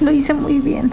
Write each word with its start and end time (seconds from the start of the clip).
Lo 0.00 0.10
hice 0.10 0.34
muy 0.34 0.58
bien. 0.58 0.90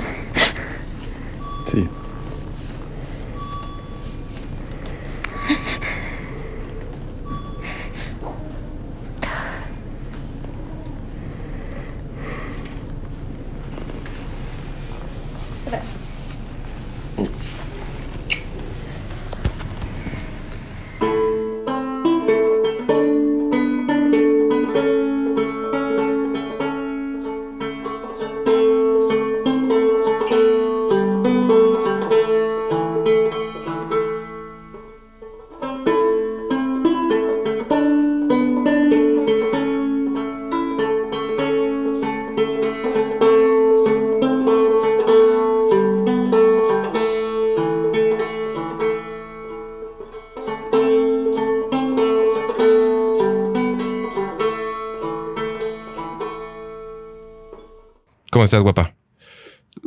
¿Cómo 58.40 58.46
estás, 58.46 58.64
guapa? 58.64 58.96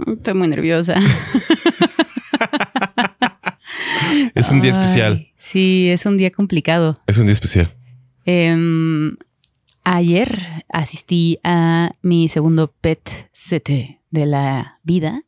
Estoy 0.08 0.34
muy 0.34 0.46
nerviosa. 0.46 0.92
es 4.34 4.50
un 4.50 4.60
día 4.60 4.72
especial. 4.72 5.26
Sí, 5.34 5.88
es 5.88 6.04
un 6.04 6.18
día 6.18 6.30
complicado. 6.30 7.00
Es 7.06 7.16
un 7.16 7.24
día 7.24 7.32
especial. 7.32 7.74
Em, 8.26 9.16
ayer 9.84 10.66
asistí 10.68 11.38
a 11.42 11.92
mi 12.02 12.28
segundo 12.28 12.74
PET 12.78 13.30
CT 13.32 14.02
de 14.10 14.26
la 14.26 14.80
vida, 14.82 15.22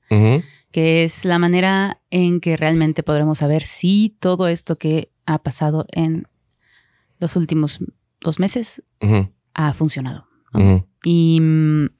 que 0.70 1.04
es 1.04 1.24
la 1.24 1.38
manera 1.38 2.02
en 2.10 2.40
que 2.40 2.58
realmente 2.58 3.02
podremos 3.02 3.38
saber 3.38 3.64
si 3.64 4.14
todo 4.20 4.48
esto 4.48 4.76
que 4.76 5.08
ha 5.24 5.42
pasado 5.42 5.86
en 5.92 6.28
los 7.20 7.36
últimos 7.36 7.78
dos 8.20 8.38
meses 8.38 8.82
ha 9.54 9.72
funcionado. 9.72 10.26
Y 11.02 11.40
mm, 11.40 11.86
y 11.86 11.90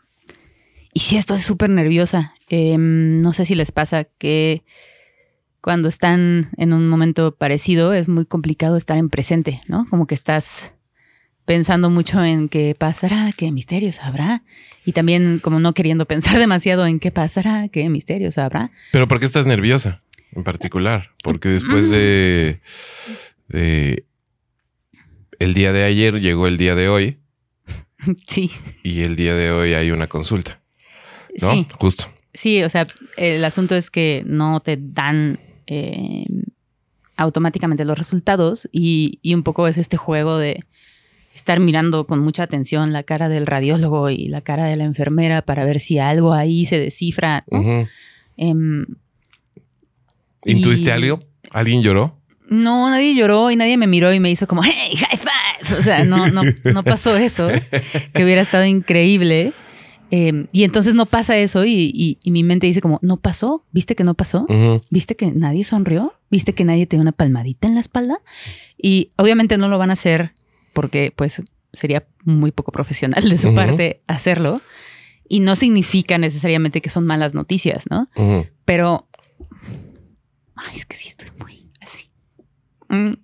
sí, 0.95 1.17
estoy 1.17 1.41
súper 1.41 1.71
nerviosa. 1.71 2.35
Em, 2.49 3.21
no 3.23 3.33
sé 3.33 3.45
si 3.45 3.55
les 3.55 3.73
pasa 3.73 4.05
que 4.05 4.65
cuando 5.61 5.89
están 5.89 6.51
en 6.59 6.73
un 6.73 6.89
momento 6.89 7.35
parecido 7.35 7.95
es 7.95 8.09
muy 8.09 8.27
complicado 8.27 8.77
estar 8.77 8.99
en 8.99 9.09
presente, 9.09 9.63
¿no? 9.67 9.87
Como 9.89 10.07
que 10.07 10.15
estás 10.15 10.75
pensando 11.45 11.91
mucho 11.91 12.23
en 12.25 12.49
qué 12.49 12.75
pasará, 12.79 13.33
qué 13.37 13.51
misterios 13.51 14.01
habrá. 14.01 14.43
Y 14.85 14.93
también 14.93 15.41
como 15.43 15.61
no 15.61 15.73
queriendo 15.73 16.07
pensar 16.07 16.39
demasiado 16.39 16.87
en 16.87 17.01
qué 17.01 17.11
pasará, 17.11 17.69
qué 17.69 17.89
misterios 17.89 18.39
habrá. 18.39 18.71
Pero 18.93 19.09
¿por 19.09 19.21
qué 19.21 19.27
estás 19.27 19.47
nerviosa 19.47 20.03
en 20.33 20.45
particular? 20.45 21.11
Porque 21.23 21.49
después 21.49 21.91
de, 21.91 22.61
de 23.49 24.05
el 25.39 25.55
día 25.55 25.73
de 25.73 25.85
ayer 25.85 26.21
llegó 26.21 26.47
el 26.47 26.57
día 26.57 26.75
de 26.75 26.89
hoy. 26.89 27.19
Sí. 28.27 28.51
Y 28.83 29.01
el 29.01 29.17
día 29.17 29.35
de 29.35 29.51
hoy 29.51 29.73
hay 29.73 29.91
una 29.91 30.09
consulta. 30.09 30.61
Sí. 31.37 31.67
Justo. 31.79 32.07
Sí, 32.33 32.63
o 32.63 32.69
sea, 32.69 32.87
el 33.17 33.45
asunto 33.45 33.77
es 33.77 33.91
que 33.91 34.25
no 34.27 34.61
te 34.61 34.77
dan 34.81 35.39
eh, 35.67 36.27
automáticamente 37.17 37.85
los 37.85 37.97
resultados 37.97 38.69
y, 38.73 39.21
un 39.35 39.45
poco 39.45 39.69
es 39.69 39.79
este 39.79 39.97
juego 39.97 40.37
de 40.37 40.61
estar 41.35 41.61
mirando 41.61 42.07
con 42.07 42.21
mucha 42.21 42.43
atención 42.43 42.93
la 42.93 43.05
cara 43.05 43.29
del 43.29 43.47
radiólogo 43.47 44.11
y 44.11 44.27
la 44.27 44.41
cara 44.41 44.67
de 44.67 44.77
la 44.77 44.85
enfermera 44.85 45.43
para 45.43 45.65
ver 45.65 45.81
si 45.81 45.99
algo 45.99 46.33
ahí 46.33 46.67
se 46.67 46.79
descifra. 46.79 47.45
Em, 48.37 48.87
¿Intuiste 50.45 50.93
algo? 50.93 51.21
¿Alguien 51.51 51.83
lloró? 51.83 52.19
No, 52.49 52.91
nadie 52.91 53.15
lloró 53.15 53.51
y 53.51 53.57
nadie 53.57 53.77
me 53.77 53.87
miró 53.87 54.13
y 54.13 54.21
me 54.21 54.31
hizo 54.31 54.47
como, 54.47 54.63
hey, 54.65 54.97
high 54.97 55.19
five. 55.19 55.79
O 55.79 55.83
sea, 55.83 56.05
no, 56.05 56.29
no, 56.29 56.43
no 56.65 56.83
pasó 56.83 57.17
eso, 57.17 57.49
que 58.13 58.25
hubiera 58.25 58.43
estado 58.43 58.65
increíble. 58.65 59.53
Em, 60.17 60.47
y 60.53 60.63
entonces 60.63 60.95
no 60.95 61.07
pasa 61.07 61.37
eso 61.39 61.67
y, 61.67 62.19
mi 62.25 62.45
mente 62.45 62.69
dice 62.69 62.81
como, 62.81 63.01
no 63.03 63.17
pasó, 63.17 63.65
viste 63.73 63.97
que 63.97 64.05
no 64.05 64.15
pasó, 64.15 64.47
viste 64.89 65.17
que 65.17 65.33
nadie 65.33 65.65
sonrió, 65.65 66.15
viste 66.31 66.55
que 66.55 66.65
nadie 66.65 66.87
te 66.87 66.95
dio 66.95 67.03
una 67.03 67.11
palmadita 67.11 67.67
en 67.67 67.75
la 67.75 67.81
espalda 67.81 68.21
y 68.81 69.11
obviamente 69.17 69.59
no 69.59 69.67
lo 69.67 69.77
van 69.77 69.91
a 69.91 69.95
hacer 69.95 70.33
porque 70.73 71.13
pues 71.17 71.43
sería 71.73 72.07
muy 72.23 72.53
poco 72.53 72.71
profesional 72.71 73.29
de 73.29 73.39
su 73.39 73.57
parte 73.57 74.03
hacerlo. 74.07 74.61
Y 75.29 75.41
no 75.41 75.57
significa 75.57 76.17
necesariamente 76.17 76.81
que 76.81 76.91
son 76.91 77.07
malas 77.07 77.35
noticias, 77.35 77.87
¿no? 77.91 78.09
Pero, 78.65 79.09
ay, 80.55 80.77
es 80.77 80.87
que 80.87 80.95
sí 80.95 81.09
estoy 81.09 81.31
muy 81.41 81.73
así. 81.81 82.09
Mm, 82.89 83.15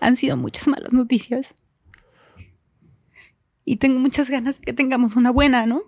han 0.00 0.16
sido 0.16 0.36
muchas 0.36 0.68
malas 0.68 0.92
noticias 0.92 1.54
y 3.68 3.76
tengo 3.76 4.00
muchas 4.00 4.30
ganas 4.30 4.58
de 4.58 4.64
que 4.64 4.72
tengamos 4.72 5.14
una 5.16 5.30
buena, 5.30 5.66
¿no? 5.66 5.82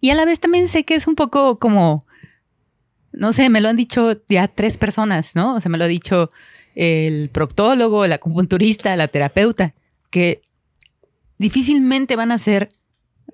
Y 0.00 0.10
a 0.10 0.14
la 0.14 0.24
vez 0.24 0.38
también 0.38 0.68
sé 0.68 0.84
que 0.84 0.94
es 0.94 1.08
un 1.08 1.16
poco 1.16 1.58
como, 1.58 2.04
no 3.12 3.32
sé, 3.32 3.50
me 3.50 3.60
lo 3.60 3.68
han 3.68 3.76
dicho 3.76 4.22
ya 4.28 4.46
tres 4.46 4.78
personas, 4.78 5.34
¿no? 5.34 5.56
O 5.56 5.60
sea, 5.60 5.68
me 5.68 5.76
lo 5.76 5.84
ha 5.84 5.88
dicho 5.88 6.28
el 6.76 7.30
proctólogo, 7.30 8.04
el 8.04 8.12
acupunturista, 8.12 8.94
la 8.94 9.08
terapeuta, 9.08 9.74
que 10.10 10.40
difícilmente 11.38 12.14
van 12.14 12.30
a 12.30 12.38
ser 12.38 12.68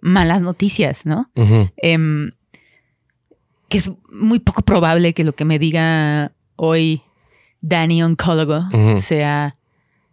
malas 0.00 0.40
noticias, 0.40 1.04
¿no? 1.04 1.30
Em, 1.76 2.30
que 3.68 3.76
es 3.76 3.90
muy 4.10 4.38
poco 4.38 4.62
probable 4.62 5.12
que 5.12 5.22
lo 5.22 5.34
que 5.34 5.44
me 5.44 5.58
diga 5.58 6.32
hoy 6.56 7.02
Danny 7.60 8.02
Oncólogo 8.02 8.58
sea, 8.96 9.52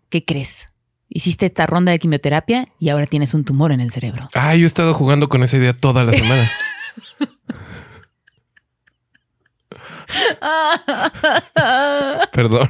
¿qué 0.10 0.26
crees? 0.26 0.66
Hiciste 1.14 1.46
esta 1.46 1.66
ronda 1.68 1.92
de 1.92 2.00
quimioterapia 2.00 2.68
y 2.80 2.90
ahora 2.90 3.06
tienes 3.06 3.34
un 3.34 3.46
tumor 3.46 3.72
en 3.72 3.80
el 3.80 3.92
cerebro. 3.92 4.28
Ah, 4.34 4.56
yo 4.56 4.64
he 4.64 4.68
estado 4.68 4.94
jugando 4.94 5.30
con 5.30 5.44
esa 5.44 5.58
idea 5.58 5.74
toda 5.74 6.04
la 6.04 6.12
semana. 6.12 6.52
Perdón. 12.32 12.70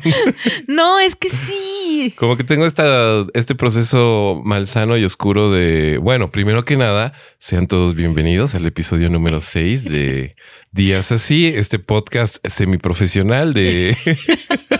No, 0.67 0.99
es 0.99 1.15
que 1.15 1.29
sí. 1.29 2.13
Como 2.17 2.37
que 2.37 2.43
tengo 2.43 2.65
esta, 2.65 3.25
este 3.33 3.55
proceso 3.55 4.41
malsano 4.43 4.97
y 4.97 5.05
oscuro 5.05 5.49
de, 5.51 5.97
bueno, 5.97 6.31
primero 6.31 6.65
que 6.65 6.75
nada, 6.77 7.13
sean 7.39 7.67
todos 7.67 7.95
bienvenidos 7.95 8.55
al 8.55 8.65
episodio 8.65 9.09
número 9.09 9.41
6 9.41 9.85
de 9.85 10.35
Días 10.71 11.11
Así, 11.11 11.47
este 11.47 11.79
podcast 11.79 12.37
semiprofesional 12.47 13.53
de 13.53 13.97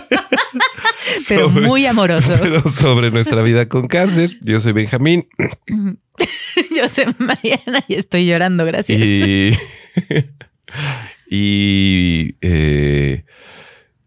pero 1.28 1.50
muy 1.50 1.86
amoroso. 1.86 2.32
Pero 2.40 2.60
sobre 2.62 3.10
nuestra 3.10 3.42
vida 3.42 3.68
con 3.68 3.86
cáncer. 3.86 4.38
Yo 4.40 4.60
soy 4.60 4.72
Benjamín. 4.72 5.28
Yo 6.76 6.88
soy 6.88 7.06
Mariana 7.18 7.84
y 7.88 7.94
estoy 7.94 8.26
llorando, 8.26 8.64
gracias. 8.64 9.00
Y, 11.26 12.36
eh, 12.42 13.24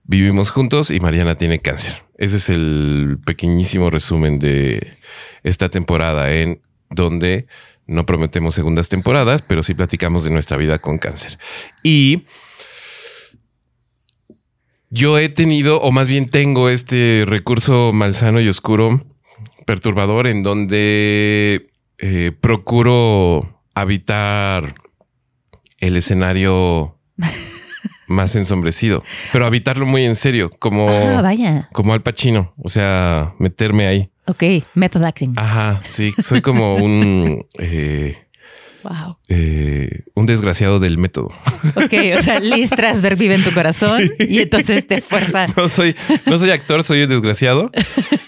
vivimos 0.03 0.51
juntos 0.51 0.91
y 0.91 0.99
Mariana 0.99 1.35
tiene 1.35 1.59
cáncer. 1.59 2.03
Ese 2.17 2.37
es 2.37 2.49
el 2.49 3.17
pequeñísimo 3.25 3.89
resumen 3.89 4.39
de 4.39 4.97
esta 5.43 5.69
temporada 5.69 6.31
en 6.31 6.61
donde 6.89 7.47
no 7.85 8.05
prometemos 8.05 8.53
segundas 8.53 8.89
temporadas, 8.89 9.41
pero 9.41 9.63
sí 9.63 9.73
platicamos 9.73 10.23
de 10.23 10.31
nuestra 10.31 10.57
vida 10.57 10.79
con 10.79 10.99
cáncer. 10.99 11.37
Y 11.83 12.25
yo 14.97 15.19
he 15.19 15.29
tenido, 15.29 15.79
o 15.79 15.91
más 15.91 16.07
bien 16.07 16.27
tengo 16.27 16.69
este 16.69 17.23
recurso 17.25 17.93
malsano 17.93 18.41
y 18.41 18.49
oscuro, 18.49 19.05
perturbador, 19.65 20.25
en 20.27 20.41
donde 20.41 21.69
eh, 21.99 22.31
procuro 22.41 23.61
habitar 23.75 24.73
el 25.79 25.95
escenario 25.97 26.97
más 28.07 28.35
ensombrecido, 28.35 29.03
pero 29.31 29.45
habitarlo 29.45 29.85
muy 29.85 30.03
en 30.03 30.15
serio, 30.15 30.49
como, 30.59 30.89
ah, 30.89 31.21
vaya. 31.21 31.69
como 31.73 31.93
Al 31.93 32.01
Pacino, 32.01 32.53
o 32.57 32.69
sea, 32.69 33.35
meterme 33.37 33.85
ahí. 33.87 34.09
Ok, 34.25 34.43
method 34.73 35.03
acting. 35.03 35.33
Ajá, 35.37 35.81
sí, 35.85 36.13
soy 36.19 36.41
como 36.41 36.75
un... 36.75 37.45
Eh, 37.59 38.26
Wow. 38.87 39.17
eh, 39.27 40.03
un 40.15 40.25
desgraciado 40.25 40.79
del 40.79 40.97
método. 40.97 41.27
Ok, 41.75 41.93
o 42.17 42.21
sea, 42.21 42.39
Liz 42.39 42.69
Strasberg 42.69 43.17
vive 43.17 43.35
en 43.35 43.43
tu 43.43 43.51
corazón 43.53 44.01
y 44.17 44.39
entonces 44.39 44.87
te 44.87 45.01
fuerza. 45.01 45.47
No 45.57 45.67
soy, 45.67 45.93
no 46.25 46.37
soy 46.37 46.51
actor, 46.51 46.83
soy 46.83 47.03
un 47.03 47.09
desgraciado. 47.09 47.69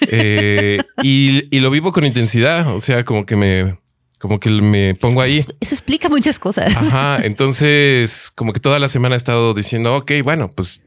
Eh, 0.01 0.79
y, 1.01 1.55
y 1.55 1.59
lo 1.61 1.71
vivo 1.71 1.91
con 1.93 2.03
intensidad. 2.05 2.75
O 2.75 2.81
sea, 2.81 3.05
como 3.05 3.25
que 3.25 3.35
me, 3.37 3.77
como 4.17 4.39
que 4.39 4.49
me 4.49 4.95
pongo 4.95 5.21
ahí. 5.21 5.45
Eso 5.61 5.75
explica 5.75 6.09
muchas 6.09 6.39
cosas. 6.39 6.75
Ajá. 6.75 7.19
Entonces, 7.23 8.31
como 8.35 8.51
que 8.51 8.59
toda 8.59 8.79
la 8.79 8.89
semana 8.89 9.15
he 9.15 9.17
estado 9.17 9.53
diciendo, 9.53 9.95
ok, 9.95 10.11
bueno, 10.23 10.49
pues, 10.49 10.83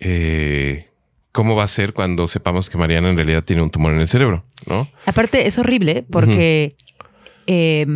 eh, 0.00 0.90
¿cómo 1.32 1.56
va 1.56 1.64
a 1.64 1.68
ser 1.68 1.94
cuando 1.94 2.26
sepamos 2.26 2.68
que 2.68 2.76
Mariana 2.76 3.08
en 3.08 3.16
realidad 3.16 3.44
tiene 3.44 3.62
un 3.62 3.70
tumor 3.70 3.94
en 3.94 4.00
el 4.00 4.08
cerebro? 4.08 4.44
¿No? 4.66 4.90
Aparte, 5.06 5.46
es 5.46 5.58
horrible 5.58 6.04
porque 6.10 6.74
eh, 7.46 7.86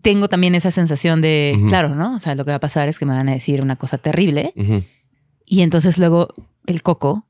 tengo 0.00 0.28
también 0.28 0.54
esa 0.54 0.70
sensación 0.70 1.20
de, 1.22 1.56
claro, 1.68 1.94
¿no? 1.94 2.14
O 2.16 2.18
sea, 2.18 2.34
lo 2.34 2.44
que 2.44 2.50
va 2.50 2.56
a 2.56 2.60
pasar 2.60 2.88
es 2.88 2.98
que 2.98 3.04
me 3.06 3.14
van 3.14 3.28
a 3.28 3.32
decir 3.32 3.60
una 3.62 3.76
cosa 3.76 3.98
terrible 3.98 4.52
y 5.46 5.60
entonces 5.62 5.98
luego 5.98 6.28
el 6.66 6.82
coco, 6.82 7.26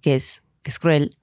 que 0.00 0.14
es, 0.14 0.42
que 0.62 0.70
es 0.70 0.78
cruel, 0.78 1.16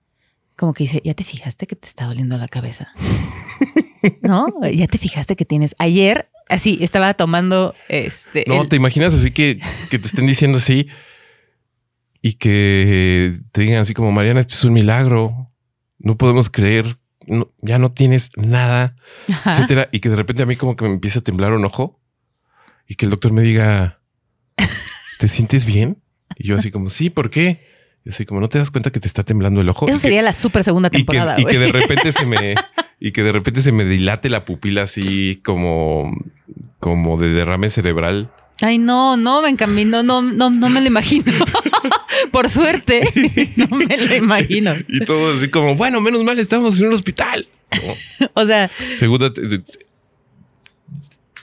como 0.58 0.74
que 0.74 0.84
dice, 0.84 1.02
ya 1.04 1.14
te 1.14 1.24
fijaste 1.24 1.66
que 1.68 1.76
te 1.76 1.88
está 1.88 2.06
doliendo 2.06 2.38
la 2.38 2.48
cabeza. 2.48 2.94
¿No? 4.22 4.48
Ya 4.72 4.88
te 4.88 4.98
fijaste 4.98 5.36
que 5.36 5.46
tienes. 5.46 5.76
Ayer, 5.80 6.30
así, 6.50 6.78
estaba 6.82 7.14
tomando 7.14 7.74
este. 7.88 8.44
No, 8.48 8.62
el- 8.64 8.70
te 8.70 8.76
imaginas 8.76 9.14
así 9.14 9.32
que, 9.32 9.60
que 9.90 9.98
te 10.00 10.08
estén 10.08 10.26
diciendo 10.26 10.58
así 10.58 10.88
y 12.22 12.34
que 12.34 13.34
te 13.52 13.62
digan 13.62 13.80
así 13.80 13.94
como 13.94 14.12
Mariana, 14.12 14.40
esto 14.40 14.54
es 14.56 14.64
un 14.64 14.74
milagro. 14.74 15.52
No 16.00 16.18
podemos 16.18 16.50
creer. 16.50 16.98
No- 17.32 17.52
ya 17.62 17.80
no 17.80 17.92
tienes 17.92 18.30
nada, 18.36 18.96
Ajá. 19.32 19.52
etcétera. 19.52 19.90
Y 19.92 20.00
que 20.00 20.10
de 20.10 20.16
repente 20.16 20.44
a 20.44 20.46
mí 20.46 20.56
como 20.56 20.76
que 20.76 20.86
me 20.86 20.92
empieza 20.94 21.20
a 21.20 21.24
temblar 21.24 21.54
un 21.54 21.66
ojo 21.66 22.00
y 22.88 22.96
que 22.96 23.06
el 23.06 23.12
doctor 23.12 23.32
me 23.34 23.42
diga, 23.42 24.00
¿te 25.20 25.28
sientes 25.28 25.66
bien? 25.66 26.02
Y 26.38 26.48
yo 26.48 26.56
así 26.56 26.72
como, 26.72 26.90
sí, 26.90 27.10
¿por 27.10 27.30
qué? 27.30 27.66
Y 28.06 28.10
así 28.10 28.26
como, 28.26 28.40
¿no 28.40 28.50
te 28.50 28.58
das 28.58 28.72
cuenta 28.72 28.90
que 28.92 29.00
te 29.00 29.08
está 29.08 29.24
temblando 29.24 29.62
el 29.62 29.70
ojo? 29.70 29.88
Eso 29.88 29.96
Y 29.96 30.00
que- 30.00 30.02
sería 30.02 30.22
la 30.22 30.34
super 30.34 30.64
segunda 30.64 30.88
y 30.92 30.92
que, 30.92 30.98
temporada. 31.06 31.36
y 31.40 31.46
que 31.46 31.60
de 31.60 31.72
repente 31.72 32.12
se 32.12 32.26
me 32.26 32.56
y 33.00 33.12
que 33.12 33.24
de 33.24 33.32
repente 33.32 33.62
se 33.62 33.72
me 33.72 33.86
dilate 33.86 34.30
la 34.30 34.46
pupila 34.46 34.84
así 34.84 35.40
como 35.44 36.12
como 36.80 37.18
de 37.18 37.30
derrame 37.30 37.70
cerebral. 37.70 38.32
Ay, 38.64 38.78
no, 38.78 39.18
no, 39.18 39.42
me 39.42 39.50
encamino, 39.50 40.04
no, 40.04 40.22
no, 40.22 40.50
no 40.50 40.70
me 40.70 40.82
lo 40.82 40.88
imagino. 40.88 41.32
Por 42.32 42.50
suerte, 42.50 43.02
no 43.56 43.68
me 43.78 43.98
lo 43.98 44.16
imagino. 44.16 44.74
Y 44.88 45.00
todo 45.06 45.34
así 45.34 45.50
como, 45.50 45.76
bueno, 45.76 46.02
menos 46.02 46.24
mal 46.24 46.40
estamos 46.40 46.80
en 46.80 46.88
un 46.88 46.94
hospital. 46.94 47.48
No, 47.72 48.28
O 48.34 48.46
sea, 48.46 48.70
segunda 48.98 49.32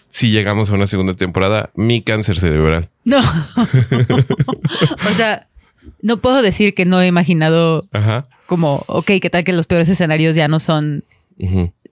si 0.09 0.31
llegamos 0.31 0.71
a 0.71 0.75
una 0.75 0.87
segunda 0.87 1.15
temporada, 1.15 1.71
mi 1.75 2.03
cáncer 2.03 2.39
cerebral. 2.39 2.89
no. 3.05 3.19
o 3.21 5.15
sea, 5.17 5.47
no 6.03 6.17
puedo 6.19 6.43
decir 6.43 6.75
que 6.75 6.85
no 6.85 7.01
he 7.01 7.07
imaginado 7.07 7.87
Ajá. 7.93 8.27
como, 8.47 8.85
ok, 8.89 9.13
qué 9.21 9.31
tal 9.31 9.45
que 9.45 9.53
los 9.53 9.67
peores 9.67 9.89
escenarios 9.89 10.35
ya 10.35 10.49
no 10.49 10.59
son, 10.59 11.05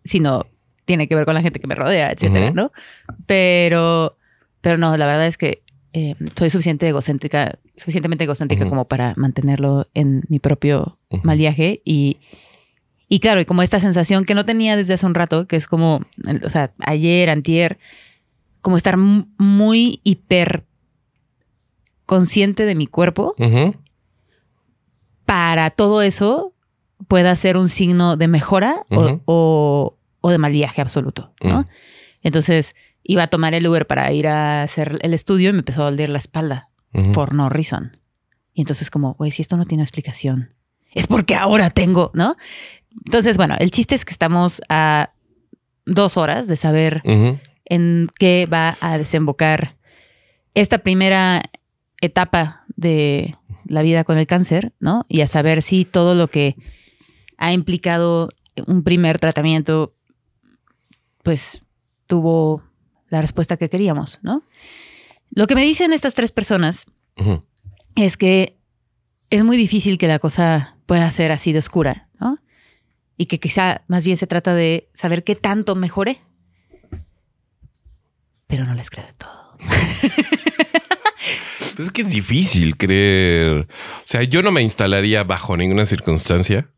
sino 0.05 0.47
tiene 0.87 1.09
que 1.09 1.15
ver 1.15 1.25
con 1.25 1.35
la 1.35 1.43
gente 1.43 1.61
que 1.61 1.67
me 1.67 1.75
rodea, 1.75 2.11
etcétera. 2.11 2.53
¿no? 2.53 2.73
Pero, 3.27 4.17
pero 4.61 4.79
no, 4.79 4.97
la 4.97 5.07
verdad 5.07 5.27
es 5.27 5.37
que 5.37 5.63
eh, 5.99 6.15
soy 6.37 6.51
suficiente 6.51 6.87
egocéntrica, 6.89 7.59
suficientemente 7.75 8.25
egocéntrica 8.25 8.65
como 8.71 8.85
para 8.85 9.15
mantenerlo 9.17 9.87
en 9.95 10.25
mi 10.29 10.39
propio 10.41 10.99
mal 11.25 11.39
viaje 11.39 11.81
y, 11.87 12.19
y 13.09 13.21
claro, 13.21 13.41
y 13.41 13.47
como 13.47 13.63
esta 13.63 13.81
sensación 13.81 14.25
que 14.27 14.35
no 14.35 14.45
tenía 14.45 14.77
desde 14.77 14.93
hace 14.95 15.07
un 15.07 15.15
rato, 15.15 15.47
que 15.47 15.57
es 15.57 15.67
como, 15.67 16.03
o 16.45 16.51
sea, 16.51 16.73
ayer, 16.81 17.31
antier, 17.31 17.79
como 18.61 18.77
estar 18.77 18.97
mu- 18.99 19.25
muy 19.39 20.01
hiper 20.05 20.65
consciente 22.05 22.67
de 22.67 22.75
mi 22.75 22.87
cuerpo 22.87 23.35
para 25.25 25.71
todo 25.71 26.03
eso 26.03 26.53
pueda 27.09 27.35
ser 27.37 27.57
un 27.57 27.69
signo 27.69 28.17
de 28.17 28.29
mejora 28.29 28.85
o- 28.91 29.21
o, 29.25 29.97
o 30.21 30.31
de 30.31 30.39
mal 30.39 30.53
viaje 30.53 30.81
absoluto, 30.81 31.33
¿no? 31.43 31.63
Mm. 31.63 31.67
Entonces 32.23 32.75
iba 33.09 33.25
a 33.25 33.29
tomar 33.29 33.55
el 33.55 33.67
Uber 33.67 33.87
para 33.87 34.13
ir 34.13 34.27
a 34.27 34.63
hacer 34.63 34.99
el 35.03 35.15
estudio 35.15 35.51
y 35.51 35.53
me 35.53 35.61
empezó 35.61 35.83
a 35.83 35.91
doler 35.91 36.11
la 36.11 36.19
espalda 36.19 36.71
Ujú. 36.93 37.13
por 37.13 37.35
no 37.35 37.49
reason. 37.49 37.99
Y 38.53 38.63
entonces 38.63 38.91
como, 38.91 39.15
güey, 39.15 39.31
si 39.31 39.43
esto 39.43 39.57
no 39.57 39.65
tiene 39.67 39.83
explicación, 39.83 40.55
es 40.93 41.07
porque 41.07 41.35
ahora 41.35 41.71
tengo, 41.71 42.11
¿no? 42.15 42.37
Entonces, 43.05 43.37
bueno, 43.37 43.55
el 43.59 43.71
chiste 43.71 43.95
es 43.95 44.05
que 44.05 44.13
estamos 44.13 44.63
a 44.69 45.11
dos 45.85 46.17
horas 46.17 46.49
de 46.49 46.57
saber 46.57 47.03
en 47.67 48.09
qué 48.19 48.49
va 48.51 48.79
a 48.81 48.97
desembocar 48.97 49.77
esta 50.55 50.79
primera 50.79 51.43
etapa 52.01 52.65
de 52.77 53.37
la 53.67 53.83
vida 53.83 54.05
con 54.05 54.17
el 54.17 54.27
cáncer, 54.27 54.73
¿no? 54.81 55.05
Y 55.09 55.21
a 55.21 55.27
saber 55.27 55.63
si 55.63 55.85
todo 55.85 56.15
lo 56.15 56.29
que 56.29 56.57
ha 57.37 57.53
implicado 57.53 58.31
un 58.67 58.83
primer 58.83 59.19
tratamiento, 59.19 59.95
pues 61.23 61.63
tuvo 62.07 62.63
la 63.09 63.21
respuesta 63.21 63.57
que 63.57 63.69
queríamos, 63.69 64.21
¿no? 64.23 64.43
Lo 65.31 65.47
que 65.47 65.55
me 65.55 65.63
dicen 65.63 65.93
estas 65.93 66.15
tres 66.15 66.33
personas 66.33 66.87
es 67.95 68.17
que 68.17 68.57
es 69.31 69.45
muy 69.45 69.57
difícil 69.57 69.99
que 69.99 70.09
la 70.09 70.19
cosa 70.19 70.77
pueda 70.87 71.11
ser 71.11 71.33
así 71.33 71.53
de 71.53 71.59
oscura, 71.59 72.09
¿no? 72.21 72.39
Y 73.17 73.27
que 73.27 73.41
quizá 73.41 73.83
más 73.89 74.05
bien 74.05 74.17
se 74.17 74.27
trata 74.27 74.55
de 74.55 74.89
saber 74.93 75.25
qué 75.25 75.35
tanto 75.35 75.75
mejoré. 75.75 76.21
Pero 78.47 78.65
no 78.65 78.75
les 78.75 78.91
creo 78.91 79.07
de 79.07 79.13
todo. 79.15 79.57
Pues 81.77 81.89
es 81.89 81.93
que 81.93 82.03
es 82.03 82.11
difícil 82.11 82.79
creer. 82.79 83.69
O 83.69 84.07
sea, 84.07 84.23
yo 84.23 84.43
no 84.43 84.51
me 84.51 84.63
instalaría 84.63 85.25
bajo 85.25 85.59
ninguna 85.59 85.85
circunstancia 85.85 86.71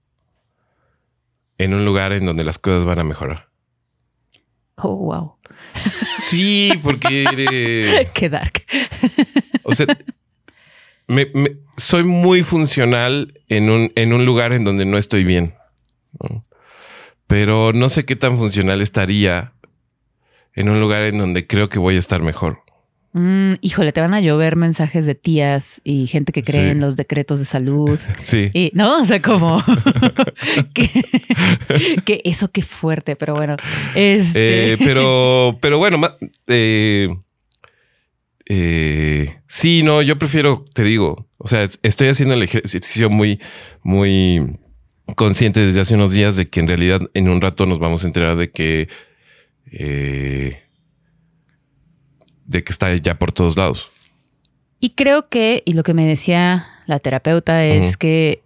en 1.56 1.72
un 1.72 1.84
lugar 1.84 2.12
en 2.12 2.26
donde 2.26 2.44
las 2.44 2.58
cosas 2.58 2.84
van 2.84 2.98
a 2.98 3.04
mejorar. 3.04 3.48
Oh, 4.74 4.96
wow. 4.96 5.37
Sí, 6.14 6.72
porque 6.82 7.24
eh, 7.36 8.08
Qué 8.14 8.28
dark. 8.28 8.64
o 9.62 9.74
sea, 9.74 9.86
me- 11.06 11.30
me- 11.34 11.56
soy 11.76 12.04
muy 12.04 12.42
funcional 12.42 13.34
en 13.48 13.70
un, 13.70 13.92
en 13.94 14.12
un 14.12 14.24
lugar 14.26 14.52
en 14.52 14.64
donde 14.64 14.84
no 14.84 14.98
estoy 14.98 15.24
bien. 15.24 15.54
¿no? 16.20 16.42
Pero 17.26 17.72
no 17.72 17.88
sé 17.88 18.04
qué 18.04 18.16
tan 18.16 18.36
funcional 18.38 18.80
estaría 18.80 19.52
en 20.54 20.68
un 20.68 20.80
lugar 20.80 21.02
en 21.04 21.18
donde 21.18 21.46
creo 21.46 21.68
que 21.68 21.78
voy 21.78 21.96
a 21.96 21.98
estar 22.00 22.22
mejor. 22.22 22.62
Mm, 23.18 23.54
híjole, 23.62 23.92
te 23.92 24.00
van 24.00 24.14
a 24.14 24.20
llover 24.20 24.54
mensajes 24.54 25.04
de 25.06 25.14
tías 25.16 25.80
y 25.82 26.06
gente 26.06 26.30
que 26.32 26.42
cree 26.44 26.66
Sí. 26.66 26.70
en 26.70 26.80
los 26.80 26.94
decretos 26.96 27.38
de 27.40 27.44
salud. 27.46 27.98
Sí. 28.22 28.50
Y, 28.54 28.70
¿no? 28.74 29.00
O 29.00 29.04
sea, 29.04 29.20
como 29.20 29.60
que, 30.74 30.88
que 32.04 32.20
eso 32.24 32.50
qué 32.52 32.62
fuerte, 32.62 33.16
pero 33.16 33.34
bueno. 33.34 33.56
Este, 33.94 34.72
Eh, 34.74 34.76
pero, 34.78 35.58
pero 35.60 35.78
bueno, 35.78 35.98
eh, 36.46 37.08
eh, 38.46 39.34
sí, 39.46 39.82
no, 39.82 40.00
yo 40.02 40.18
prefiero, 40.18 40.64
te 40.74 40.84
digo, 40.84 41.28
o 41.38 41.48
sea, 41.48 41.62
es- 41.64 41.78
estoy 41.82 42.08
haciendo 42.08 42.34
el 42.34 42.42
ejercicio 42.42 43.10
muy, 43.10 43.40
muy 43.82 44.58
consciente 45.16 45.60
desde 45.60 45.80
hace 45.80 45.94
unos 45.94 46.12
días 46.12 46.36
de 46.36 46.48
que 46.48 46.60
en 46.60 46.68
realidad 46.68 47.00
en 47.14 47.28
un 47.28 47.40
rato 47.40 47.66
nos 47.66 47.78
vamos 47.78 48.04
a 48.04 48.06
enterar 48.06 48.36
de 48.36 48.50
que, 48.50 48.88
eh, 49.72 50.62
de 52.48 52.64
que 52.64 52.72
está 52.72 52.94
ya 52.96 53.18
por 53.18 53.30
todos 53.30 53.56
lados. 53.56 53.90
Y 54.80 54.90
creo 54.90 55.28
que, 55.28 55.62
y 55.64 55.74
lo 55.74 55.84
que 55.84 55.94
me 55.94 56.06
decía 56.06 56.66
la 56.86 56.98
terapeuta 56.98 57.64
es 57.64 57.96
que 57.96 58.42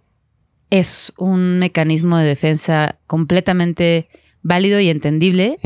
es 0.69 1.13
un 1.17 1.59
mecanismo 1.59 2.17
de 2.17 2.25
defensa 2.25 2.99
completamente 3.07 4.09
válido 4.41 4.79
y 4.79 4.89
entendible 4.89 5.57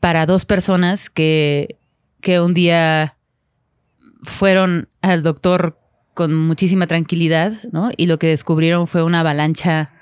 para 0.00 0.26
dos 0.26 0.44
personas 0.44 1.10
que, 1.10 1.76
que 2.20 2.40
un 2.40 2.54
día 2.54 3.16
fueron 4.22 4.88
al 5.02 5.22
doctor 5.22 5.78
con 6.14 6.34
muchísima 6.34 6.86
tranquilidad, 6.86 7.60
¿no? 7.70 7.90
Y 7.96 8.06
lo 8.06 8.18
que 8.18 8.28
descubrieron 8.28 8.86
fue 8.86 9.02
una 9.02 9.20
avalancha 9.20 9.92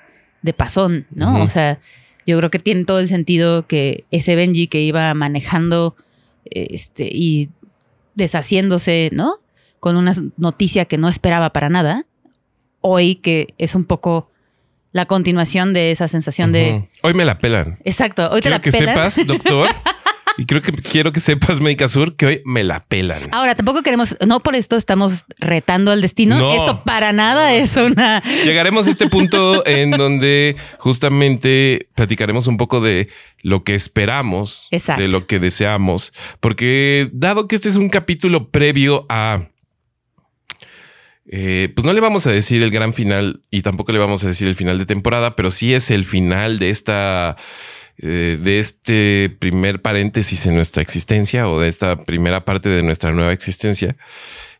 de 0.41 0.53
pasón, 0.53 1.07
¿no? 1.11 1.43
O 1.43 1.49
sea, 1.49 1.79
yo 2.25 2.37
creo 2.37 2.49
que 2.49 2.59
tiene 2.59 2.85
todo 2.85 2.99
el 2.99 3.07
sentido 3.07 3.67
que 3.67 4.05
ese 4.11 4.35
Benji 4.35 4.67
que 4.67 4.81
iba 4.81 5.13
manejando 5.13 5.95
este, 6.45 7.09
y 7.11 7.49
deshaciéndose, 8.17 9.09
¿no? 9.13 9.39
Con 9.79 9.95
una 9.95 10.11
noticia 10.37 10.85
que 10.85 10.97
no 10.97 11.07
esperaba 11.07 11.51
para 11.51 11.69
nada, 11.69 12.05
hoy 12.81 13.15
que 13.15 13.53
es 13.57 13.75
un 13.75 13.85
poco 13.85 14.29
la 14.91 15.05
continuación 15.05 15.73
de 15.73 15.91
esa 15.91 16.07
sensación 16.07 16.51
de... 16.51 16.89
Hoy 17.03 17.13
me 17.13 17.23
la 17.25 17.37
pelan. 17.37 17.77
Exacto, 17.83 18.23
hoy 18.31 18.41
te 18.41 18.49
Quiero 18.49 18.55
la 18.57 18.61
que 18.61 18.71
pelan. 18.71 18.95
sepas, 18.95 19.27
doctor, 19.27 19.69
Y 20.37 20.45
creo 20.45 20.61
que 20.61 20.71
quiero 20.71 21.11
que 21.11 21.19
sepas, 21.19 21.59
Médica 21.61 21.87
Sur, 21.87 22.15
que 22.15 22.25
hoy 22.25 22.41
me 22.45 22.63
la 22.63 22.79
pelan. 22.79 23.29
Ahora, 23.31 23.55
tampoco 23.55 23.81
queremos, 23.81 24.15
no 24.25 24.39
por 24.39 24.55
esto 24.55 24.75
estamos 24.75 25.25
retando 25.39 25.91
al 25.91 26.01
destino. 26.01 26.53
Esto 26.53 26.83
para 26.83 27.11
nada 27.11 27.55
es 27.55 27.75
una. 27.75 28.21
Llegaremos 28.45 28.85
a 28.87 28.91
este 28.91 29.09
punto 29.09 29.65
en 29.65 29.91
donde 29.91 30.55
justamente 30.77 31.89
platicaremos 31.95 32.47
un 32.47 32.57
poco 32.57 32.81
de 32.81 33.09
lo 33.41 33.63
que 33.63 33.73
esperamos, 33.75 34.67
de 34.71 35.07
lo 35.07 35.25
que 35.25 35.39
deseamos, 35.39 36.13
porque 36.39 37.09
dado 37.13 37.47
que 37.47 37.55
este 37.55 37.69
es 37.69 37.75
un 37.75 37.89
capítulo 37.89 38.49
previo 38.49 39.05
a 39.09 39.47
eh, 41.29 41.73
pues 41.75 41.83
no 41.83 41.91
le 41.91 41.99
vamos 41.99 42.25
a 42.25 42.31
decir 42.31 42.63
el 42.63 42.71
gran 42.71 42.93
final 42.93 43.41
y 43.51 43.61
tampoco 43.61 43.91
le 43.91 43.99
vamos 43.99 44.23
a 44.23 44.27
decir 44.27 44.47
el 44.47 44.55
final 44.55 44.77
de 44.77 44.85
temporada, 44.85 45.35
pero 45.35 45.51
sí 45.51 45.73
es 45.73 45.91
el 45.91 46.05
final 46.05 46.57
de 46.57 46.69
esta, 46.69 47.35
eh, 47.99 48.37
de 48.41 48.59
este 48.59 49.35
primer 49.39 49.81
paréntesis 49.81 50.45
en 50.45 50.55
nuestra 50.55 50.83
existencia 50.83 51.49
o 51.49 51.59
de 51.59 51.67
esta 51.67 52.03
primera 52.03 52.45
parte 52.45 52.69
de 52.69 52.83
nuestra 52.83 53.11
nueva 53.11 53.33
existencia. 53.33 53.95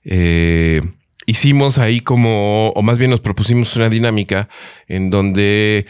Eh, 0.03 0.81
hicimos 1.27 1.77
ahí 1.77 1.99
como, 1.99 2.69
o 2.69 2.81
más 2.81 2.97
bien 2.97 3.11
nos 3.11 3.19
propusimos 3.19 3.75
una 3.75 3.89
dinámica 3.89 4.49
en 4.87 5.11
donde 5.11 5.85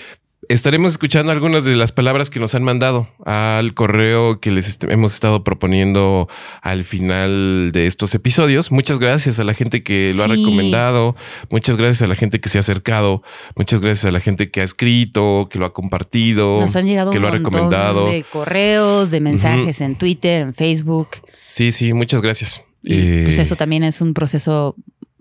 estaremos 0.50 0.94
escuchando 0.94 1.32
algunas 1.32 1.66
de 1.66 1.76
las 1.76 1.92
palabras 1.92 2.30
que 2.30 2.40
nos 2.40 2.56
han 2.56 2.64
mandado 2.64 3.08
al 3.26 3.74
correo 3.74 4.40
que 4.40 4.52
les 4.52 4.80
hemos 4.88 5.14
estado 5.14 5.44
proponiendo 5.44 6.28
al 6.62 6.84
final 6.84 7.72
de 7.74 7.88
estos 7.88 8.14
episodios. 8.16 8.72
Muchas 8.72 9.00
gracias 9.00 9.40
a 9.40 9.44
la 9.44 9.54
gente 9.54 9.84
que 9.84 10.12
lo 10.16 10.24
ha 10.24 10.28
recomendado, 10.28 11.16
muchas 11.50 11.78
gracias 11.78 12.02
a 12.02 12.08
la 12.08 12.16
gente 12.16 12.40
que 12.40 12.50
se 12.50 12.58
ha 12.58 12.62
acercado, 12.62 13.24
muchas 13.56 13.82
gracias 13.82 14.06
a 14.06 14.12
la 14.12 14.20
gente 14.20 14.50
que 14.50 14.62
ha 14.62 14.64
escrito, 14.64 15.48
que 15.50 15.60
lo 15.60 15.66
ha 15.66 15.74
compartido, 15.74 16.60
nos 16.62 16.76
han 16.76 16.86
llegado 16.86 17.12
que 17.12 17.20
lo 17.20 17.28
ha 17.28 17.32
recomendado. 17.32 18.08
De 18.08 18.24
correos, 18.24 19.12
de 19.12 19.20
mensajes 19.20 19.82
en 19.82 19.96
Twitter, 19.96 20.42
en 20.42 20.54
Facebook. 20.54 21.10
Sí, 21.48 21.72
sí, 21.72 21.94
muchas 21.94 22.22
gracias. 22.22 22.64
Y 22.84 23.24
pues 23.24 23.38
eh, 23.38 23.42
eso 23.42 23.56
también 23.56 23.84
es 23.84 24.02
un 24.02 24.14
proceso 24.14 24.76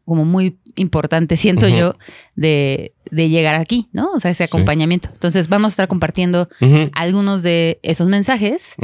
como 0.04 0.24
muy 0.24 0.56
importante, 0.76 1.36
siento 1.36 1.68
yo, 1.68 1.96
de, 2.34 2.92
llegar 3.10 3.56
aquí, 3.56 3.88
¿no? 3.92 4.12
O 4.12 4.20
sea, 4.20 4.30
ese 4.30 4.44
acompañamiento. 4.44 5.08
Entonces, 5.12 5.48
vamos 5.48 5.72
a 5.72 5.74
estar 5.74 5.88
compartiendo 5.88 6.48
algunos 6.92 7.42
de 7.42 7.80
esos 7.82 8.08
mensajes, 8.08 8.74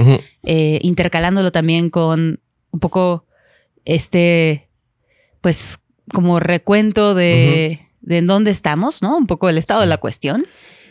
eh, 0.42 0.78
intercalándolo 0.82 1.52
también 1.52 1.90
con 1.90 2.40
un 2.70 2.80
poco 2.80 3.26
este, 3.84 4.68
pues, 5.40 5.78
como 6.12 6.40
recuento 6.40 7.14
de, 7.14 7.80
de 8.00 8.18
en 8.18 8.26
dónde 8.26 8.50
estamos, 8.50 9.02
¿no? 9.02 9.16
Un 9.16 9.26
poco 9.26 9.48
el 9.48 9.58
estado 9.58 9.80
de 9.80 9.86
la 9.86 9.98
cuestión. 9.98 10.46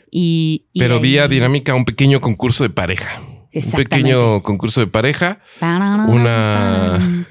Y, 0.09 0.65
Pero 0.77 0.99
vía 0.99 1.27
dinámica, 1.27 1.73
un 1.73 1.85
pequeño 1.85 2.19
concurso 2.19 2.63
de 2.63 2.69
pareja 2.69 3.21
un 3.53 3.71
pequeño 3.73 4.43
concurso 4.43 4.79
de 4.79 4.87
pareja, 4.87 5.39
una, 5.61 7.25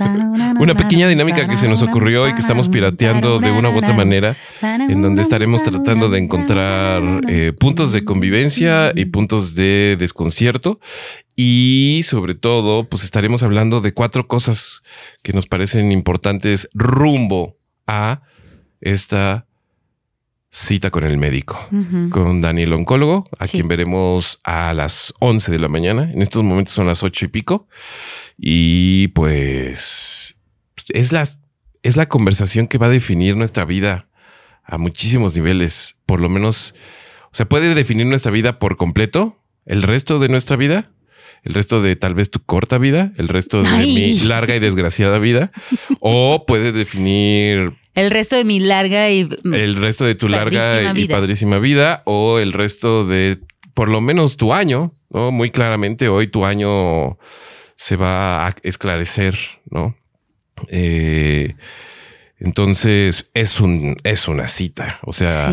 una 0.58 0.74
pequeña 0.74 1.08
dinámica 1.08 1.48
que 1.48 1.56
se 1.56 1.68
nos 1.68 1.82
ocurrió 1.82 2.28
y 2.28 2.34
que 2.34 2.40
estamos 2.40 2.68
pirateando 2.68 3.38
de 3.38 3.50
una 3.50 3.70
u 3.70 3.78
otra 3.78 3.94
manera, 3.94 4.36
en 4.62 5.00
donde 5.00 5.22
estaremos 5.22 5.62
tratando 5.62 6.10
de 6.10 6.18
encontrar 6.18 7.02
eh, 7.28 7.52
puntos 7.58 7.92
de 7.92 8.04
convivencia 8.04 8.92
y 8.94 9.06
puntos 9.06 9.54
de 9.54 9.96
desconcierto. 9.98 10.80
Y 11.36 12.02
sobre 12.04 12.34
todo, 12.34 12.88
pues 12.88 13.02
estaremos 13.02 13.42
hablando 13.42 13.80
de 13.80 13.94
cuatro 13.94 14.28
cosas 14.28 14.82
que 15.22 15.32
nos 15.32 15.46
parecen 15.46 15.90
importantes 15.90 16.68
rumbo 16.74 17.56
a 17.86 18.20
esta 18.80 19.46
cita 20.50 20.90
con 20.90 21.04
el 21.04 21.16
médico, 21.16 21.68
con 22.10 22.40
Daniel 22.40 22.72
Oncólogo, 22.72 23.24
a 23.38 23.46
quien 23.46 23.68
veremos 23.68 24.40
a 24.42 24.74
las 24.74 25.14
11 25.20 25.52
de 25.52 25.58
la 25.60 25.68
mañana. 25.68 26.10
En 26.12 26.22
estos 26.22 26.42
momentos 26.42 26.74
son 26.74 26.88
las 26.88 27.02
8 27.04 27.26
y 27.26 27.28
pico. 27.28 27.68
Y 28.36 29.08
pues 29.08 30.36
es 30.88 31.12
la, 31.12 31.26
es 31.82 31.96
la 31.96 32.08
conversación 32.08 32.66
que 32.66 32.78
va 32.78 32.86
a 32.86 32.90
definir 32.90 33.36
nuestra 33.36 33.64
vida 33.64 34.08
a 34.64 34.76
muchísimos 34.76 35.36
niveles. 35.36 35.96
Por 36.04 36.20
lo 36.20 36.28
menos, 36.28 36.74
se 37.32 37.46
puede 37.46 37.74
definir 37.74 38.06
nuestra 38.06 38.32
vida 38.32 38.58
por 38.58 38.76
completo, 38.76 39.40
el 39.66 39.82
resto 39.82 40.18
de 40.18 40.28
nuestra 40.28 40.56
vida, 40.56 40.90
el 41.44 41.54
resto 41.54 41.80
de 41.80 41.94
tal 41.94 42.14
vez 42.14 42.30
tu 42.30 42.40
corta 42.40 42.78
vida, 42.78 43.12
el 43.16 43.28
resto 43.28 43.62
de 43.62 43.70
mi 43.70 44.18
larga 44.20 44.56
y 44.56 44.58
desgraciada 44.58 45.18
vida, 45.20 45.52
o 46.00 46.44
puede 46.44 46.72
definir 46.72 47.79
el 47.94 48.10
resto 48.10 48.36
de 48.36 48.44
mi 48.44 48.60
larga 48.60 49.10
y. 49.10 49.28
El 49.44 49.76
resto 49.76 50.04
de 50.04 50.14
tu 50.14 50.28
larga 50.28 50.92
y 50.94 51.08
padrísima 51.08 51.58
vida, 51.58 52.02
o 52.06 52.38
el 52.38 52.52
resto 52.52 53.06
de 53.06 53.38
por 53.74 53.88
lo 53.88 54.00
menos 54.00 54.36
tu 54.36 54.52
año, 54.52 54.94
¿no? 55.10 55.30
Muy 55.30 55.50
claramente 55.50 56.08
hoy 56.08 56.28
tu 56.28 56.44
año 56.44 57.18
se 57.76 57.96
va 57.96 58.46
a 58.46 58.56
esclarecer, 58.62 59.36
¿no? 59.70 59.96
Eh, 60.68 61.54
entonces 62.38 63.30
es 63.34 63.60
un 63.60 63.96
es 64.04 64.28
una 64.28 64.48
cita. 64.48 64.98
O 65.02 65.12
sea, 65.12 65.50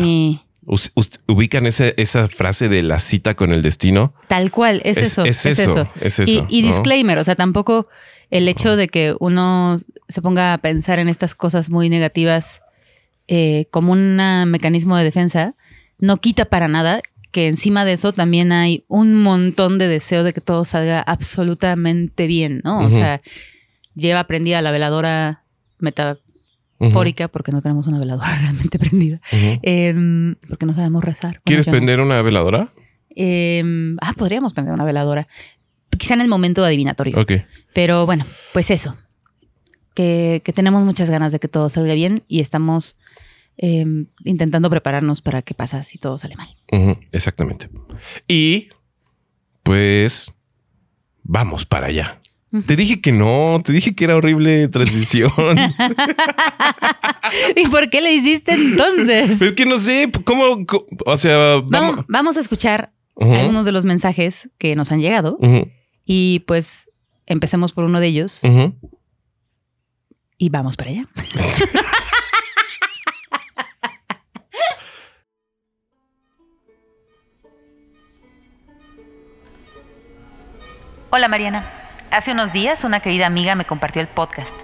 ubican 1.26 1.66
esa 1.66 2.28
frase 2.28 2.68
de 2.68 2.82
la 2.82 3.00
cita 3.00 3.34
con 3.34 3.52
el 3.52 3.62
destino. 3.62 4.14
Tal 4.28 4.50
cual, 4.50 4.80
es, 4.84 4.98
eso. 4.98 5.24
Es, 5.24 5.44
eso, 5.46 5.88
Es 6.00 6.18
eso. 6.18 6.46
Y, 6.48 6.62
disclaimer, 6.62 7.18
o 7.18 7.24
sea, 7.24 7.34
tampoco 7.34 7.88
el 8.30 8.48
hecho 8.48 8.76
de 8.76 8.88
que 8.88 9.14
uno 9.18 9.78
se 10.08 10.22
ponga 10.22 10.52
a 10.52 10.58
pensar 10.58 10.98
en 10.98 11.08
estas 11.08 11.34
cosas 11.34 11.70
muy 11.70 11.88
negativas 11.88 12.62
eh, 13.26 13.66
como 13.70 13.92
un 13.92 14.16
mecanismo 14.46 14.96
de 14.96 15.04
defensa, 15.04 15.54
no 15.98 16.18
quita 16.18 16.44
para 16.44 16.68
nada 16.68 17.00
que 17.30 17.46
encima 17.46 17.84
de 17.84 17.92
eso 17.92 18.12
también 18.12 18.52
hay 18.52 18.84
un 18.88 19.14
montón 19.14 19.78
de 19.78 19.88
deseo 19.88 20.24
de 20.24 20.32
que 20.32 20.40
todo 20.40 20.64
salga 20.64 21.00
absolutamente 21.00 22.26
bien, 22.26 22.62
¿no? 22.64 22.80
O 22.80 22.90
sea, 22.90 23.20
lleva 23.94 24.26
prendida 24.26 24.62
la 24.62 24.70
veladora 24.70 25.44
metafórica, 26.78 27.28
porque 27.28 27.52
no 27.52 27.60
tenemos 27.60 27.86
una 27.86 27.98
veladora 27.98 28.34
realmente 28.40 28.78
prendida, 28.78 29.20
em, 29.30 30.36
porque 30.48 30.66
no 30.66 30.74
sabemos 30.74 31.04
rezar. 31.04 31.40
¿Quieres 31.44 31.66
prender 31.66 32.00
una 32.00 32.20
veladora? 32.22 32.68
Em, 33.10 33.96
ah, 34.00 34.12
podríamos 34.16 34.52
prender 34.52 34.74
una 34.74 34.84
veladora 34.84 35.28
quizá 35.96 36.14
en 36.14 36.20
el 36.20 36.28
momento 36.28 36.64
adivinatorio. 36.64 37.18
Ok. 37.20 37.32
Pero 37.74 38.06
bueno, 38.06 38.26
pues 38.52 38.70
eso. 38.70 38.96
Que, 39.94 40.42
tenemos 40.54 40.84
muchas 40.84 41.10
ganas 41.10 41.32
de 41.32 41.40
que 41.40 41.48
todo 41.48 41.68
salga 41.68 41.94
bien 41.94 42.22
y 42.28 42.38
estamos 42.40 42.96
em, 43.56 44.06
intentando 44.24 44.70
prepararnos 44.70 45.20
para 45.20 45.42
qué 45.42 45.54
pasa 45.54 45.82
si 45.82 45.98
todo 45.98 46.18
sale 46.18 46.36
mal. 46.36 46.48
exactamente. 47.10 47.68
Y 48.28 48.68
pues 49.64 50.32
vamos 51.24 51.66
para 51.66 51.88
allá. 51.88 52.20
Te 52.66 52.76
dije 52.76 53.02
que 53.02 53.12
no, 53.12 53.60
te 53.62 53.72
dije 53.72 53.94
que 53.94 54.04
era 54.04 54.16
horrible 54.16 54.68
transición. 54.68 55.30
¿Y 57.56 57.68
por 57.68 57.90
qué 57.90 58.00
le 58.00 58.14
hiciste 58.14 58.52
entonces? 58.52 59.42
Es 59.42 59.52
que 59.52 59.66
no 59.66 59.78
sé 59.78 60.10
cómo, 60.24 60.64
o 61.04 61.16
sea, 61.18 61.62
vamos, 62.08 62.36
a 62.36 62.40
escuchar 62.40 62.92
algunos 63.20 63.66
de 63.66 63.72
los 63.72 63.84
mensajes 63.84 64.48
que 64.58 64.74
nos 64.74 64.92
han 64.92 65.00
llegado 65.00 65.38
y 66.04 66.44
pues 66.46 66.88
empecemos 67.26 67.72
por 67.72 67.84
uno 67.84 68.00
de 68.00 68.06
ellos. 68.06 68.40
Y 70.38 70.48
vamos 70.48 70.76
para 70.76 70.90
allá. 70.90 71.06
Hola 81.10 81.26
Mariana. 81.26 81.77
Hace 82.10 82.32
unos 82.32 82.54
días 82.54 82.84
una 82.84 83.00
querida 83.00 83.26
amiga 83.26 83.54
me 83.54 83.66
compartió 83.66 84.00
el 84.00 84.08
podcast 84.08 84.56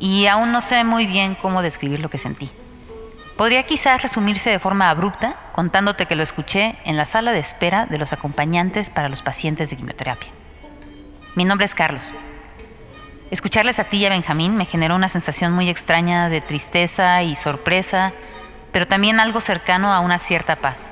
y 0.00 0.26
aún 0.26 0.50
no 0.50 0.60
sé 0.60 0.82
muy 0.82 1.06
bien 1.06 1.36
cómo 1.36 1.62
describir 1.62 2.00
lo 2.00 2.10
que 2.10 2.18
sentí. 2.18 2.50
Podría 3.36 3.62
quizás 3.62 4.02
resumirse 4.02 4.50
de 4.50 4.58
forma 4.58 4.90
abrupta 4.90 5.36
contándote 5.52 6.06
que 6.06 6.16
lo 6.16 6.24
escuché 6.24 6.74
en 6.84 6.96
la 6.96 7.06
sala 7.06 7.30
de 7.30 7.38
espera 7.38 7.86
de 7.86 7.98
los 7.98 8.12
acompañantes 8.12 8.90
para 8.90 9.08
los 9.08 9.22
pacientes 9.22 9.70
de 9.70 9.76
quimioterapia. 9.76 10.32
Mi 11.36 11.44
nombre 11.44 11.66
es 11.66 11.74
Carlos. 11.76 12.04
Escucharles 13.30 13.78
a 13.78 13.84
ti 13.84 13.98
y 13.98 14.06
a 14.06 14.10
Benjamín 14.10 14.56
me 14.56 14.66
generó 14.66 14.96
una 14.96 15.08
sensación 15.08 15.52
muy 15.52 15.68
extraña 15.68 16.28
de 16.28 16.40
tristeza 16.40 17.22
y 17.22 17.36
sorpresa, 17.36 18.12
pero 18.72 18.88
también 18.88 19.20
algo 19.20 19.40
cercano 19.40 19.92
a 19.92 20.00
una 20.00 20.18
cierta 20.18 20.56
paz. 20.56 20.90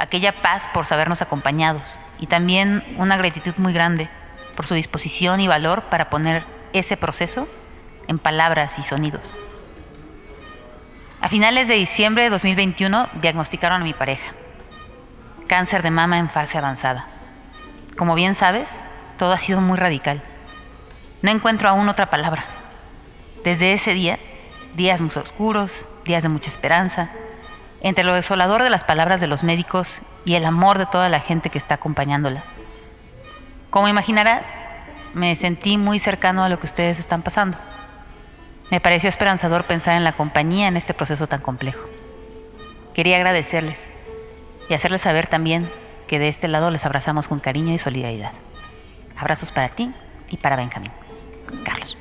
Aquella 0.00 0.42
paz 0.42 0.68
por 0.74 0.84
sabernos 0.84 1.22
acompañados 1.22 1.96
y 2.18 2.26
también 2.26 2.82
una 2.98 3.16
gratitud 3.16 3.54
muy 3.56 3.72
grande 3.72 4.10
por 4.56 4.66
su 4.66 4.74
disposición 4.74 5.40
y 5.40 5.48
valor 5.48 5.82
para 5.84 6.10
poner 6.10 6.44
ese 6.72 6.96
proceso 6.96 7.48
en 8.08 8.18
palabras 8.18 8.78
y 8.78 8.82
sonidos. 8.82 9.34
A 11.20 11.28
finales 11.28 11.68
de 11.68 11.74
diciembre 11.74 12.24
de 12.24 12.30
2021 12.30 13.08
diagnosticaron 13.20 13.82
a 13.82 13.84
mi 13.84 13.92
pareja. 13.92 14.32
Cáncer 15.46 15.82
de 15.82 15.90
mama 15.90 16.18
en 16.18 16.30
fase 16.30 16.56
avanzada. 16.56 17.06
Como 17.96 18.14
bien 18.14 18.34
sabes, 18.34 18.70
todo 19.18 19.32
ha 19.32 19.38
sido 19.38 19.60
muy 19.60 19.76
radical. 19.76 20.22
No 21.22 21.30
encuentro 21.30 21.68
aún 21.68 21.88
otra 21.88 22.08
palabra. 22.08 22.44
Desde 23.44 23.72
ese 23.74 23.92
día, 23.92 24.18
días 24.74 25.00
muy 25.00 25.10
oscuros, 25.14 25.84
días 26.04 26.22
de 26.22 26.30
mucha 26.30 26.48
esperanza, 26.48 27.10
entre 27.82 28.04
lo 28.04 28.14
desolador 28.14 28.62
de 28.62 28.70
las 28.70 28.84
palabras 28.84 29.20
de 29.20 29.26
los 29.26 29.42
médicos 29.42 30.00
y 30.24 30.34
el 30.34 30.44
amor 30.44 30.78
de 30.78 30.86
toda 30.86 31.08
la 31.08 31.20
gente 31.20 31.50
que 31.50 31.58
está 31.58 31.74
acompañándola. 31.74 32.44
Como 33.70 33.86
imaginarás, 33.86 34.46
me 35.14 35.34
sentí 35.36 35.78
muy 35.78 36.00
cercano 36.00 36.42
a 36.42 36.48
lo 36.48 36.58
que 36.58 36.66
ustedes 36.66 36.98
están 36.98 37.22
pasando. 37.22 37.56
Me 38.70 38.80
pareció 38.80 39.08
esperanzador 39.08 39.64
pensar 39.64 39.96
en 39.96 40.04
la 40.04 40.12
compañía 40.12 40.68
en 40.68 40.76
este 40.76 40.92
proceso 40.92 41.28
tan 41.28 41.40
complejo. 41.40 41.80
Quería 42.94 43.16
agradecerles 43.16 43.86
y 44.68 44.74
hacerles 44.74 45.02
saber 45.02 45.28
también 45.28 45.70
que 46.08 46.18
de 46.18 46.28
este 46.28 46.48
lado 46.48 46.70
les 46.70 46.84
abrazamos 46.84 47.28
con 47.28 47.38
cariño 47.38 47.72
y 47.72 47.78
solidaridad. 47.78 48.32
Abrazos 49.16 49.52
para 49.52 49.68
ti 49.68 49.92
y 50.28 50.36
para 50.36 50.56
Benjamín. 50.56 50.90
Carlos. 51.64 51.96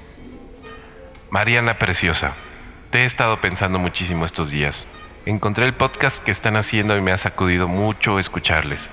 Mariana 1.30 1.78
Preciosa, 1.78 2.34
te 2.90 3.00
he 3.00 3.06
estado 3.06 3.42
pensando 3.42 3.78
muchísimo 3.78 4.26
estos 4.26 4.50
días. 4.50 4.88
Encontré 5.26 5.66
el 5.66 5.76
podcast 5.76 6.24
que 6.24 6.32
están 6.32 6.56
haciendo 6.56 6.98
y 6.98 7.02
me 7.02 7.12
ha 7.12 7.18
sacudido 7.20 7.68
mucho 7.68 8.18
escucharles. 8.18 8.90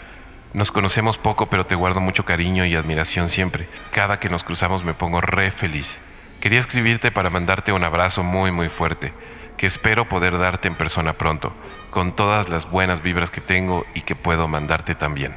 Nos 0.53 0.73
conocemos 0.73 1.19
poco, 1.19 1.47
pero 1.47 1.67
te 1.67 1.75
guardo 1.75 2.01
mucho 2.01 2.25
cariño 2.25 2.65
y 2.65 2.75
admiración 2.75 3.29
siempre. 3.29 3.69
Cada 3.93 4.19
que 4.21 4.31
nos 4.31 4.45
cruzamos 4.45 4.85
me 4.85 4.95
pongo 4.95 5.21
re 5.21 5.51
feliz. 5.51 5.99
Quería 6.41 6.59
escribirte 6.59 7.11
para 7.11 7.31
mandarte 7.31 7.73
un 7.73 7.85
abrazo 7.85 8.23
muy 8.23 8.51
muy 8.51 8.69
fuerte, 8.69 9.13
que 9.57 9.67
espero 9.67 10.09
poder 10.09 10.39
darte 10.39 10.69
en 10.69 10.77
persona 10.77 11.15
pronto, 11.15 11.53
con 11.91 12.15
todas 12.15 12.49
las 12.49 12.71
buenas 12.71 13.03
vibras 13.03 13.31
que 13.31 13.41
tengo 13.41 13.85
y 13.95 14.03
que 14.03 14.15
puedo 14.15 14.49
mandarte 14.49 14.95
también. 14.95 15.35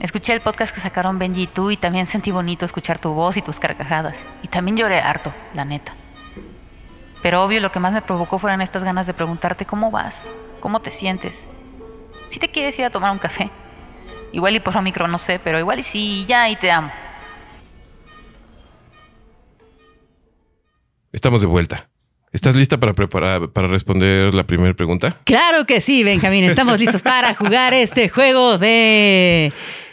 Escuché 0.00 0.32
el 0.32 0.40
podcast 0.40 0.74
que 0.74 0.80
sacaron 0.80 1.18
Benji 1.18 1.42
y 1.42 1.46
tú 1.46 1.70
y 1.70 1.76
también 1.76 2.06
sentí 2.06 2.30
bonito 2.30 2.64
escuchar 2.64 2.98
tu 2.98 3.10
voz 3.10 3.36
y 3.36 3.42
tus 3.42 3.58
carcajadas. 3.58 4.16
Y 4.42 4.48
también 4.48 4.76
lloré 4.76 5.00
harto, 5.00 5.32
la 5.54 5.64
neta. 5.64 5.94
Pero 7.22 7.42
obvio 7.42 7.60
lo 7.60 7.72
que 7.72 7.80
más 7.80 7.92
me 7.94 8.02
provocó 8.02 8.38
fueron 8.38 8.60
estas 8.60 8.84
ganas 8.84 9.06
de 9.06 9.14
preguntarte 9.14 9.64
cómo 9.64 9.90
vas, 9.90 10.22
cómo 10.60 10.80
te 10.80 10.90
sientes. 10.90 11.48
Si 12.28 12.38
te 12.38 12.50
quieres 12.50 12.78
ir 12.78 12.84
a 12.84 12.90
tomar 12.90 13.12
un 13.12 13.18
café. 13.18 13.50
Igual 14.34 14.56
y 14.56 14.60
por 14.60 14.82
micro 14.82 15.06
no 15.06 15.16
sé, 15.16 15.38
pero 15.38 15.60
igual 15.60 15.78
y 15.78 15.84
sí, 15.84 16.24
ya 16.26 16.50
y 16.50 16.56
te 16.56 16.68
amo. 16.68 16.90
Estamos 21.12 21.40
de 21.40 21.46
vuelta. 21.46 21.88
¿Estás 22.32 22.56
lista 22.56 22.80
para 22.80 22.94
preparar 22.94 23.50
para 23.50 23.68
responder 23.68 24.34
la 24.34 24.44
primera 24.44 24.74
pregunta? 24.74 25.20
Claro 25.22 25.66
que 25.66 25.80
sí, 25.80 26.02
Benjamín. 26.02 26.42
Estamos 26.42 26.80
listos 26.80 27.02
para 27.02 27.36
jugar 27.36 27.74
este 27.74 28.08
juego 28.08 28.58
de 28.58 29.52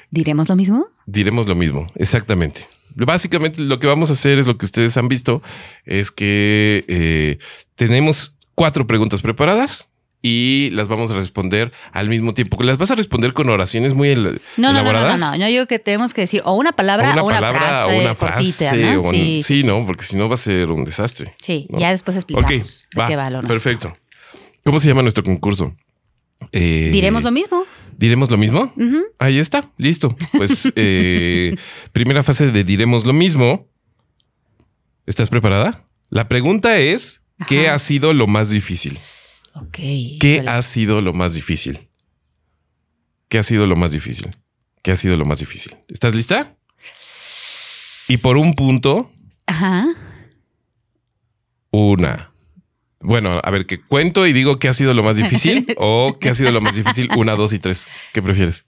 ¿Diremos 0.10 0.50
lo 0.50 0.56
mismo? 0.56 0.88
Diremos 1.06 1.48
lo 1.48 1.54
mismo, 1.54 1.86
exactamente. 1.94 2.68
Básicamente 2.96 3.62
lo 3.62 3.78
que 3.78 3.86
vamos 3.86 4.10
a 4.10 4.14
hacer 4.14 4.40
es 4.40 4.48
lo 4.48 4.58
que 4.58 4.66
ustedes 4.66 4.98
han 4.98 5.08
visto, 5.08 5.44
es 5.86 6.10
que 6.10 6.84
eh, 6.88 7.38
tenemos 7.76 8.36
cuatro 8.56 8.88
preguntas 8.88 9.22
preparadas 9.22 9.91
y 10.22 10.70
las 10.72 10.88
vamos 10.88 11.10
a 11.12 11.16
responder 11.16 11.72
al 11.92 12.10
mismo 12.10 12.34
tiempo. 12.34 12.62
Las 12.64 12.78
vas 12.78 12.92
a 12.92 12.96
responder 12.96 13.34
con 13.34 13.50
oraciones 13.50 13.94
muy 13.94 14.16
no, 14.16 14.32
no, 14.58 14.70
elaboradas. 14.70 15.20
No, 15.20 15.26
no, 15.26 15.32
no, 15.32 15.38
no. 15.38 15.38
Yo 15.38 15.48
digo 15.48 15.66
que 15.66 15.80
tenemos 15.80 16.14
que 16.14 16.22
decir 16.22 16.42
o 16.46 16.54
una 16.54 16.74
palabra 16.74 17.16
o 17.22 17.26
una, 17.26 17.40
palabra, 17.40 17.60
frase. 17.60 17.98
O 17.98 18.02
una 18.02 18.16
frase. 18.16 18.94
¿no? 18.94 19.10
sí, 19.10 19.42
sí, 19.42 19.64
no, 19.64 19.86
porque 19.86 20.04
si 20.04 20.18
no 20.18 20.30
va 20.30 20.36
a 20.36 20.38
ser 20.38 20.72
un 20.72 20.86
desastre. 20.86 21.36
Sí, 21.42 21.68
ya 21.78 21.92
después 21.92 22.16
explicamos 22.16 22.86
de 22.96 23.06
qué 23.08 23.16
va 23.16 23.30
lo 23.30 23.42
Perfecto. 23.42 23.96
¿Cómo 24.64 24.80
se 24.80 24.88
llama 24.88 25.02
nuestro 25.02 25.24
concurso? 25.24 25.76
Eh, 26.52 26.90
Diremos 26.92 27.24
lo 27.24 27.32
mismo. 27.32 27.66
¿Diremos 27.98 28.30
lo 28.32 28.38
mismo? 28.38 28.74
Ahí 29.20 29.40
está, 29.40 29.72
listo. 29.78 30.16
Pues 30.34 30.72
eh, 30.76 31.56
primera 31.94 32.24
fase 32.24 32.52
de 32.52 32.64
Diremos 32.64 33.06
lo 33.06 33.14
mismo. 33.14 33.68
¿Estás 35.06 35.30
preparada? 35.30 35.84
La 36.10 36.28
pregunta 36.28 36.78
es, 36.78 37.24
¿qué 37.48 37.70
ha 37.70 37.80
sido 37.80 38.14
lo 38.14 38.28
más 38.28 38.50
difícil? 38.50 39.00
Ok. 39.54 39.78
¿Qué 40.20 40.44
ha 40.48 40.62
sido 40.62 41.02
lo 41.02 41.14
más 41.14 41.34
difícil? 41.34 41.90
¿Qué 43.28 43.40
ha 43.40 43.44
sido 43.44 43.68
lo 43.68 43.76
más 43.76 43.92
difícil? 43.92 44.36
¿Qué 44.84 44.92
ha 44.92 44.96
sido 44.96 45.16
lo 45.18 45.26
más 45.26 45.40
difícil? 45.40 45.78
¿Estás 45.88 46.16
lista? 46.16 46.56
Y 48.08 48.18
por 48.18 48.38
un 48.38 48.54
punto. 48.54 49.10
Ajá. 49.46 49.88
Una. 51.72 52.32
Bueno, 53.00 53.40
a 53.44 53.52
ver, 53.52 53.66
que 53.66 53.82
cuento 53.82 54.28
y 54.28 54.34
digo 54.34 54.60
qué 54.60 54.68
ha 54.68 54.74
sido 54.74 54.94
lo 54.94 55.04
más 55.04 55.16
difícil 55.16 55.66
o 55.78 56.18
qué 56.20 56.30
ha 56.30 56.34
sido 56.34 56.52
lo 56.52 56.62
más 56.62 56.76
difícil. 56.76 57.10
Una, 57.16 57.36
dos 57.36 57.54
y 57.54 57.60
tres. 57.60 57.88
¿Qué 58.14 58.22
prefieres? 58.22 58.66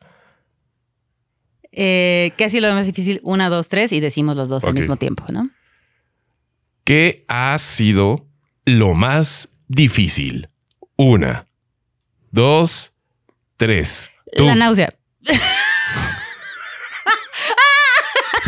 Eh, 1.71 2.33
¿Qué 2.37 2.45
ha 2.45 2.49
sido 2.49 2.69
lo 2.69 2.75
más 2.75 2.85
difícil? 2.85 3.19
Una, 3.23 3.49
dos, 3.49 3.69
tres 3.69 3.91
y 3.91 3.99
decimos 3.99 4.37
los 4.37 4.49
dos 4.49 4.63
al 4.63 4.73
mismo 4.73 4.95
tiempo, 4.97 5.25
¿no? 5.31 5.49
¿Qué 6.83 7.25
ha 7.27 7.57
sido 7.57 8.27
lo 8.65 8.93
más 8.93 9.55
difícil? 9.67 10.47
Una, 10.95 11.47
dos, 12.31 12.93
tres. 13.57 14.11
La 14.33 14.55
náusea. 14.55 14.93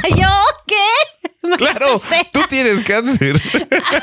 ¿Yo 0.09 0.29
qué? 0.67 1.55
claro, 1.57 2.01
tú 2.31 2.41
tienes 2.49 2.83
cáncer. 2.83 3.41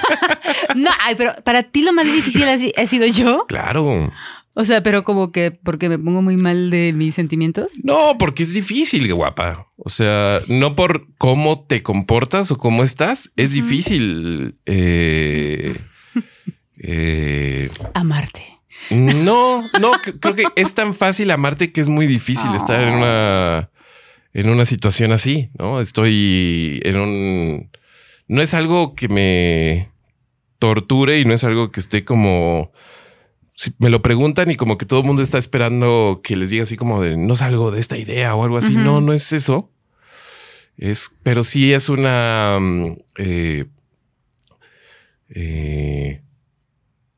no, 0.76 0.90
ay, 1.00 1.14
pero 1.16 1.33
para 1.44 1.62
ti 1.62 1.83
lo 1.83 1.92
más 1.92 2.05
difícil 2.05 2.44
ha, 2.44 2.87
sido 2.87 3.07
yo. 3.07 3.46
Claro. 3.46 4.12
O 4.55 4.64
sea, 4.64 4.83
pero 4.83 5.02
como 5.02 5.33
que 5.33 5.50
porque 5.50 5.88
me 5.88 5.98
pongo 5.98 6.20
muy 6.20 6.37
mal 6.37 6.70
de 6.70 6.92
mis 6.92 7.14
sentimientos. 7.14 7.72
No, 7.83 8.16
porque 8.18 8.42
es 8.42 8.52
difícil, 8.52 9.12
guapa. 9.14 9.68
O 9.76 9.88
sea, 9.88 10.40
no 10.46 10.76
por 10.76 11.07
cómo 11.16 11.64
te 11.64 11.83
comportas 11.83 12.50
o 12.50 12.59
cómo 12.59 12.85
estás, 12.85 13.31
es 13.37 13.52
difícil. 13.52 14.59
Eh, 14.66 15.74
eh, 16.82 17.70
Amarte. 17.94 18.58
No, 18.90 19.62
no, 19.80 19.92
creo 20.20 20.34
que 20.34 20.44
es 20.56 20.74
tan 20.74 20.94
fácil 20.94 21.30
amarte 21.30 21.72
que 21.72 21.80
es 21.80 21.88
muy 21.88 22.06
difícil 22.06 22.52
estar 22.54 22.82
en 22.82 22.94
una, 22.94 23.70
en 24.34 24.48
una 24.48 24.64
situación 24.64 25.12
así, 25.12 25.50
¿no? 25.58 25.80
Estoy 25.80 26.80
en 26.84 26.96
un... 26.96 27.70
No 28.26 28.42
es 28.42 28.54
algo 28.54 28.94
que 28.94 29.08
me 29.08 29.90
torture 30.58 31.20
y 31.20 31.24
no 31.24 31.34
es 31.34 31.44
algo 31.44 31.70
que 31.70 31.80
esté 31.80 32.04
como... 32.04 32.72
Si 33.54 33.72
me 33.78 33.90
lo 33.90 34.02
preguntan 34.02 34.50
y 34.50 34.56
como 34.56 34.78
que 34.78 34.86
todo 34.86 35.00
el 35.00 35.06
mundo 35.06 35.22
está 35.22 35.38
esperando 35.38 36.20
que 36.24 36.34
les 36.36 36.50
diga 36.50 36.64
así 36.64 36.76
como 36.76 37.02
de 37.02 37.16
no 37.16 37.34
salgo 37.34 37.70
de 37.70 37.80
esta 37.80 37.96
idea 37.96 38.34
o 38.34 38.42
algo 38.42 38.56
así. 38.56 38.74
No, 38.74 39.00
no 39.00 39.12
es 39.12 39.32
eso. 39.32 39.70
Es, 40.76 41.16
pero 41.22 41.44
sí 41.44 41.72
es 41.72 41.88
una... 41.88 42.58
Mm, 42.60 42.96
eh, 43.18 43.66
eh, 45.34 46.22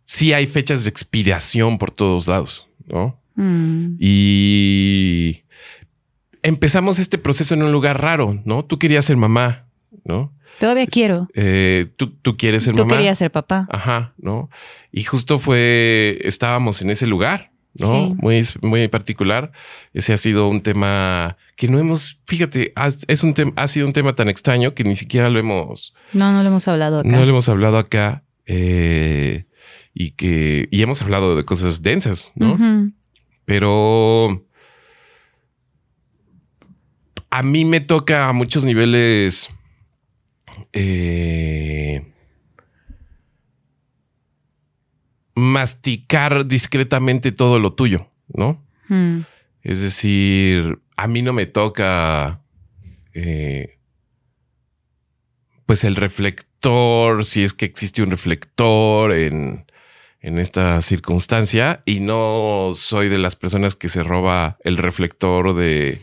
sí 0.05 0.33
hay 0.33 0.47
fechas 0.47 0.85
de 0.85 0.91
expiración 0.91 1.79
por 1.79 1.91
todos 1.91 2.27
lados, 2.27 2.67
¿no? 2.87 3.19
Mm. 3.35 3.97
Y 3.99 5.43
empezamos 6.43 6.99
este 6.99 7.19
proceso 7.19 7.55
en 7.55 7.63
un 7.63 7.73
lugar 7.73 8.01
raro, 8.01 8.41
¿no? 8.45 8.65
Tú 8.65 8.79
querías 8.79 9.05
ser 9.05 9.17
mamá, 9.17 9.67
¿no? 10.05 10.33
Todavía 10.61 10.87
quiero. 10.87 11.29
Eh, 11.35 11.87
tú, 11.97 12.11
tú, 12.11 12.37
quieres 12.37 12.63
ser 12.63 12.75
mamá. 12.75 12.89
Tú 12.89 12.95
querías 12.95 13.19
ser 13.19 13.33
papá. 13.33 13.67
Ajá, 13.71 14.15
¿no? 14.19 14.51
Y 14.93 15.03
justo 15.03 15.39
fue, 15.39 16.19
estábamos 16.23 16.81
en 16.83 16.91
ese 16.91 17.07
lugar, 17.07 17.51
¿no? 17.75 18.15
Muy, 18.15 18.47
muy 18.63 18.87
particular. 18.87 19.51
Ese 19.93 20.13
ha 20.13 20.17
sido 20.17 20.49
un 20.49 20.61
tema 20.61 21.37
que 21.57 21.67
no 21.67 21.79
hemos, 21.79 22.21
fíjate, 22.27 22.73
es 23.09 23.25
un 23.25 23.35
tema, 23.35 23.53
ha 23.57 23.67
sido 23.67 23.87
un 23.87 23.93
tema 23.93 24.15
tan 24.15 24.29
extraño 24.29 24.75
que 24.75 24.85
ni 24.85 24.95
siquiera 24.95 25.29
lo 25.29 25.41
hemos. 25.41 25.93
No, 26.13 26.33
no 26.33 26.43
lo 26.43 26.49
hemos 26.49 26.69
hablado 26.69 27.01
acá. 27.01 27.09
No 27.09 27.25
lo 27.25 27.31
hemos 27.31 27.49
hablado 27.49 27.79
acá. 27.79 28.23
Eh, 28.47 29.47
y 29.95 30.11
que 30.11 30.69
y 30.71 30.83
hemos 30.83 31.01
hablado 31.01 31.37
de 31.37 31.45
cosas 31.45 31.83
densas, 31.83 32.33
¿no? 32.35 32.59
Pero 33.45 34.45
a 37.31 37.43
mí 37.43 37.65
me 37.65 37.81
toca 37.81 38.29
a 38.29 38.33
muchos 38.33 38.65
niveles 38.65 39.49
eh, 40.73 42.13
masticar 45.35 46.47
discretamente 46.47 47.33
todo 47.33 47.59
lo 47.59 47.73
tuyo, 47.75 48.11
¿no? 48.29 48.65
Mm. 48.89 49.21
Es 49.63 49.81
decir, 49.81 50.81
a 50.97 51.07
mí 51.07 51.23
no 51.23 51.33
me 51.33 51.47
toca 51.47 52.43
eh, 53.13 53.79
pues 55.67 55.85
el 55.85 55.97
reflector, 55.97 57.25
si 57.25 57.43
es 57.43 57.55
que 57.55 57.65
existe 57.65 58.03
un 58.03 58.11
reflector 58.11 59.13
en, 59.13 59.64
en 60.25 60.39
esta 60.39 60.81
circunstancia 60.81 61.83
y 61.85 62.01
no 62.01 62.71
soy 62.75 63.11
de 63.11 63.19
las 63.19 63.37
personas 63.37 63.77
que 63.77 63.91
se 63.91 64.03
roba 64.03 64.57
el 64.65 64.79
reflector 64.79 65.55
de, 65.55 66.01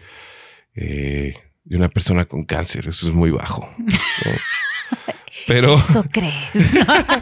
eh, 0.75 1.33
de 1.63 1.77
una 1.77 1.89
persona 1.89 2.25
con 2.25 2.43
cáncer. 2.43 2.87
Eso 2.87 3.07
es 3.07 3.15
muy 3.15 3.31
bajo. 3.31 3.67
Pero. 5.47 5.73
Eso 5.73 6.03
crees. 6.11 6.75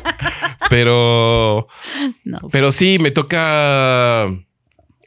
pero. 0.69 1.67
Pero 2.51 2.71
sí, 2.73 2.97
me 2.99 3.11
toca. 3.11 4.27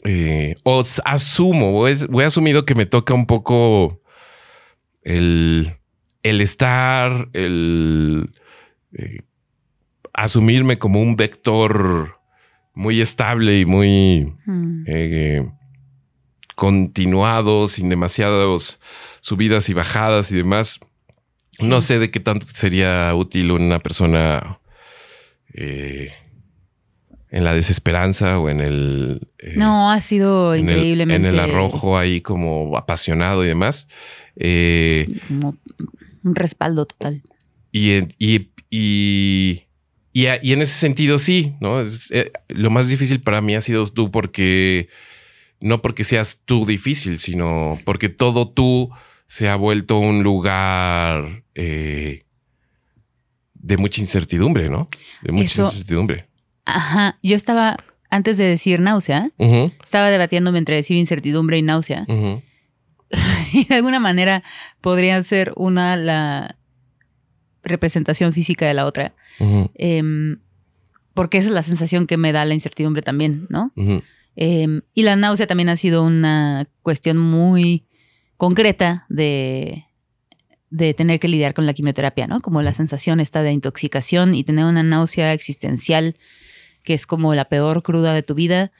Eh, 0.05 0.55
os 0.63 1.03
asumo, 1.05 1.73
voy, 1.73 2.25
asumido 2.25 2.65
que 2.65 2.75
me 2.75 2.87
toca 2.87 3.13
un 3.13 3.27
poco 3.27 4.01
el, 5.03 5.77
el 6.23 6.41
estar, 6.41 7.29
el 7.35 8.31
eh, 8.97 9.19
asumirme 10.13 10.79
como 10.79 11.01
un 11.01 11.17
vector 11.17 12.19
muy 12.75 13.01
estable 13.01 13.61
y 13.61 13.67
muy 13.67 14.35
mm. 14.47 14.85
eh, 14.87 15.51
continuado, 16.55 17.69
sin 17.69 17.89
demasiadas 17.89 18.79
subidas 19.21 19.69
y 19.69 19.75
bajadas 19.75 20.31
y 20.33 20.37
demás. 20.37 20.81
No 21.61 21.81
sé 21.81 21.99
de 21.99 22.11
qué 22.11 22.21
tanto 22.21 22.47
sería 22.47 23.15
útil 23.15 23.51
una 23.51 23.79
persona 23.79 24.61
eh, 25.53 26.13
en 27.31 27.45
la 27.45 27.55
desesperanza 27.55 28.39
o 28.39 28.49
en 28.49 28.61
el... 28.61 29.29
Eh, 29.39 29.55
no, 29.57 29.91
ha 29.91 30.01
sido 30.01 30.57
increíblemente... 30.57 31.29
en 31.29 31.35
el 31.35 31.41
arrojo 31.41 31.99
ahí 31.99 32.21
como 32.21 32.77
apasionado 32.77 33.45
y 33.45 33.49
demás. 33.49 33.87
Como 35.29 35.57
un 36.25 36.35
respaldo 36.35 36.87
total. 36.87 37.23
Y, 37.71 37.93
y, 38.19 38.51
y, 38.71 39.63
y, 40.13 40.27
en 40.27 40.63
ese 40.63 40.79
sentido 40.79 41.19
sí, 41.19 41.55
¿no? 41.61 41.83
lo 42.49 42.71
más 42.71 42.89
difícil 42.89 43.21
para 43.21 43.41
mí 43.41 43.55
ha 43.55 43.61
sido 43.61 43.87
tú 43.87 44.11
porque... 44.11 44.89
No 45.61 45.81
porque 45.81 46.03
seas 46.03 46.43
tú 46.45 46.67
difícil, 46.67 47.21
sino 47.21 47.79
porque 47.85 48.09
todo 48.09 48.49
tú 48.49 48.91
se 49.27 49.49
ha 49.49 49.55
vuelto 49.55 49.97
un 49.97 50.25
lugar 50.25 51.45
de 53.63 53.77
mucha 53.77 54.01
incertidumbre, 54.01 54.69
¿no? 54.69 54.89
De 55.23 55.33
mucha 55.33 55.63
incertidumbre. 55.63 56.27
Ajá, 56.65 57.19
yo 57.23 57.37
estaba, 57.37 57.77
antes 58.11 58.37
de 58.37 58.45
decir 58.45 58.81
náusea, 58.81 59.25
estaba 59.39 60.11
debatiéndome 60.11 60.59
entre 60.59 60.77
decir 60.77 60.97
incertidumbre 60.97 61.59
y 61.59 61.63
náusea. 61.63 62.07
y 63.53 63.65
de 63.65 63.75
alguna 63.75 64.01
manera 64.01 64.43
podría 64.81 65.23
ser 65.23 65.53
una 65.57 65.97
la 65.97 66.57
representación 67.63 68.33
física 68.33 68.67
de 68.67 68.75
la 68.75 68.87
otra. 68.87 69.15
Em, 69.75 70.39
porque 71.15 71.39
esa 71.39 71.49
es 71.49 71.55
la 71.55 71.63
sensación 71.63 72.07
que 72.07 72.17
me 72.17 72.33
da 72.33 72.45
la 72.45 72.55
incertidumbre 72.55 73.03
también, 73.03 73.47
¿no? 73.49 73.73
Em, 74.35 74.83
y 74.95 75.03
la 75.03 75.17
náusea 75.17 75.47
también 75.47 75.69
ha 75.69 75.77
sido 75.77 76.03
una 76.03 76.67
cuestión 76.83 77.19
muy 77.19 77.87
concreta 78.37 79.05
de, 79.09 79.85
de 80.71 80.95
tener 80.95 81.21
que 81.21 81.29
lidiar 81.29 81.55
con 81.55 81.67
la 81.67 81.75
quimioterapia, 81.75 82.27
¿no? 82.27 82.41
Como 82.41 82.63
la 82.63 82.73
sensación 82.73 83.21
esta 83.21 83.43
de 83.43 83.53
intoxicación 83.53 84.35
y 84.35 84.43
tener 84.43 84.65
una 84.65 84.83
náusea 84.83 85.35
existencial 85.35 86.17
que 86.83 86.95
es 86.95 87.07
como 87.07 87.35
la 87.35 87.45
peor 87.45 87.83
cruda 87.83 88.13
de 88.15 88.23
tu 88.23 88.35
vida, 88.35 88.73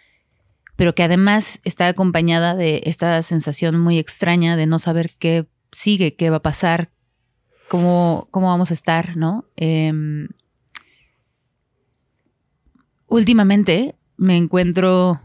pero 0.77 0.95
que 0.95 1.03
además 1.03 1.61
está 1.65 1.87
acompañada 1.87 2.55
de 2.55 2.83
esta 2.87 3.23
sensación 3.23 3.79
muy 3.79 3.99
extraña 3.99 4.57
de 4.57 4.67
no 4.67 4.79
saber 4.79 5.11
qué 5.19 5.47
sigue, 5.71 6.15
qué 6.15 6.31
va 6.31 6.39
a 6.39 6.43
pasar, 6.43 6.91
cómo, 7.73 8.29
cómo 8.31 8.49
vamos 8.49 8.71
a 8.71 8.75
estar, 8.75 9.17
¿no? 9.17 9.47
Em, 9.57 10.29
últimamente 13.07 13.95
me 14.19 14.37
encuentro 14.37 15.23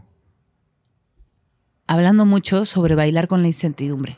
hablando 1.86 2.24
mucho 2.24 2.64
sobre 2.64 2.94
bailar 2.94 3.28
con 3.28 3.42
la 3.42 3.48
incertidumbre, 3.48 4.16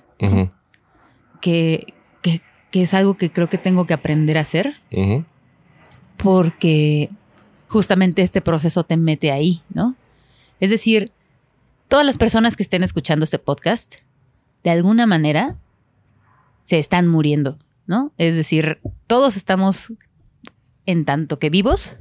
que, 1.40 1.92
es 2.70 2.94
algo 2.94 3.16
que 3.16 3.32
creo 3.32 3.48
que 3.48 3.58
tengo 3.58 3.84
que 3.84 3.94
aprender 3.94 4.38
a 4.38 4.42
hacer, 4.42 4.80
porque 6.16 7.10
justamente 7.66 8.22
este 8.22 8.40
proceso 8.40 8.84
te 8.84 8.96
mete 8.96 9.32
ahí, 9.32 9.64
¿no? 9.74 9.96
Es 10.60 10.70
decir, 10.70 11.10
todas 11.88 12.06
las 12.06 12.16
personas 12.16 12.54
que 12.54 12.62
estén 12.62 12.84
escuchando 12.84 13.24
este 13.24 13.40
podcast, 13.40 13.96
de 14.62 14.70
alguna 14.70 15.04
manera, 15.06 15.56
se 16.62 16.78
están 16.78 17.08
muriendo, 17.08 17.58
¿no? 17.90 18.14
Es 18.18 18.36
decir, 18.36 18.80
todos 19.08 19.36
estamos, 19.36 19.92
en 20.86 21.04
tanto 21.04 21.40
que 21.40 21.50
vivos, 21.50 21.98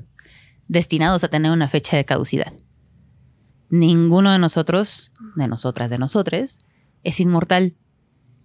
destinados 0.68 1.24
a 1.24 1.30
tener 1.30 1.52
una 1.52 1.68
fecha 1.68 1.98
de 1.98 2.06
caducidad. 2.06 2.54
Ninguno 3.72 4.32
de 4.32 4.38
nosotros, 4.38 5.12
de 5.36 5.48
nosotras, 5.48 5.90
de 5.90 5.98
nosotres, 5.98 6.60
es 7.04 7.20
inmortal. 7.20 7.76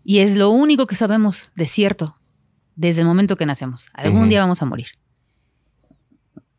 Y 0.05 0.21
es 0.21 0.37
lo 0.39 0.49
único 0.49 0.87
que 0.87 0.97
sabemos 0.97 1.53
de 1.55 1.67
cierto 1.67 2.19
desde 2.77 3.03
el 3.03 3.07
momento 3.07 3.37
que 3.37 3.45
nacemos. 3.45 3.91
Algún 3.93 4.31
día 4.31 4.41
vamos 4.41 4.63
a 4.63 4.65
morir. 4.65 4.87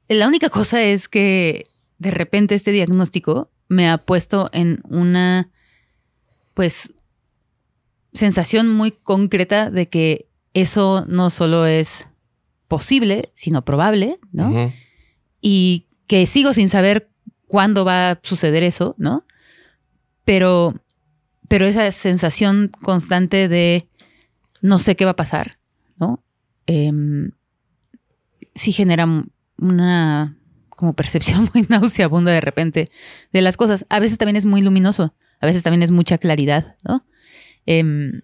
La 0.08 0.28
única 0.28 0.50
cosa 0.52 0.84
es 0.84 1.10
que 1.10 1.66
de 1.98 2.12
repente 2.12 2.54
este 2.54 2.70
diagnóstico 2.70 3.50
me 3.70 3.90
ha 3.90 3.98
puesto 3.98 4.52
en 4.54 4.82
una, 4.84 5.50
pues, 6.54 6.94
sensación 8.14 8.72
muy 8.72 8.92
concreta 8.92 9.72
de 9.72 9.90
que 9.90 10.30
eso 10.56 11.06
no 11.08 11.30
solo 11.30 11.68
es 11.68 12.08
posible, 12.70 13.30
sino 13.36 13.64
probable, 13.64 14.20
¿no? 14.32 14.72
Y 15.42 15.86
que 16.08 16.26
sigo 16.26 16.54
sin 16.54 16.70
saber 16.70 17.10
cuándo 17.46 17.84
va 17.86 18.12
a 18.12 18.20
suceder 18.24 18.64
eso, 18.64 18.96
¿no? 18.98 19.26
Pero, 20.24 20.74
pero 21.50 21.68
esa 21.68 21.92
sensación 21.92 22.72
constante 22.82 23.50
de 23.50 23.88
no 24.62 24.80
sé 24.80 24.96
qué 24.96 25.04
va 25.04 25.12
a 25.12 25.18
pasar, 25.18 25.58
¿no? 26.00 26.24
Em, 26.68 27.32
sí 28.56 28.72
genera 28.72 29.06
una 29.58 30.38
como 30.70 30.94
percepción 30.94 31.50
muy 31.54 31.66
nauseabunda 31.68 32.32
de 32.32 32.42
repente 32.42 32.90
de 33.34 33.42
las 33.42 33.58
cosas. 33.58 33.86
A 33.90 34.00
veces 34.00 34.18
también 34.18 34.38
es 34.38 34.46
muy 34.46 34.62
luminoso, 34.62 35.14
a 35.42 35.46
veces 35.46 35.64
también 35.64 35.84
es 35.84 35.92
mucha 35.92 36.18
claridad, 36.18 36.78
¿no? 36.82 37.06
Em, 37.66 38.22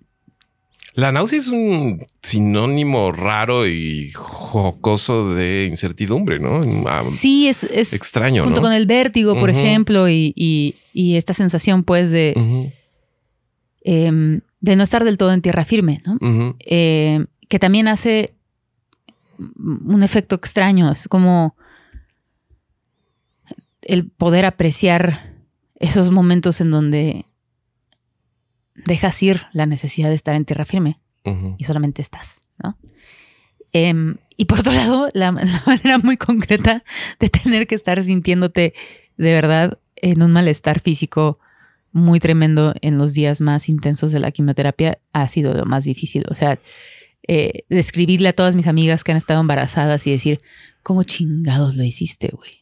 la 0.94 1.12
náusea 1.12 1.40
es 1.40 1.48
un 1.48 2.06
sinónimo 2.22 3.12
raro 3.12 3.66
y 3.66 4.12
jocoso 4.12 5.34
de 5.34 5.66
incertidumbre, 5.66 6.40
¿no? 6.40 6.60
Ah, 6.86 7.02
sí, 7.02 7.48
es, 7.48 7.64
extraño. 7.64 8.44
Junto 8.44 8.62
con 8.62 8.74
el 8.74 8.86
vértigo, 8.88 9.36
por 9.40 9.50
ejemplo, 9.50 10.10
y, 10.10 10.76
esta 10.94 11.34
sensación, 11.34 11.84
pues, 11.84 12.12
de, 12.12 12.74
em, 13.84 14.42
de 14.60 14.76
no 14.76 14.84
estar 14.84 15.04
del 15.06 15.18
todo 15.18 15.32
en 15.32 15.42
tierra 15.42 15.64
firme, 15.64 16.02
¿no? 16.06 16.18
Eh, 16.60 17.26
que 17.48 17.60
también 17.60 17.88
hace 17.88 18.34
un 19.58 20.04
efecto 20.04 20.36
extraño. 20.36 20.92
Es 20.92 21.08
como 21.08 21.56
el 23.82 24.08
poder 24.08 24.46
apreciar 24.46 25.36
esos 25.80 26.12
momentos 26.12 26.62
en 26.62 26.70
donde 26.70 27.26
dejas 28.86 29.22
ir 29.24 29.44
la 29.54 29.66
necesidad 29.66 30.10
de 30.10 30.16
estar 30.16 30.36
en 30.36 30.46
tierra 30.46 30.66
firme 30.66 31.00
y 31.58 31.64
solamente 31.66 32.02
estás, 32.02 32.46
¿no? 32.62 32.78
Em, 33.74 34.18
y 34.38 34.46
por 34.46 34.60
otro 34.60 34.74
lado, 34.74 35.10
la, 35.14 35.32
manera 35.32 35.98
muy 36.00 36.18
concreta 36.18 36.84
de 37.20 37.30
tener 37.30 37.68
que 37.68 37.76
estar 37.76 38.04
sintiéndote 38.04 38.74
de 39.18 39.34
verdad 39.34 39.80
en 39.96 40.24
un 40.24 40.32
malestar 40.32 40.80
físico 40.80 41.40
muy 41.92 42.20
tremendo 42.20 42.74
en 42.82 42.98
los 42.98 43.14
días 43.14 43.42
más 43.42 43.70
intensos 43.70 44.12
de 44.12 44.20
la 44.20 44.32
quimioterapia 44.32 45.00
ha 45.14 45.28
sido 45.28 45.54
lo 45.54 45.66
más 45.66 45.84
difícil. 45.84 46.24
O 46.30 46.34
sea, 46.34 46.60
eh, 47.34 47.64
describirle 47.70 48.28
a 48.28 48.34
todas 48.34 48.58
mis 48.58 48.68
amigas 48.68 49.06
que 49.06 49.14
han 49.14 49.18
estado 49.18 49.40
embarazadas 49.40 50.06
y 50.06 50.12
decir, 50.12 50.42
¿cómo 50.84 51.04
chingados 51.04 51.78
lo 51.78 51.84
hiciste, 51.86 52.30
güey? 52.34 52.62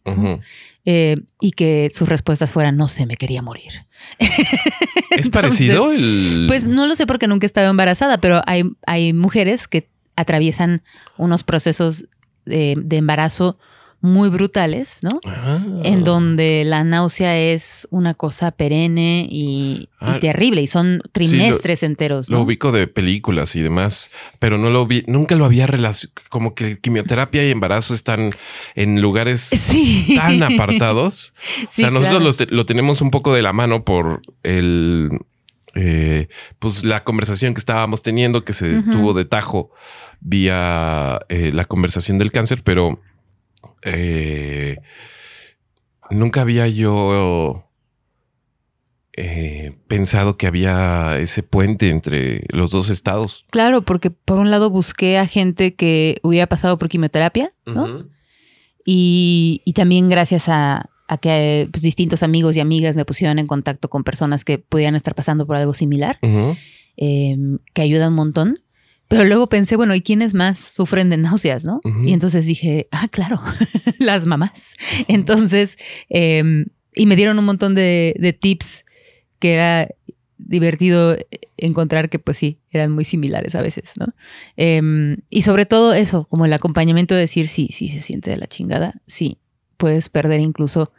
Eh, 0.85 1.15
y 1.41 1.53
que 1.53 1.89
sus 1.91 2.07
respuestas 2.07 2.51
fueran, 2.51 2.77
no 2.77 2.87
sé, 2.87 3.07
me 3.07 3.17
quería 3.17 3.41
morir. 3.41 3.87
¿Es 5.17 5.31
parecido? 5.31 5.87
Pues 6.47 6.67
no 6.67 6.85
lo 6.85 6.93
sé 6.93 7.07
porque 7.07 7.25
nunca 7.25 7.45
he 7.45 7.47
estado 7.47 7.71
embarazada, 7.71 8.21
pero 8.21 8.43
hay, 8.45 8.61
hay 8.85 9.11
mujeres 9.11 9.67
que 9.67 9.89
atraviesan 10.15 10.83
unos 11.17 11.43
procesos 11.43 12.05
de, 12.45 12.75
de 12.77 12.97
embarazo 12.97 13.57
muy 14.01 14.29
brutales, 14.29 14.99
¿no? 15.01 15.19
Ah. 15.25 15.59
En 15.83 16.03
donde 16.03 16.63
la 16.65 16.83
náusea 16.83 17.37
es 17.37 17.87
una 17.91 18.13
cosa 18.13 18.51
perenne 18.51 19.27
y, 19.29 19.89
ah. 19.99 20.19
terrible 20.19 20.61
y 20.61 20.67
son 20.67 21.01
trimestres 21.11 21.83
enteros. 21.83 22.29
Lo 22.29 22.41
ubico 22.41 22.71
de 22.71 22.87
películas 22.87 23.55
y 23.55 23.61
demás, 23.61 24.09
pero 24.39 24.57
no 24.57 24.69
lo 24.69 24.87
vi, 24.87 25.03
nunca 25.07 25.35
lo 25.35 25.45
había 25.45 25.67
relacionado. 25.67 26.13
Como 26.29 26.55
que 26.55 26.79
quimioterapia 26.79 27.45
y 27.45 27.51
embarazo 27.51 27.93
están 27.93 28.29
en 28.75 29.01
lugares 29.01 29.49
tan 30.15 30.43
apartados. 30.43 31.33
o 31.67 31.69
sea, 31.69 31.91
nosotros 31.91 32.47
lo 32.49 32.65
tenemos 32.65 33.01
un 33.01 33.11
poco 33.11 33.33
de 33.33 33.41
la 33.41 33.53
mano 33.53 33.83
por 33.83 34.21
el 34.43 35.09
eh, 35.75 36.27
pues 36.57 36.83
la 36.83 37.03
conversación 37.03 37.53
que 37.53 37.59
estábamos 37.59 38.01
teniendo, 38.01 38.43
que 38.43 38.53
se 38.53 38.81
tuvo 38.91 39.13
de 39.13 39.25
tajo 39.25 39.71
vía 40.19 41.19
eh, 41.29 41.51
la 41.53 41.65
conversación 41.65 42.17
del 42.17 42.31
cáncer, 42.31 42.63
pero 42.63 42.99
eh, 43.83 44.77
nunca 46.09 46.41
había 46.41 46.67
yo 46.67 47.69
eh, 49.21 49.75
pensado 49.87 50.37
que 50.37 50.47
había 50.47 51.17
ese 51.17 51.43
puente 51.43 51.89
entre 51.89 52.45
los 52.53 52.71
dos 52.71 52.89
estados. 52.89 53.45
Claro, 53.49 53.81
porque 53.81 54.11
por 54.11 54.39
un 54.39 54.49
lado 54.49 54.69
busqué 54.69 55.17
a 55.17 55.27
gente 55.27 55.75
que 55.75 56.19
hubiera 56.23 56.47
pasado 56.47 56.77
por 56.77 56.87
quimioterapia, 56.87 57.53
¿no? 57.65 58.05
y, 58.85 59.61
también 59.75 60.07
gracias 60.07 60.47
a, 60.47 60.89
que 61.21 61.67
pues, 61.71 61.83
distintos 61.83 62.23
amigos 62.23 62.55
y 62.55 62.61
amigas 62.61 62.95
me 62.95 63.03
pusieron 63.03 63.39
en 63.39 63.47
contacto 63.47 63.89
con 63.89 64.05
personas 64.05 64.45
que 64.45 64.57
pudieran 64.57 64.95
estar 64.95 65.15
pasando 65.15 65.45
por 65.45 65.57
algo 65.57 65.73
similar, 65.73 66.17
em, 66.95 67.57
que 67.73 67.81
ayuda 67.81 68.07
un 68.07 68.15
montón. 68.15 68.59
Pero 69.09 69.25
luego 69.25 69.49
pensé, 69.49 69.75
bueno, 69.75 69.95
¿y 69.95 70.01
quiénes 70.01 70.35
más 70.35 70.59
sufren 70.59 71.09
de 71.09 71.17
náuseas, 71.17 71.65
no? 71.65 71.81
Y 72.05 72.13
entonces 72.13 72.45
dije, 72.45 72.87
ah, 72.91 73.07
claro, 73.09 73.41
las 73.99 74.27
mamás. 74.27 74.75
Entonces, 75.07 75.79
em, 76.09 76.67
y 76.93 77.07
me 77.07 77.15
dieron 77.15 77.39
un 77.39 77.45
montón 77.45 77.73
de, 77.73 78.37
tips 78.39 78.85
que 79.39 79.55
era 79.55 79.89
divertido 80.37 81.17
encontrar 81.57 82.09
que 82.09 82.19
pues 82.19 82.37
sí, 82.37 82.59
eran 82.69 82.91
muy 82.91 83.03
similares 83.03 83.55
a 83.55 83.63
veces, 83.63 83.93
¿no? 83.97 84.05
Em, 84.57 85.17
y 85.31 85.41
sobre 85.41 85.65
todo 85.65 85.95
eso, 85.95 86.25
como 86.25 86.45
el 86.45 86.53
acompañamiento 86.53 87.15
de 87.15 87.21
decir, 87.21 87.47
sí, 87.47 87.69
sí, 87.71 87.89
se 87.89 88.01
siente 88.01 88.29
de 88.29 88.37
la 88.37 88.45
chingada, 88.45 89.01
sí, 89.07 89.39
puedes 89.77 90.09
perder 90.09 90.39
incluso 90.39 90.93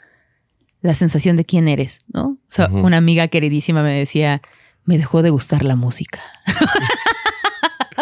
la 0.82 0.96
sensación 0.96 1.36
de 1.36 1.44
quién 1.44 1.68
eres, 1.68 2.00
¿no? 2.12 2.22
O 2.24 2.38
sea, 2.48 2.68
una 2.70 2.96
amiga 2.96 3.28
queridísima 3.28 3.84
me 3.84 3.92
decía, 3.92 4.42
me 4.84 4.98
dejó 4.98 5.22
de 5.22 5.30
gustar 5.30 5.64
la 5.64 5.76
música. 5.76 6.20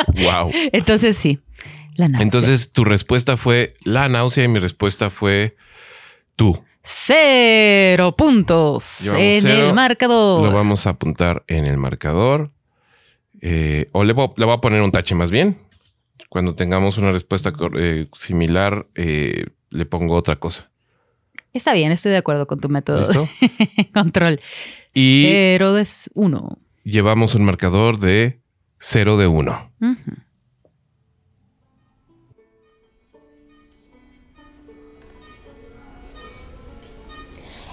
wow. 0.07 0.51
Entonces 0.73 1.17
sí, 1.17 1.41
la 1.95 2.09
náusea. 2.09 2.23
Entonces 2.23 2.73
tu 2.73 2.85
respuesta 2.85 3.37
fue 3.37 3.75
la 3.83 4.09
náusea 4.09 4.45
y 4.45 4.49
mi 4.49 4.59
respuesta 4.59 5.11
fue 5.11 5.57
tú. 6.37 6.59
Cero 6.83 8.17
puntos 8.17 9.07
en 9.09 9.47
el 9.47 9.75
marcador. 9.75 10.45
Lo 10.45 10.53
vamos 10.53 10.87
a 10.87 10.91
apuntar 10.91 11.45
en 11.47 11.67
el 11.67 11.77
marcador. 11.77 12.51
Eh, 13.41 13.89
o 13.93 14.05
le 14.05 14.13
voy, 14.15 14.29
a 14.51 14.61
poner 14.61 14.81
un 14.81 14.91
tache 14.91 15.15
más 15.15 15.31
bien. 15.31 15.59
Cuando 16.29 16.55
tengamos 16.55 16.99
una 16.99 17.11
respuesta 17.11 17.53
eh, 17.79 18.09
similar, 18.17 18.87
eh, 18.95 19.47
le 19.71 19.87
pongo 19.87 20.15
otra 20.15 20.37
cosa. 20.37 20.71
Está 21.53 21.73
bien, 21.75 21.93
estoy 21.93 22.13
de 22.13 22.19
acuerdo 22.19 22.47
con 22.47 22.61
tu 22.61 22.69
método. 22.69 23.29
Control. 23.95 24.41
Y 24.95 25.27
cero 25.27 25.75
de 25.75 25.87
uno. 26.15 26.59
Llevamos 26.85 27.35
un 27.35 27.45
marcador 27.45 27.99
de 27.99 28.41
cero 28.79 29.17
de 29.17 29.27
uno. 29.27 29.71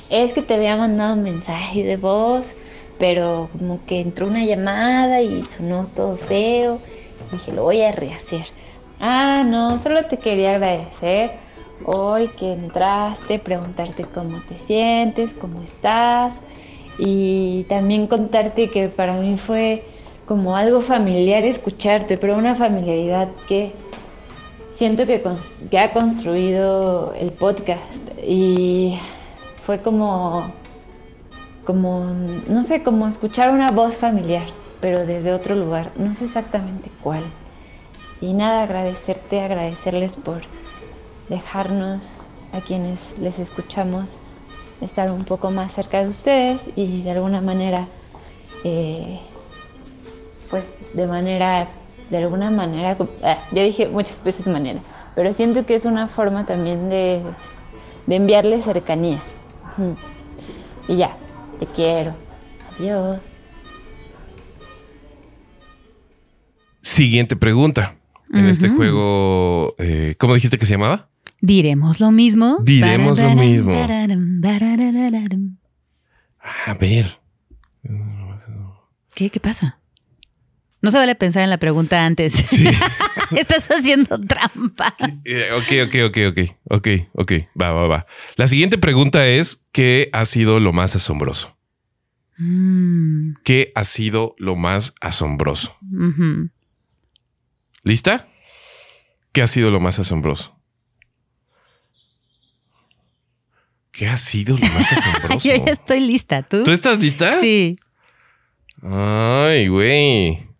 Es 0.10 0.34
que 0.34 0.42
te 0.42 0.54
había 0.54 0.78
mandado 0.78 1.16
un 1.16 1.24
mensaje 1.24 1.84
de 1.84 1.98
voz, 1.98 2.54
pero 3.00 3.50
como 3.52 3.86
que 3.86 4.02
entró 4.02 4.28
una 4.28 4.46
llamada 4.46 5.22
y 5.22 5.44
sonó 5.58 5.88
todo 5.88 6.18
feo. 6.18 6.80
Dije, 7.32 7.52
lo 7.52 7.64
voy 7.64 7.82
a 7.82 7.92
rehacer. 7.92 8.46
Ah, 9.00 9.44
no, 9.46 9.80
solo 9.80 10.06
te 10.06 10.18
quería 10.20 10.52
agradecer 10.52 11.32
hoy 11.84 12.30
que 12.30 12.54
entraste, 12.54 13.40
preguntarte 13.40 14.06
cómo 14.06 14.42
te 14.42 14.56
sientes, 14.56 15.34
cómo 15.34 15.62
estás 15.64 16.36
y 16.98 17.66
también 17.68 18.08
contarte 18.08 18.70
que 18.70 18.88
para 18.88 19.14
mí 19.14 19.38
fue 19.38 19.84
como 20.26 20.56
algo 20.56 20.82
familiar 20.82 21.44
escucharte, 21.44 22.18
pero 22.18 22.36
una 22.36 22.56
familiaridad 22.56 23.30
que 23.48 23.74
siento 24.76 25.06
que, 25.06 25.78
ha 25.78 25.94
construido 25.94 27.14
el 27.14 27.32
podcast 27.32 27.82
y 28.22 29.00
fue 29.66 29.82
como, 29.82 30.52
como, 31.66 32.06
no 32.48 32.64
sé, 32.64 32.84
como 32.84 33.08
escuchar 33.08 33.52
una 33.52 33.72
voz 33.72 33.98
familiar, 33.98 34.48
pero 34.82 35.06
desde 35.06 35.34
otro 35.34 35.56
lugar, 35.56 35.92
no 35.96 36.14
sé 36.16 36.26
exactamente 36.26 36.92
cuál. 37.02 37.24
Y 38.22 38.34
nada, 38.34 38.64
agradecerte, 38.64 39.42
agradecerles 39.42 40.16
por 40.16 40.42
dejarnos 41.30 42.12
a 42.52 42.62
quienes 42.62 43.00
les 43.20 43.40
escuchamos 43.40 44.10
estar 44.82 45.12
un 45.12 45.26
poco 45.26 45.52
más 45.52 45.74
cerca 45.74 46.04
de 46.04 46.10
ustedes 46.10 46.62
y 46.76 47.04
de 47.04 47.12
alguna 47.12 47.42
manera, 47.42 47.88
eh, 48.64 49.20
pues 50.50 50.68
de 50.94 51.08
manera, 51.08 51.68
de 52.10 52.18
alguna 52.18 52.52
manera, 52.52 52.98
ah, 53.24 53.48
ya 53.52 53.64
dije 53.64 53.88
muchas 53.88 54.24
veces 54.24 54.48
manera, 54.48 54.82
pero 55.16 55.34
siento 55.34 55.66
que 55.66 55.76
es 55.76 55.86
una 55.86 56.08
forma 56.08 56.46
también 56.46 56.90
de, 56.90 57.22
de 58.08 58.16
enviarle 58.16 58.62
cercanía. 58.62 59.22
Y 60.88 60.98
ya, 60.98 61.18
te 61.60 61.66
quiero. 61.68 62.16
Adiós. 62.78 63.22
Siguiente 66.82 67.36
pregunta. 67.36 67.96
En 68.34 68.48
este 68.48 68.70
juego, 68.70 69.76
eh, 69.78 70.16
¿cómo 70.18 70.34
dijiste 70.34 70.58
que 70.58 70.66
se 70.66 70.74
llamaba? 70.74 71.08
Diremos 71.42 72.00
lo 72.00 72.12
mismo. 72.12 72.58
Diremos 72.64 73.18
lo 73.18 73.30
mismo. 73.36 73.72
A 76.66 76.74
ver. 76.74 77.20
¿Qué? 79.14 79.30
¿Qué 79.30 79.40
pasa? 79.40 79.80
No 80.86 80.92
se 80.92 81.00
vale 81.00 81.16
pensar 81.16 81.42
en 81.42 81.50
la 81.50 81.58
pregunta 81.58 82.06
antes. 82.06 82.34
Sí. 82.46 82.64
Estás 83.36 83.68
haciendo 83.72 84.22
trampa. 84.22 84.94
Eh, 85.26 85.50
ok, 85.52 85.88
ok, 85.88 85.96
ok, 86.10 86.18
ok, 86.30 86.56
ok, 86.70 86.88
ok. 87.14 87.32
Va, 87.60 87.72
va, 87.72 87.88
va. 87.88 88.06
La 88.36 88.48
siguiente 88.48 88.78
pregunta 88.78 89.26
es, 89.28 89.64
¿qué 89.72 90.10
ha 90.14 90.26
sido 90.26 90.60
lo 90.60 90.74
más 90.74 90.96
asombroso? 90.96 91.58
Mm. 92.38 93.34
¿Qué 93.44 93.72
ha 93.74 93.84
sido 93.84 94.36
lo 94.38 94.56
más 94.56 94.94
asombroso? 95.02 95.76
¿Lista? 97.82 98.28
¿Qué 99.32 99.42
ha 99.42 99.48
sido 99.48 99.72
lo 99.72 99.80
más 99.80 99.98
asombroso? 99.98 100.56
¿Qué 103.92 104.08
ha 104.08 104.18
sido 104.18 104.56
lo 104.56 104.68
más 104.68 104.92
asombroso? 104.98 105.50
Yo 105.50 105.66
ya 105.66 105.72
estoy 105.72 106.02
lista. 106.02 106.44
¿Tú? 106.44 106.64
¿Tú 106.64 106.72
estás 106.72 107.00
lista? 107.00 107.32
Sí. 107.42 107.80
Ay, 108.84 109.68
güey. 109.68 110.55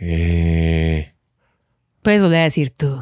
Eh... 0.00 1.14
Puedes 2.02 2.22
volver 2.22 2.40
a 2.40 2.44
decir 2.44 2.70
tú. 2.70 3.00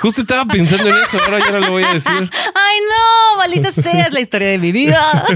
Justo 0.00 0.22
estaba 0.22 0.46
pensando 0.46 0.88
en 0.88 0.94
eso, 0.94 1.18
ahora 1.22 1.40
ya 1.40 1.52
no 1.52 1.60
lo 1.60 1.72
voy 1.72 1.82
a 1.82 1.92
decir. 1.92 2.10
Ay, 2.12 2.78
no, 2.88 3.36
maldita 3.36 3.70
sea, 3.70 4.06
es 4.06 4.12
la 4.14 4.20
historia 4.20 4.48
de 4.48 4.56
mi 4.56 4.72
vida. 4.72 5.26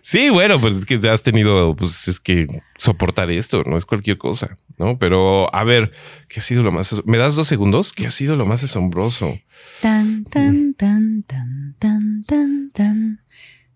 sí, 0.00 0.30
bueno, 0.30 0.58
pues 0.58 0.78
es 0.78 0.86
que 0.86 0.94
has 1.10 1.22
tenido, 1.22 1.76
pues 1.76 2.08
es 2.08 2.18
que 2.18 2.46
soportar 2.78 3.30
esto, 3.30 3.62
no 3.66 3.76
es 3.76 3.84
cualquier 3.84 4.16
cosa, 4.16 4.56
¿no? 4.78 4.98
Pero 4.98 5.54
a 5.54 5.62
ver, 5.62 5.92
¿qué 6.28 6.40
ha 6.40 6.42
sido 6.42 6.62
lo 6.62 6.72
más? 6.72 7.02
¿Me 7.04 7.18
das 7.18 7.34
dos 7.34 7.46
segundos? 7.46 7.92
¿Qué 7.92 8.06
ha 8.06 8.10
sido 8.10 8.34
lo 8.34 8.46
más 8.46 8.64
asombroso? 8.64 9.38
Tan, 9.82 10.24
tan, 10.24 10.72
tan, 10.72 11.22
tan, 11.24 11.76
tan, 11.78 12.24
tan, 12.24 12.70
tan. 12.72 13.20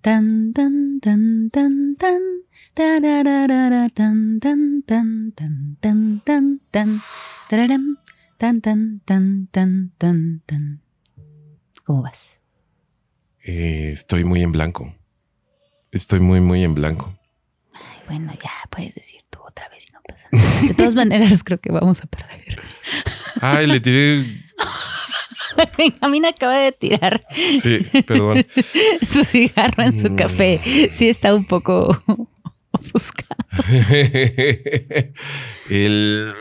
Tan, 0.00 0.52
tan, 0.54 1.00
tan, 1.00 1.50
tan, 1.50 1.96
tan. 1.96 2.20
¿Cómo 11.84 12.02
vas? 12.02 12.40
Eh, 13.44 13.90
estoy 13.92 14.24
muy 14.24 14.42
en 14.42 14.50
blanco. 14.50 14.92
Estoy 15.92 16.18
muy, 16.18 16.40
muy 16.40 16.64
en 16.64 16.74
blanco. 16.74 17.16
Ay, 17.74 18.00
bueno, 18.08 18.32
ya 18.42 18.50
puedes 18.70 18.96
decir 18.96 19.20
tú 19.30 19.38
otra 19.46 19.68
vez 19.68 19.88
y 19.88 19.92
no 19.92 20.00
pasa 20.08 20.26
nada. 20.32 20.62
De 20.62 20.74
todas 20.74 20.96
maneras, 20.96 21.44
creo 21.44 21.60
que 21.60 21.70
vamos 21.70 22.02
a 22.02 22.06
perder. 22.06 22.60
Ay, 23.40 23.68
le 23.68 23.78
tiré 23.78 24.42
Benjamín 25.78 26.26
acaba 26.26 26.56
de 26.56 26.72
tirar. 26.72 27.24
Sí, 27.62 27.86
perdón. 28.04 28.44
su 29.06 29.22
cigarro 29.22 29.84
en 29.84 29.96
su 29.96 30.16
café. 30.16 30.90
Sí, 30.90 31.08
está 31.08 31.32
un 31.32 31.44
poco 31.44 32.02
ofuscado. 32.84 33.36
El. 35.70 36.34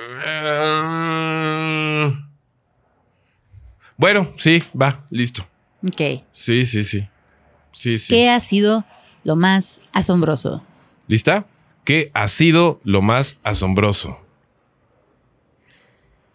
Bueno, 3.98 4.34
sí, 4.38 4.64
va, 4.80 5.06
listo. 5.10 5.48
Ok. 5.88 6.24
Sí, 6.32 6.66
sí, 6.66 6.84
sí. 6.84 7.08
Sí, 7.72 8.00
sí. 8.00 8.14
¿Qué 8.14 8.30
ha 8.30 8.40
sido 8.40 8.86
lo 9.24 9.36
más 9.36 9.82
asombroso? 9.94 10.64
¿Lista? 11.08 11.48
¿Qué 11.84 12.12
ha 12.14 12.28
sido 12.28 12.80
lo 12.84 13.02
más 13.02 13.40
asombroso? 13.44 14.20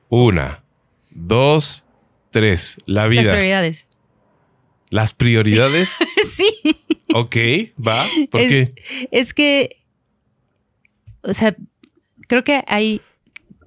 Una, 0.09 0.63
dos, 1.11 1.85
Tres, 2.31 2.77
la 2.87 3.09
vida. 3.09 3.23
Las 3.23 3.33
prioridades. 3.33 3.89
¿Las 4.91 5.13
prioridades? 5.13 5.99
sí. 6.31 6.51
Ok, 7.15 7.37
va. 7.85 8.05
¿Por 8.31 8.41
qué? 8.43 8.75
Es 9.11 9.33
que, 9.33 9.78
o 11.29 11.35
sea, 11.35 11.55
creo 12.27 12.45
que 12.45 12.65
hay 12.67 13.01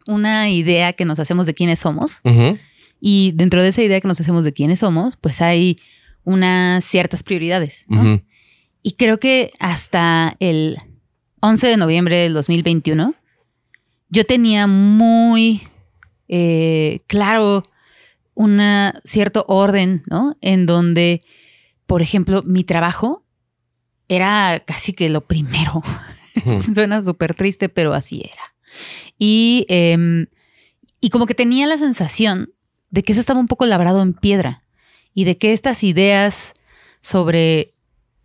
una 0.08 0.50
idea 0.50 0.94
que 0.94 1.06
nos 1.06 1.20
hacemos 1.20 1.46
de 1.46 1.54
quiénes 1.54 1.80
somos. 1.80 2.22
Y 3.00 3.32
dentro 3.36 3.62
de 3.62 3.70
esa 3.70 3.82
idea 3.82 4.00
que 4.02 4.08
nos 4.08 4.20
hacemos 4.20 4.44
de 4.44 4.54
quiénes 4.54 4.80
somos, 4.80 5.18
pues 5.18 5.42
hay 5.42 5.78
unas 6.24 6.86
ciertas 6.86 7.24
prioridades. 7.24 7.86
Y 8.84 8.94
creo 8.94 9.20
que 9.20 9.52
hasta 9.60 10.36
el 10.40 10.78
11 11.42 11.68
de 11.68 11.78
noviembre 11.78 12.18
del 12.18 12.34
2021, 12.34 13.16
yo 14.10 14.26
tenía 14.26 14.68
muy 14.68 15.68
eh, 16.28 17.00
claro 17.08 17.64
un 18.34 18.62
cierto 19.04 19.46
orden, 19.48 20.04
¿no? 20.08 20.38
En 20.42 20.66
donde, 20.66 21.24
por 21.86 22.02
ejemplo, 22.02 22.42
mi 22.44 22.64
trabajo 22.64 23.24
era 24.08 24.62
casi 24.66 24.94
que 24.94 25.10
lo 25.10 25.22
primero. 25.22 25.82
Suena 26.74 27.04
súper 27.04 27.34
triste, 27.34 27.70
pero 27.70 27.94
así 27.94 28.22
era. 28.22 28.56
Y, 29.18 29.66
em, 29.70 30.28
y 31.00 31.10
como 31.10 31.26
que 31.26 31.36
tenía 31.36 31.68
la 31.68 31.78
sensación 31.78 32.54
de 32.90 33.04
que 33.04 33.12
eso 33.12 33.22
estaba 33.22 33.40
un 33.40 33.48
poco 33.48 33.66
labrado 33.66 34.02
en 34.02 34.14
piedra 34.14 34.64
y 35.14 35.24
de 35.26 35.38
que 35.38 35.54
estas 35.54 35.84
ideas 35.84 36.54
sobre 37.02 37.74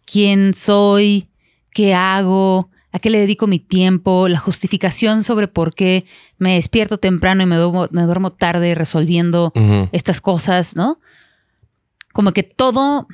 quién 0.04 0.54
soy, 0.54 1.28
qué 1.72 1.94
hago, 1.94 2.70
a 2.92 2.98
qué 2.98 3.10
le 3.10 3.18
dedico 3.18 3.46
mi 3.46 3.58
tiempo, 3.58 4.28
la 4.28 4.38
justificación 4.38 5.22
sobre 5.22 5.48
por 5.48 5.74
qué 5.74 6.06
me 6.38 6.54
despierto 6.54 6.98
temprano 6.98 7.42
y 7.42 7.46
me 7.46 7.56
duermo, 7.56 8.32
tarde 8.32 8.74
resolviendo 8.74 9.52
estas 9.92 10.20
cosas, 10.20 10.76
¿no? 10.76 10.98
Como 12.12 12.32
que 12.32 12.42
todo 12.42 13.06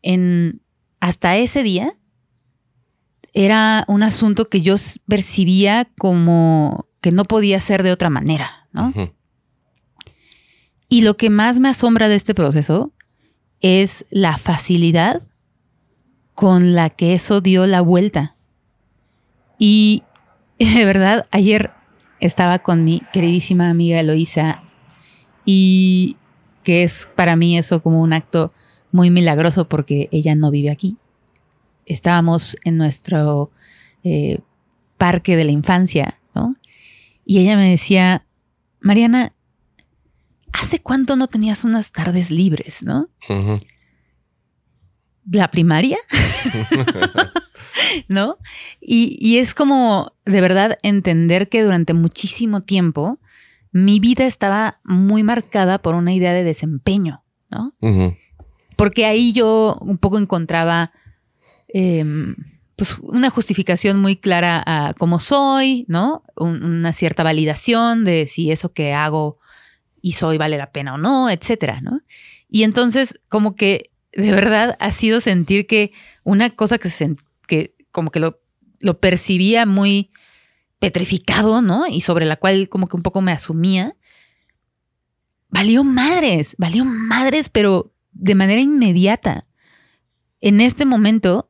en 0.00 0.62
hasta 1.00 1.36
ese 1.36 1.62
día 1.62 1.94
era 3.32 3.84
un 3.88 4.02
asunto 4.02 4.48
que 4.48 4.60
yo 4.60 4.76
percibía 5.08 5.88
como 5.98 6.86
que 7.00 7.12
no 7.12 7.24
podía 7.24 7.60
ser 7.60 7.82
de 7.82 7.92
otra 7.92 8.10
manera, 8.10 8.68
¿no? 8.72 8.92
Y 10.88 11.02
lo 11.02 11.16
que 11.16 11.30
más 11.30 11.58
me 11.58 11.68
asombra 11.68 12.08
de 12.08 12.16
este 12.16 12.34
proceso 12.34 12.92
es 13.60 14.04
la 14.10 14.36
facilidad 14.36 15.22
con 16.34 16.74
la 16.74 16.90
que 16.90 17.14
eso 17.14 17.40
dio 17.40 17.66
la 17.66 17.80
vuelta. 17.80 18.36
Y 19.58 20.02
de 20.58 20.84
verdad, 20.84 21.26
ayer 21.30 21.70
estaba 22.20 22.60
con 22.60 22.84
mi 22.84 23.00
queridísima 23.12 23.70
amiga 23.70 23.98
Eloisa 24.00 24.62
y 25.44 26.16
que 26.62 26.84
es 26.84 27.08
para 27.16 27.36
mí 27.36 27.58
eso 27.58 27.82
como 27.82 28.00
un 28.00 28.12
acto 28.12 28.52
muy 28.92 29.10
milagroso 29.10 29.68
porque 29.68 30.08
ella 30.12 30.34
no 30.34 30.50
vive 30.50 30.70
aquí. 30.70 30.98
Estábamos 31.86 32.56
en 32.64 32.76
nuestro 32.76 33.50
eh, 34.04 34.40
parque 34.98 35.36
de 35.36 35.44
la 35.44 35.52
infancia, 35.52 36.18
¿no? 36.34 36.56
Y 37.24 37.38
ella 37.38 37.56
me 37.56 37.70
decía, 37.70 38.24
Mariana, 38.80 39.32
¿hace 40.52 40.80
cuánto 40.80 41.16
no 41.16 41.28
tenías 41.28 41.64
unas 41.64 41.92
tardes 41.92 42.30
libres, 42.30 42.82
no? 42.82 43.08
¿La 45.30 45.50
primaria? 45.50 45.98
¿no? 48.08 48.38
Y, 48.80 49.38
es 49.38 49.54
como 49.54 50.12
de 50.24 50.40
verdad 50.40 50.78
entender 50.82 51.48
que 51.48 51.62
durante 51.62 51.94
muchísimo 51.94 52.62
tiempo 52.62 53.18
mi 53.72 54.00
vida 54.00 54.26
estaba 54.26 54.80
muy 54.84 55.22
marcada 55.22 55.80
por 55.80 55.94
una 55.94 56.12
idea 56.12 56.32
de 56.32 56.44
desempeño, 56.44 57.24
¿no? 57.50 57.74
Porque 58.76 59.06
ahí 59.06 59.32
yo 59.32 59.78
un 59.80 59.98
poco 59.98 60.18
encontraba 60.18 60.92
em, 61.72 62.36
pues 62.76 62.98
una 63.00 63.30
justificación 63.30 64.00
muy 64.00 64.16
clara 64.16 64.62
a 64.64 64.94
cómo 64.94 65.18
soy, 65.18 65.84
¿no? 65.88 66.24
una 66.36 66.92
cierta 66.92 67.22
validación 67.22 68.04
de 68.04 68.26
si 68.26 68.50
eso 68.50 68.72
que 68.72 68.92
hago 68.92 69.38
y 70.00 70.12
soy 70.12 70.38
vale 70.38 70.58
la 70.58 70.72
pena 70.72 70.94
o 70.94 70.98
no, 70.98 71.30
etcétera, 71.30 71.80
¿no? 71.80 72.02
Y 72.48 72.64
entonces, 72.64 73.20
como 73.28 73.54
que 73.54 73.92
de 74.12 74.32
verdad 74.32 74.76
ha 74.80 74.92
sido 74.92 75.20
sentir 75.20 75.66
que 75.66 75.92
una 76.24 76.50
cosa 76.50 76.78
que, 76.78 76.90
se, 76.90 77.14
que 77.46 77.74
como 77.92 78.10
que 78.10 78.20
lo, 78.20 78.40
lo 78.80 79.00
percibía 79.00 79.64
muy 79.64 80.10
petrificado, 80.78 81.62
¿no? 81.62 81.86
Y 81.86 82.00
sobre 82.00 82.26
la 82.26 82.36
cual 82.36 82.68
como 82.68 82.88
que 82.88 82.96
un 82.96 83.02
poco 83.02 83.22
me 83.22 83.32
asumía. 83.32 83.94
Valió 85.48 85.84
madres, 85.84 86.56
valió 86.58 86.84
madres, 86.84 87.48
pero 87.48 87.94
de 88.10 88.34
manera 88.34 88.60
inmediata. 88.60 89.46
En 90.40 90.60
este 90.60 90.84
momento, 90.84 91.48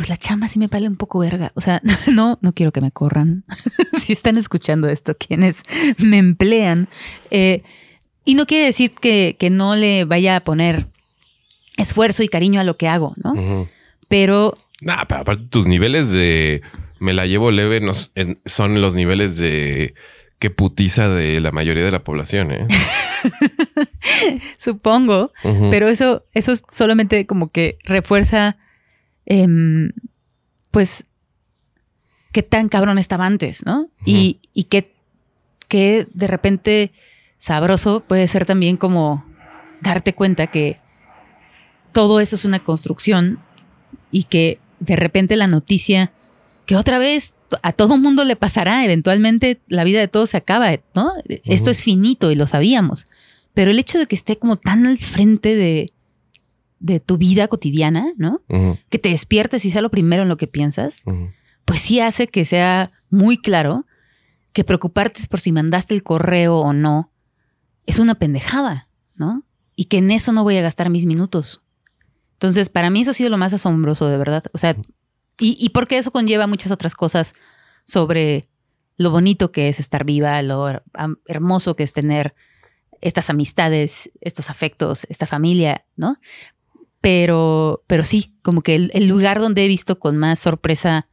pues 0.00 0.08
la 0.08 0.16
chamba 0.16 0.48
sí 0.48 0.58
me 0.58 0.66
vale 0.66 0.88
un 0.88 0.96
poco 0.96 1.18
verga. 1.18 1.52
O 1.56 1.60
sea, 1.60 1.82
no, 2.10 2.38
no 2.40 2.54
quiero 2.54 2.72
que 2.72 2.80
me 2.80 2.90
corran. 2.90 3.44
si 4.00 4.14
están 4.14 4.38
escuchando 4.38 4.88
esto, 4.88 5.14
quienes 5.14 5.62
me 5.98 6.16
emplean. 6.16 6.88
Eh, 7.30 7.62
y 8.24 8.34
no 8.34 8.46
quiere 8.46 8.64
decir 8.64 8.92
que, 8.92 9.36
no 9.52 9.76
le 9.76 10.06
vaya 10.06 10.36
a 10.36 10.40
poner 10.40 10.86
esfuerzo 11.76 12.22
y 12.22 12.28
cariño 12.28 12.62
a 12.62 12.64
lo 12.64 12.78
que 12.78 12.88
hago, 12.88 13.12
¿no? 13.22 13.68
Pero 14.08 14.56
Nah, 14.80 15.04
pero 15.06 15.20
aparte 15.20 15.44
tus 15.50 15.66
niveles 15.66 16.10
de 16.10 16.62
me 16.98 17.12
la 17.12 17.26
llevo 17.26 17.50
leve 17.50 17.82
son 18.46 18.80
los 18.80 18.94
niveles 18.94 19.36
de 19.36 19.92
que 20.38 20.48
putiza 20.48 21.10
de 21.10 21.40
la 21.40 21.52
mayoría 21.52 21.84
de 21.84 21.90
la 21.90 22.04
población, 22.04 22.52
¿eh? 22.52 22.66
Supongo, 24.56 25.32
pero 25.70 25.88
eso, 25.88 26.24
eso 26.32 26.54
solamente 26.70 27.26
como 27.26 27.50
que 27.50 27.76
refuerza, 27.84 28.56
em, 29.30 29.92
pues, 30.72 31.04
qué 32.32 32.42
tan 32.42 32.68
cabrón 32.68 32.98
estaba 32.98 33.26
antes, 33.26 33.64
¿no? 33.64 33.88
Y, 34.04 34.40
y 34.52 34.64
qué, 34.64 34.92
qué 35.68 36.08
de 36.12 36.26
repente 36.26 36.92
sabroso 37.38 38.00
puede 38.00 38.26
ser 38.26 38.44
también 38.44 38.76
como 38.76 39.24
darte 39.80 40.14
cuenta 40.14 40.48
que 40.48 40.78
todo 41.92 42.20
eso 42.20 42.34
es 42.34 42.44
una 42.44 42.58
construcción 42.64 43.38
y 44.10 44.24
que 44.24 44.58
de 44.80 44.96
repente 44.96 45.36
la 45.36 45.46
noticia 45.46 46.12
que 46.66 46.76
otra 46.76 46.98
vez 46.98 47.34
a 47.62 47.72
todo 47.72 47.98
mundo 47.98 48.24
le 48.24 48.34
pasará, 48.34 48.84
eventualmente 48.84 49.60
la 49.68 49.84
vida 49.84 50.00
de 50.00 50.08
todos 50.08 50.30
se 50.30 50.36
acaba, 50.36 50.72
¿no? 50.94 51.12
Esto 51.44 51.70
es 51.70 51.82
finito 51.82 52.30
y 52.32 52.34
lo 52.34 52.46
sabíamos. 52.46 53.06
Pero 53.54 53.70
el 53.70 53.78
hecho 53.78 53.98
de 53.98 54.06
que 54.06 54.16
esté 54.16 54.38
como 54.38 54.56
tan 54.56 54.86
al 54.86 54.98
frente 54.98 55.54
de, 55.54 55.86
de 56.80 56.98
tu 56.98 57.18
vida 57.18 57.46
cotidiana, 57.46 58.12
¿no? 58.16 58.42
Que 58.88 58.98
te 58.98 59.10
despiertes 59.10 59.64
y 59.64 59.70
sea 59.70 59.82
lo 59.82 59.90
primero 59.90 60.22
en 60.22 60.28
lo 60.28 60.36
que 60.36 60.48
piensas, 60.48 61.02
pues 61.64 61.80
sí 61.80 62.00
hace 62.00 62.26
que 62.26 62.44
sea 62.44 62.90
muy 63.10 63.38
claro 63.38 63.86
que 64.52 64.64
preocuparte 64.64 65.22
por 65.28 65.40
si 65.40 65.52
mandaste 65.52 65.94
el 65.94 66.02
correo 66.02 66.56
o 66.56 66.72
no 66.72 67.12
es 67.86 67.98
una 67.98 68.14
pendejada, 68.16 68.88
¿no? 69.14 69.44
Y 69.76 69.84
que 69.84 69.98
en 69.98 70.10
eso 70.10 70.32
no 70.32 70.42
voy 70.42 70.56
a 70.56 70.62
gastar 70.62 70.90
mis 70.90 71.06
minutos. 71.06 71.62
Entonces, 72.34 72.68
para 72.68 72.90
mí 72.90 73.02
eso 73.02 73.10
ha 73.10 73.14
sido 73.14 73.30
lo 73.30 73.36
más 73.36 73.52
asombroso, 73.52 74.08
de 74.08 74.16
verdad. 74.16 74.44
O 74.52 74.58
sea, 74.58 74.76
y, 75.38 75.70
porque 75.70 75.98
eso 75.98 76.10
conlleva 76.10 76.46
muchas 76.46 76.70
otras 76.70 76.94
cosas 76.94 77.34
sobre 77.84 78.46
lo 78.96 79.10
bonito 79.10 79.52
que 79.52 79.68
es 79.68 79.80
estar 79.80 80.04
viva, 80.04 80.42
lo 80.42 80.82
hermoso 81.26 81.76
que 81.76 81.82
es 81.82 81.92
tener 81.92 82.34
estas 83.00 83.30
amistades, 83.30 84.10
estos 84.20 84.50
afectos, 84.50 85.06
esta 85.08 85.26
familia, 85.26 85.86
¿no? 85.96 86.18
Pero, 87.00 87.82
pero 87.86 88.04
sí, 88.04 88.36
como 88.42 88.62
que 88.62 88.74
el, 88.74 89.08
lugar 89.08 89.40
donde 89.40 89.64
he 89.64 89.68
visto 89.68 89.98
con 89.98 90.16
más 90.16 90.38
sorpresa 90.38 91.08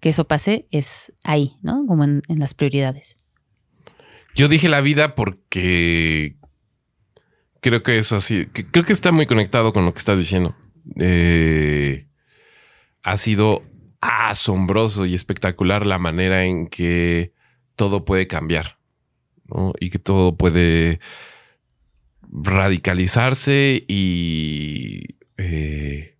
que 0.00 0.08
eso 0.10 0.26
pase 0.26 0.66
es 0.70 1.12
ahí, 1.22 1.56
¿no? 1.62 1.84
Como 1.86 2.04
en, 2.04 2.22
las 2.28 2.54
prioridades. 2.54 3.16
Yo 4.34 4.48
dije 4.48 4.68
la 4.68 4.80
vida 4.80 5.14
porque 5.14 6.36
creo 7.60 7.82
que 7.82 7.98
eso 7.98 8.16
así, 8.16 8.46
creo 8.46 8.84
que 8.84 8.92
está 8.92 9.12
muy 9.12 9.26
conectado 9.26 9.72
con 9.72 9.84
lo 9.84 9.92
que 9.92 9.98
estás 9.98 10.18
diciendo. 10.18 10.56
Eh, 10.98 12.06
ha 13.02 13.16
sido 13.18 13.62
asombroso 14.00 15.06
y 15.06 15.14
espectacular 15.14 15.86
la 15.86 15.98
manera 15.98 16.44
en 16.44 16.68
que 16.68 17.32
todo 17.76 18.04
puede 18.04 18.26
cambiar 18.26 18.78
y 19.80 19.90
que 19.90 19.98
todo 19.98 20.36
puede 20.36 21.00
radicalizarse 22.32 23.84
y 23.86 25.16
eh, 25.36 26.16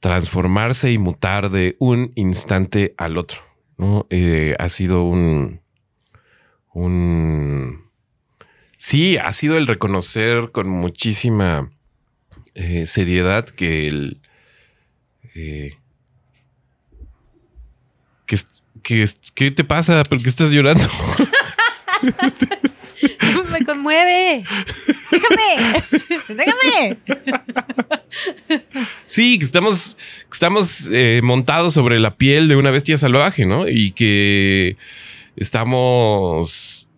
transformarse 0.00 0.92
y 0.92 0.98
mutar 0.98 1.50
de 1.50 1.76
un 1.78 2.12
instante 2.14 2.94
al 2.96 3.18
otro. 3.18 3.40
Eh, 4.10 4.56
ha 4.58 4.68
sido 4.68 5.04
un, 5.04 5.60
un 6.72 7.88
Sí, 8.80 9.16
ha 9.16 9.32
sido 9.32 9.58
el 9.58 9.66
reconocer 9.66 10.52
con 10.52 10.68
muchísima 10.68 11.68
eh, 12.54 12.86
seriedad 12.86 13.44
que 13.44 13.88
el. 13.88 14.20
Eh, 15.34 15.76
¿qué, 18.84 19.50
te 19.50 19.64
pasa? 19.64 20.04
¿Por 20.04 20.22
qué 20.22 20.30
estás 20.30 20.52
llorando? 20.52 20.88
Me 23.88 23.94
conmueve. 23.94 24.44
Déjame. 25.10 25.82
Déjame. 26.28 26.98
Sí, 29.06 29.38
que 29.38 29.44
estamos, 29.44 29.96
estamos 30.30 30.88
eh, 30.92 31.20
montados 31.22 31.74
sobre 31.74 31.98
la 31.98 32.16
piel 32.16 32.48
de 32.48 32.56
una 32.56 32.70
bestia 32.70 32.98
salvaje, 32.98 33.46
¿no? 33.46 33.68
Y 33.68 33.92
que 33.92 34.76
estamos 35.36 36.88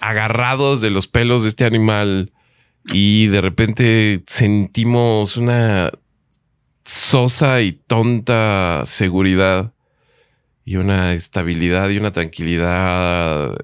agarrados 0.00 0.80
de 0.80 0.90
los 0.90 1.06
pelos 1.06 1.42
de 1.42 1.48
este 1.48 1.64
animal 1.64 2.32
y 2.92 3.26
de 3.26 3.40
repente 3.40 4.22
sentimos 4.26 5.36
una 5.36 5.90
sosa 6.84 7.60
y 7.62 7.72
tonta 7.72 8.84
seguridad 8.86 9.72
y 10.64 10.76
una 10.76 11.14
estabilidad 11.14 11.88
y 11.90 11.98
una 11.98 12.12
tranquilidad 12.12 13.56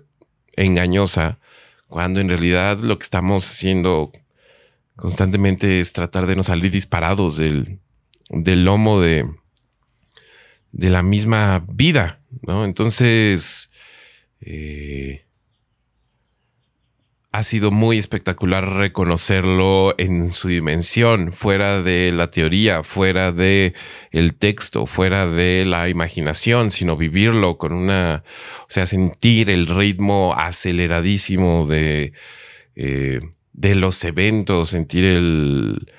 engañosa, 0.56 1.38
cuando 1.88 2.20
en 2.20 2.28
realidad 2.28 2.78
lo 2.78 2.98
que 2.98 3.04
estamos 3.04 3.44
haciendo 3.44 4.12
constantemente 4.96 5.80
es 5.80 5.92
tratar 5.92 6.26
de 6.26 6.36
no 6.36 6.42
salir 6.42 6.70
disparados 6.70 7.36
del, 7.36 7.80
del 8.30 8.64
lomo 8.64 9.00
de, 9.00 9.28
de 10.72 10.90
la 10.90 11.02
misma 11.02 11.64
vida, 11.72 12.20
¿no? 12.42 12.64
Entonces, 12.64 13.70
eh, 14.40 15.23
ha 17.34 17.42
sido 17.42 17.72
muy 17.72 17.98
espectacular 17.98 18.76
reconocerlo 18.76 19.96
en 19.98 20.32
su 20.32 20.46
dimensión, 20.46 21.32
fuera 21.32 21.82
de 21.82 22.12
la 22.12 22.30
teoría, 22.30 22.84
fuera 22.84 23.32
de 23.32 23.74
el 24.12 24.34
texto, 24.36 24.86
fuera 24.86 25.26
de 25.28 25.64
la 25.64 25.88
imaginación, 25.88 26.70
sino 26.70 26.96
vivirlo 26.96 27.58
con 27.58 27.72
una, 27.72 28.22
o 28.60 28.66
sea, 28.68 28.86
sentir 28.86 29.50
el 29.50 29.66
ritmo 29.66 30.32
aceleradísimo 30.38 31.66
de, 31.66 32.12
eh, 32.76 33.20
de 33.52 33.74
los 33.74 34.04
eventos, 34.04 34.68
sentir 34.68 35.04
el, 35.04 35.90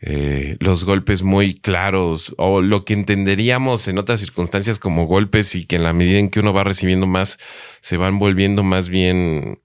eh, 0.00 0.56
los 0.58 0.84
golpes 0.84 1.22
muy 1.22 1.54
claros 1.54 2.34
o 2.36 2.62
lo 2.62 2.84
que 2.84 2.94
entenderíamos 2.94 3.86
en 3.86 3.98
otras 3.98 4.18
circunstancias 4.18 4.80
como 4.80 5.06
golpes 5.06 5.54
y 5.54 5.66
que 5.66 5.76
en 5.76 5.84
la 5.84 5.92
medida 5.92 6.18
en 6.18 6.30
que 6.30 6.40
uno 6.40 6.52
va 6.52 6.64
recibiendo 6.64 7.06
más, 7.06 7.38
se 7.80 7.96
van 7.96 8.18
volviendo 8.18 8.64
más 8.64 8.88
bien 8.88 9.60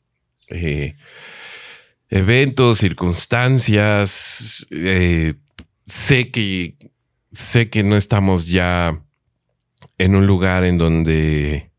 eh, 0.49 0.95
eventos, 2.09 2.79
circunstancias. 2.79 4.67
Eh, 4.71 5.33
sé 5.85 6.31
que 6.31 6.77
sé 7.31 7.69
que 7.69 7.83
no 7.83 7.97
estamos 7.97 8.47
ya 8.47 9.03
en 9.97 10.15
un 10.15 10.25
lugar 10.25 10.63
en 10.63 10.77
donde 10.77 11.71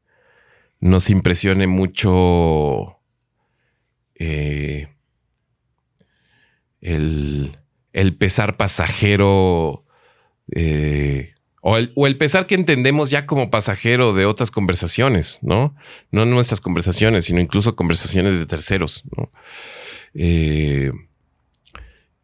nos 0.80 1.10
impresione 1.10 1.66
mucho 1.66 3.00
eh, 4.14 4.88
el, 6.80 7.56
pesar 8.18 8.56
pasajero 8.56 9.84
o 11.68 12.06
el, 12.06 12.16
pesar 12.16 12.46
que 12.46 12.54
entendemos 12.54 13.10
ya 13.10 13.26
como 13.26 13.50
pasajero 13.50 14.12
de 14.12 14.24
otras 14.24 14.52
conversaciones, 14.52 15.40
¿no? 15.42 15.74
No 16.12 16.24
nuestras 16.24 16.60
conversaciones, 16.60 17.24
sino 17.24 17.40
incluso 17.40 17.74
conversaciones 17.74 18.38
de 18.38 18.46
terceros, 18.46 19.02
¿no? 19.16 19.32
Eh, 20.14 20.92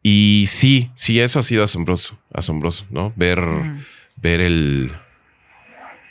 y 0.00 0.44
sí, 0.46 0.92
sí, 0.94 1.18
eso 1.18 1.40
ha 1.40 1.42
sido 1.42 1.64
asombroso, 1.64 2.16
asombroso, 2.32 2.86
¿no? 2.90 3.12
Ver, 3.16 3.40
ver 4.14 4.40
el, 4.40 4.92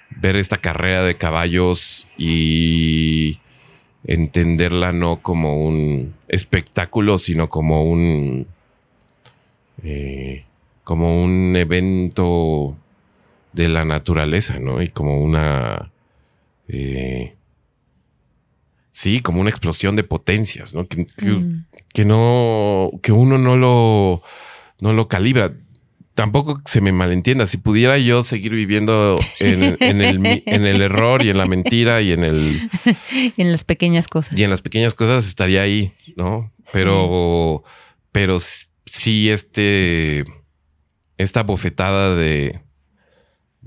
ver 0.09 0.35
esta 0.35 0.57
carrera 0.57 1.01
de 1.03 1.15
caballos 1.15 2.09
y 2.17 3.39
entenderla 4.03 4.91
no 4.91 5.21
como 5.21 5.55
un 5.65 6.15
espectáculo, 6.27 7.17
sino 7.17 7.47
como 7.47 7.85
un, 7.85 8.45
eh, 9.83 10.43
como 10.83 11.23
un 11.23 11.55
evento 11.55 12.77
de 13.53 13.67
la 13.67 13.85
naturaleza, 13.85 14.59
¿no? 14.59 14.81
Y 14.81 14.87
como 14.87 15.19
una... 15.19 15.91
Eh, 16.67 17.35
sí, 18.91 19.19
como 19.19 19.41
una 19.41 19.49
explosión 19.49 19.95
de 19.95 20.03
potencias, 20.03 20.73
¿no? 20.73 20.87
Que, 20.87 21.05
que, 21.05 22.05
mm. 22.05 22.07
no... 22.07 22.91
que 23.01 23.11
uno 23.11 23.37
no 23.37 23.57
lo... 23.57 24.23
no 24.79 24.93
lo 24.93 25.07
calibra. 25.07 25.53
Tampoco 26.13 26.61
se 26.65 26.81
me 26.81 26.91
malentienda. 26.91 27.47
Si 27.47 27.57
pudiera 27.57 27.97
yo 27.97 28.23
seguir 28.23 28.53
viviendo 28.53 29.15
en, 29.39 29.63
el, 29.63 30.43
en 30.45 30.65
el, 30.65 30.81
error 30.81 31.23
y 31.23 31.29
en 31.29 31.37
la 31.37 31.45
mentira 31.45 32.01
y 32.01 32.11
en 32.11 32.23
el... 32.23 32.69
en 33.37 33.51
las 33.51 33.63
pequeñas 33.63 34.07
cosas. 34.07 34.37
Y 34.37 34.43
en 34.43 34.49
las 34.49 34.61
pequeñas 34.61 34.93
cosas 34.93 35.25
estaría 35.25 35.61
ahí, 35.61 35.93
¿no? 36.15 36.51
Pero... 36.71 37.63
Pero 38.11 38.37
sí 38.85 39.29
este... 39.29 40.25
Esta 41.17 41.43
bofetada 41.43 42.15
de 42.15 42.61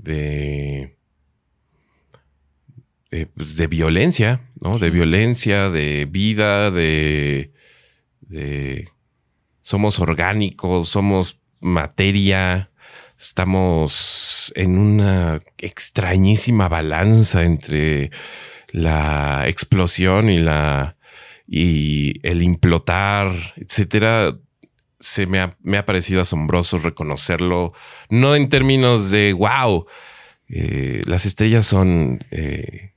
de, 0.05 0.97
pues, 3.35 3.57
de, 3.57 3.67
violencia, 3.67 4.41
¿no? 4.61 4.77
De 4.77 4.89
violencia, 4.89 5.69
de 5.69 6.07
vida, 6.09 6.71
de, 6.71 7.51
de 8.21 8.89
somos 9.61 9.99
orgánicos, 9.99 10.89
somos 10.89 11.41
materia, 11.59 12.71
estamos 13.17 14.53
en 14.55 14.77
una 14.77 15.39
extrañísima 15.57 16.69
balanza 16.69 17.43
entre 17.43 18.11
la 18.69 19.45
explosión 19.47 20.29
y 20.29 20.37
la 20.37 20.95
y 21.47 22.27
el 22.27 22.41
implotar, 22.41 23.31
etcétera, 23.55 24.35
se 25.05 25.27
me 25.27 25.39
ha, 25.39 25.55
me 25.61 25.77
ha, 25.77 25.85
parecido 25.85 26.21
asombroso 26.21 26.79
reconocerlo, 26.79 27.73
no 28.09 28.35
en 28.35 28.49
términos 28.49 29.11
de 29.11 29.33
wow, 29.33 29.85
eh, 30.49 31.03
las 31.05 31.27
estrellas 31.27 31.67
son, 31.67 32.25
eh, 32.31 32.93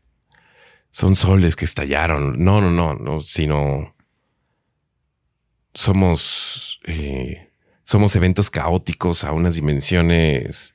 son 0.90 1.14
soles 1.16 1.54
que 1.54 1.66
estallaron, 1.66 2.42
no, 2.42 2.62
no, 2.62 2.70
no, 2.70 2.94
no, 2.94 3.20
sino 3.20 3.94
somos, 5.74 6.80
eh, 6.86 7.50
somos 7.82 8.16
eventos 8.16 8.48
caóticos 8.48 9.24
a 9.24 9.32
unas 9.32 9.56
dimensiones 9.56 10.72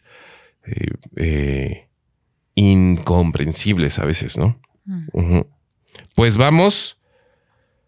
incomprensibles 2.53 3.97
a 3.97 4.05
veces, 4.05 4.37
¿no? 4.37 4.61
Mm. 4.85 5.41
Pues 6.13 6.37
vamos 6.37 6.99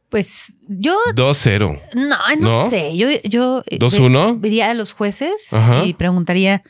pues 0.10 0.54
yo. 0.68 0.96
2-0. 1.14 1.82
No, 1.94 2.18
no, 2.40 2.70
sé. 2.70 2.98
Yo, 2.98 3.10
yo 3.24 3.64
2-1. 3.64 4.40
Diría 4.40 4.72
a 4.72 4.74
los 4.74 4.94
jueces 4.94 5.50
y 5.84 5.94
preguntaría. 5.94 6.64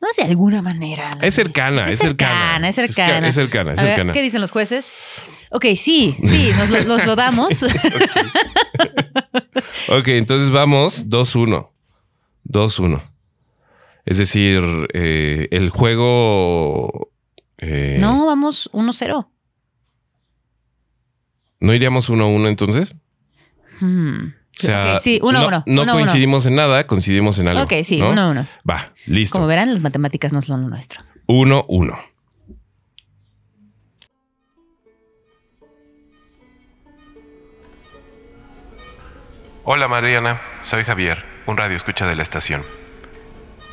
No 0.00 0.08
sé, 0.12 0.22
de 0.22 0.30
alguna 0.30 0.62
manera. 0.62 1.10
Es 1.20 1.34
cercana, 1.34 1.90
es, 1.90 1.98
cercana, 1.98 2.68
Es 2.68 2.76
cercana, 2.76 3.28
es 3.28 3.34
cercana. 3.34 3.72
Es 3.72 3.80
cercana, 3.80 4.12
¿Qué 4.12 4.22
dicen 4.22 4.40
los 4.40 4.52
jueces? 4.52 4.92
Ok, 5.50 5.64
sí, 5.76 6.16
sí, 6.24 6.50
nos 6.86 7.06
lo, 7.06 7.16
damos. 7.16 7.62
ok, 9.88 10.08
entonces 10.08 10.50
vamos 10.50 11.08
2-1. 11.08 11.70
2-1. 12.44 13.02
Es 14.04 14.18
decir, 14.18 14.62
eh, 14.92 15.48
el 15.50 15.70
juego. 15.70 17.10
Eh, 17.58 17.98
no, 18.00 18.26
vamos 18.26 18.70
1-0. 18.72 19.26
¿No 21.60 21.74
iríamos 21.74 22.08
uno 22.08 22.24
a 22.24 22.28
uno 22.28 22.48
entonces? 22.48 22.96
Hmm. 23.80 24.28
O 24.28 24.60
sea, 24.60 24.98
sí, 25.00 25.20
uno 25.22 25.40
no, 25.40 25.46
uno. 25.46 25.84
No 25.84 25.92
coincidimos 25.92 26.46
en 26.46 26.56
nada, 26.56 26.86
coincidimos 26.86 27.38
en 27.38 27.48
algo. 27.48 27.62
Ok, 27.62 27.74
sí, 27.84 28.02
uno 28.02 28.20
a 28.20 28.30
uno. 28.30 28.46
Va, 28.68 28.92
listo. 29.06 29.36
Como 29.36 29.46
verán, 29.46 29.72
las 29.72 29.82
matemáticas 29.82 30.32
no 30.32 30.42
son 30.42 30.62
lo 30.62 30.68
nuestro. 30.68 31.02
Uno, 31.26 31.64
uno. 31.68 31.96
Hola 39.70 39.86
Mariana, 39.86 40.40
soy 40.62 40.82
Javier, 40.82 41.22
un 41.46 41.58
radio 41.58 41.76
escucha 41.76 42.06
de 42.06 42.16
la 42.16 42.22
estación. 42.22 42.64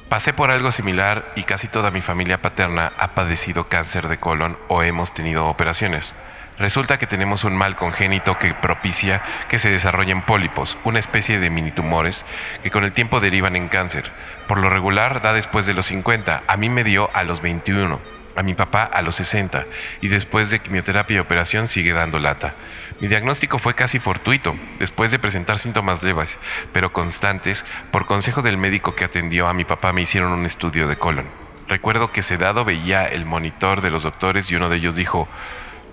Pasé 0.09 0.33
por 0.33 0.51
algo 0.51 0.71
similar 0.71 1.31
y 1.37 1.43
casi 1.43 1.67
toda 1.67 1.89
mi 1.89 2.01
familia 2.01 2.41
paterna 2.41 2.91
ha 2.97 3.15
padecido 3.15 3.69
cáncer 3.69 4.09
de 4.09 4.17
colon 4.17 4.57
o 4.67 4.83
hemos 4.83 5.13
tenido 5.13 5.47
operaciones. 5.47 6.13
Resulta 6.57 6.97
que 6.97 7.07
tenemos 7.07 7.43
un 7.43 7.57
mal 7.57 7.75
congénito 7.75 8.39
que 8.39 8.53
propicia 8.53 9.21
que 9.49 9.59
se 9.59 9.69
desarrollen 9.69 10.21
pólipos, 10.21 10.77
una 10.85 10.99
especie 10.99 11.37
de 11.37 11.49
mini 11.49 11.71
tumores 11.71 12.25
que 12.63 12.71
con 12.71 12.85
el 12.85 12.93
tiempo 12.93 13.19
derivan 13.19 13.57
en 13.57 13.67
cáncer. 13.67 14.11
Por 14.47 14.59
lo 14.59 14.69
regular 14.69 15.21
da 15.21 15.33
después 15.33 15.65
de 15.65 15.73
los 15.73 15.87
50, 15.87 16.43
a 16.47 16.57
mí 16.57 16.69
me 16.69 16.85
dio 16.85 17.09
a 17.13 17.23
los 17.23 17.41
21, 17.41 17.99
a 18.37 18.43
mi 18.43 18.53
papá 18.53 18.83
a 18.85 19.01
los 19.01 19.15
60 19.15 19.65
y 19.99 20.07
después 20.07 20.49
de 20.49 20.59
quimioterapia 20.59 21.17
y 21.17 21.19
operación 21.19 21.67
sigue 21.67 21.91
dando 21.91 22.19
lata. 22.19 22.53
Mi 23.01 23.09
diagnóstico 23.09 23.59
fue 23.59 23.73
casi 23.73 23.99
fortuito, 23.99 24.55
después 24.79 25.11
de 25.11 25.19
presentar 25.19 25.59
síntomas 25.59 26.03
leves, 26.03 26.39
pero 26.71 26.93
constantes, 26.93 27.65
por 27.91 28.05
consejo 28.05 28.41
del 28.41 28.57
médico 28.57 28.95
que 28.95 29.03
atendió 29.03 29.49
a 29.49 29.53
mi 29.53 29.65
papá 29.65 29.91
me 29.91 30.01
hicieron 30.01 30.31
un 30.31 30.45
estudio 30.45 30.87
de 30.87 30.97
colon. 30.97 31.25
Recuerdo 31.67 32.13
que 32.13 32.23
sedado 32.23 32.63
veía 32.63 33.05
el 33.05 33.25
monitor 33.25 33.81
de 33.81 33.89
los 33.89 34.03
doctores 34.03 34.49
y 34.51 34.55
uno 34.55 34.69
de 34.69 34.77
ellos 34.77 34.95
dijo, 34.95 35.27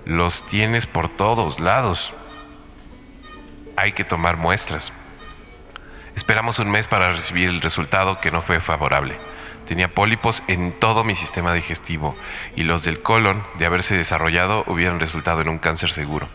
los 0.04 0.44
tienes 0.46 0.86
por 0.86 1.08
todos 1.08 1.60
lados. 1.60 2.12
Hay 3.76 3.92
que 3.92 4.04
tomar 4.04 4.36
muestras. 4.36 4.92
Esperamos 6.16 6.58
un 6.58 6.70
mes 6.70 6.88
para 6.88 7.10
recibir 7.10 7.48
el 7.48 7.60
resultado 7.60 8.20
que 8.20 8.30
no 8.30 8.42
fue 8.42 8.60
favorable. 8.60 9.16
Tenía 9.66 9.94
pólipos 9.94 10.42
en 10.48 10.72
todo 10.72 11.04
mi 11.04 11.14
sistema 11.14 11.54
digestivo 11.54 12.16
y 12.56 12.64
los 12.64 12.82
del 12.82 13.00
colon, 13.00 13.44
de 13.58 13.66
haberse 13.66 13.96
desarrollado, 13.96 14.64
hubieran 14.66 15.00
resultado 15.00 15.40
en 15.40 15.48
un 15.48 15.58
cáncer 15.58 15.90
seguro. 15.90 16.28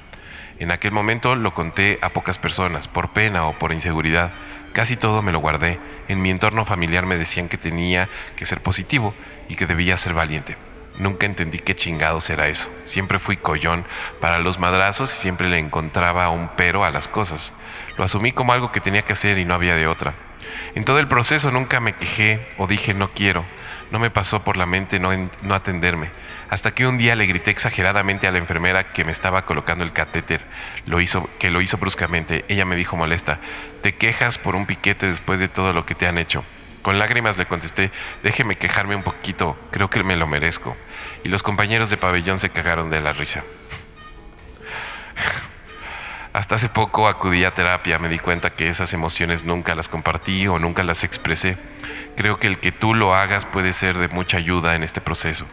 En 0.59 0.71
aquel 0.71 0.91
momento 0.91 1.35
lo 1.35 1.53
conté 1.53 1.99
a 2.01 2.09
pocas 2.09 2.39
personas, 2.39 2.87
por 2.87 3.09
pena 3.09 3.45
o 3.45 3.59
por 3.59 3.73
inseguridad. 3.73 4.31
Casi 4.73 4.95
todo 4.95 5.21
me 5.21 5.31
lo 5.31 5.39
guardé. 5.39 5.79
En 6.07 6.21
mi 6.21 6.31
entorno 6.31 6.65
familiar 6.65 7.05
me 7.05 7.17
decían 7.17 7.47
que 7.49 7.57
tenía 7.57 8.09
que 8.35 8.45
ser 8.45 8.61
positivo 8.61 9.13
y 9.49 9.55
que 9.55 9.67
debía 9.67 9.97
ser 9.97 10.13
valiente. 10.13 10.55
Nunca 10.97 11.25
entendí 11.27 11.59
qué 11.59 11.75
chingados 11.75 12.29
era 12.29 12.47
eso. 12.47 12.69
Siempre 12.83 13.19
fui 13.19 13.37
collón 13.37 13.85
para 14.19 14.39
los 14.39 14.59
madrazos 14.59 15.13
y 15.15 15.21
siempre 15.21 15.47
le 15.47 15.59
encontraba 15.59 16.29
un 16.29 16.49
pero 16.55 16.83
a 16.83 16.91
las 16.91 17.07
cosas. 17.07 17.53
Lo 17.97 18.03
asumí 18.03 18.31
como 18.31 18.53
algo 18.53 18.71
que 18.71 18.81
tenía 18.81 19.03
que 19.03 19.13
hacer 19.13 19.37
y 19.37 19.45
no 19.45 19.53
había 19.53 19.75
de 19.75 19.87
otra. 19.87 20.15
En 20.75 20.85
todo 20.85 20.99
el 20.99 21.07
proceso 21.07 21.51
nunca 21.51 21.79
me 21.79 21.93
quejé 21.93 22.47
o 22.57 22.67
dije 22.67 22.93
no 22.93 23.11
quiero. 23.11 23.45
No 23.91 23.99
me 23.99 24.09
pasó 24.09 24.43
por 24.43 24.57
la 24.57 24.65
mente 24.65 24.99
no, 24.99 25.11
no 25.43 25.55
atenderme. 25.55 26.09
Hasta 26.49 26.71
que 26.71 26.87
un 26.87 26.97
día 26.97 27.15
le 27.15 27.25
grité 27.25 27.51
exageradamente 27.51 28.27
a 28.27 28.31
la 28.31 28.37
enfermera 28.39 28.91
que 28.91 29.05
me 29.05 29.11
estaba 29.11 29.45
colocando 29.45 29.83
el 29.83 29.93
catéter, 29.93 30.41
lo 30.85 30.99
hizo, 30.99 31.29
que 31.39 31.51
lo 31.51 31.61
hizo 31.61 31.77
bruscamente. 31.77 32.43
Ella 32.47 32.65
me 32.65 32.75
dijo 32.75 32.97
molesta, 32.97 33.39
te 33.83 33.95
quejas 33.95 34.37
por 34.37 34.55
un 34.55 34.65
piquete 34.65 35.07
después 35.07 35.39
de 35.39 35.47
todo 35.47 35.73
lo 35.73 35.85
que 35.85 35.95
te 35.95 36.07
han 36.07 36.17
hecho. 36.17 36.43
Con 36.81 36.99
lágrimas 36.99 37.37
le 37.37 37.45
contesté, 37.45 37.91
déjeme 38.23 38.57
quejarme 38.57 38.95
un 38.95 39.03
poquito, 39.03 39.57
creo 39.71 39.89
que 39.89 40.03
me 40.03 40.15
lo 40.15 40.27
merezco. 40.27 40.75
Y 41.23 41.29
los 41.29 41.43
compañeros 41.43 41.89
de 41.89 41.97
pabellón 41.97 42.39
se 42.39 42.49
cagaron 42.49 42.89
de 42.89 43.01
la 43.01 43.13
risa. 43.13 43.43
Hasta 46.33 46.55
hace 46.55 46.69
poco 46.69 47.07
acudí 47.07 47.43
a 47.43 47.53
terapia, 47.53 47.99
me 47.99 48.09
di 48.09 48.19
cuenta 48.19 48.51
que 48.51 48.67
esas 48.67 48.93
emociones 48.93 49.43
nunca 49.43 49.75
las 49.75 49.89
compartí 49.89 50.47
o 50.47 50.59
nunca 50.59 50.83
las 50.83 51.03
expresé. 51.03 51.57
Creo 52.15 52.37
que 52.37 52.47
el 52.47 52.59
que 52.59 52.71
tú 52.71 52.93
lo 52.93 53.15
hagas 53.15 53.45
puede 53.45 53.73
ser 53.73 53.97
de 53.97 54.07
mucha 54.07 54.37
ayuda 54.37 54.75
en 54.75 54.83
este 54.83 55.01
proceso. 55.01 55.45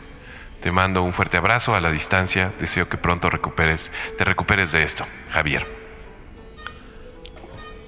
Te 0.62 0.72
mando 0.72 1.02
un 1.02 1.12
fuerte 1.12 1.36
abrazo 1.36 1.74
a 1.74 1.80
la 1.80 1.90
distancia, 1.90 2.52
deseo 2.58 2.88
que 2.88 2.96
pronto 2.96 3.28
recuperes, 3.28 3.92
te 4.16 4.24
recuperes 4.24 4.72
de 4.72 4.82
esto, 4.82 5.06
Javier. 5.30 5.66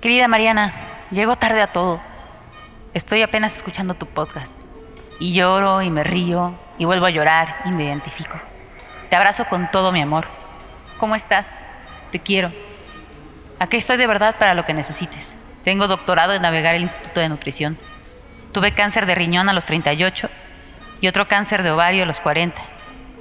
Querida 0.00 0.28
Mariana, 0.28 0.72
llego 1.10 1.36
tarde 1.36 1.62
a 1.62 1.72
todo. 1.72 2.00
Estoy 2.96 3.20
apenas 3.20 3.54
escuchando 3.54 3.92
tu 3.92 4.06
podcast. 4.06 4.54
Y 5.18 5.34
lloro 5.34 5.82
y 5.82 5.90
me 5.90 6.02
río 6.02 6.54
y 6.78 6.86
vuelvo 6.86 7.04
a 7.04 7.10
llorar 7.10 7.56
y 7.66 7.72
me 7.72 7.84
identifico. 7.84 8.40
Te 9.10 9.16
abrazo 9.16 9.44
con 9.44 9.70
todo 9.70 9.92
mi 9.92 10.00
amor. 10.00 10.26
¿Cómo 10.96 11.14
estás? 11.14 11.60
Te 12.10 12.20
quiero. 12.20 12.50
Aquí 13.58 13.76
estoy 13.76 13.98
de 13.98 14.06
verdad 14.06 14.36
para 14.38 14.54
lo 14.54 14.64
que 14.64 14.72
necesites. 14.72 15.36
Tengo 15.62 15.88
doctorado 15.88 16.32
en 16.32 16.40
navegar 16.40 16.74
el 16.74 16.80
Instituto 16.80 17.20
de 17.20 17.28
Nutrición. 17.28 17.76
Tuve 18.52 18.72
cáncer 18.72 19.04
de 19.04 19.14
riñón 19.14 19.50
a 19.50 19.52
los 19.52 19.66
38 19.66 20.30
y 21.02 21.08
otro 21.08 21.28
cáncer 21.28 21.62
de 21.62 21.72
ovario 21.72 22.04
a 22.04 22.06
los 22.06 22.20
40. 22.20 22.58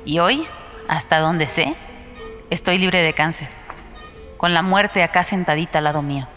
Y 0.05 0.19
hoy, 0.19 0.47
hasta 0.87 1.19
donde 1.19 1.47
sé, 1.47 1.75
estoy 2.49 2.77
libre 2.77 3.01
de 3.01 3.11
cáncer, 3.11 3.49
con 4.37 4.53
la 4.53 4.61
muerte 4.61 5.03
acá 5.03 5.25
sentadita 5.25 5.79
al 5.79 5.83
lado 5.83 6.01
mío. 6.01 6.29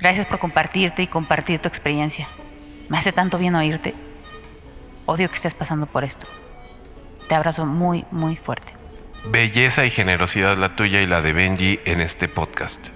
Gracias 0.00 0.24
por 0.26 0.38
compartirte 0.38 1.02
y 1.02 1.06
compartir 1.06 1.60
tu 1.60 1.68
experiencia. 1.68 2.28
Me 2.88 2.96
hace 2.98 3.12
tanto 3.12 3.38
bien 3.38 3.54
oírte. 3.54 3.94
Odio 5.06 5.28
que 5.28 5.36
estés 5.36 5.54
pasando 5.54 5.86
por 5.86 6.04
esto. 6.04 6.26
Te 7.28 7.34
abrazo 7.34 7.66
muy, 7.66 8.04
muy 8.10 8.36
fuerte. 8.36 8.72
Belleza 9.26 9.84
y 9.84 9.90
generosidad 9.90 10.56
la 10.56 10.74
tuya 10.74 11.02
y 11.02 11.06
la 11.06 11.20
de 11.20 11.34
Benji 11.34 11.80
en 11.84 12.00
este 12.00 12.28
podcast. 12.28 12.88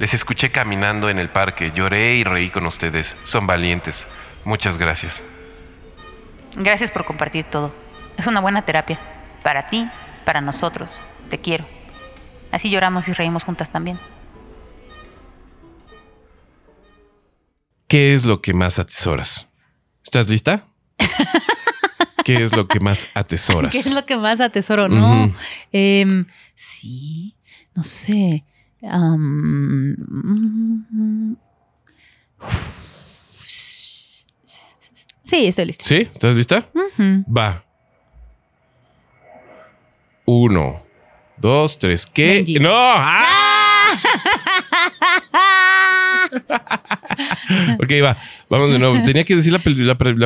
Les 0.00 0.14
escuché 0.14 0.50
caminando 0.50 1.08
en 1.08 1.18
el 1.18 1.30
parque, 1.30 1.70
lloré 1.72 2.14
y 2.14 2.24
reí 2.24 2.50
con 2.50 2.66
ustedes. 2.66 3.16
Son 3.22 3.46
valientes. 3.46 4.08
Muchas 4.44 4.78
gracias. 4.78 5.22
Gracias 6.56 6.90
por 6.90 7.04
compartir 7.04 7.44
todo. 7.44 7.72
Es 8.16 8.26
una 8.26 8.40
buena 8.40 8.62
terapia. 8.62 8.98
Para 9.44 9.66
ti, 9.66 9.88
para 10.24 10.40
nosotros. 10.40 10.98
Te 11.30 11.38
quiero. 11.38 11.64
Así 12.50 12.68
lloramos 12.68 13.06
y 13.06 13.12
reímos 13.12 13.44
juntas 13.44 13.70
también. 13.70 14.00
¿Qué 17.88 18.12
es 18.12 18.26
lo 18.26 18.42
que 18.42 18.52
más 18.52 18.78
atesoras? 18.78 19.46
¿Estás 20.04 20.28
lista? 20.28 20.66
¿Qué 22.24 22.42
es 22.42 22.54
lo 22.54 22.68
que 22.68 22.80
más 22.80 23.08
atesoras? 23.14 23.72
¿Qué 23.72 23.78
es 23.78 23.94
lo 23.94 24.04
que 24.04 24.18
más 24.18 24.42
atesoro? 24.42 24.88
No. 24.90 25.34
Em, 25.72 26.26
sí, 26.54 27.34
no 27.74 27.82
sé. 27.82 28.44
sí, 35.24 35.46
estoy 35.46 35.64
lista. 35.64 35.84
¿Sí? 35.84 36.10
¿Estás 36.12 36.36
lista? 36.36 36.68
Va. 37.26 37.64
Uno, 40.26 40.84
dos, 41.38 41.78
tres. 41.78 42.04
¿Qué? 42.04 42.44
¡No! 42.60 42.70
¡Ah! 42.74 43.96
ok, 47.78 47.92
va. 48.02 48.16
Vamos 48.48 48.72
de 48.72 48.78
nuevo. 48.78 49.02
Tenía 49.04 49.24
que 49.24 49.36
decir 49.36 49.52
la, 49.52 49.58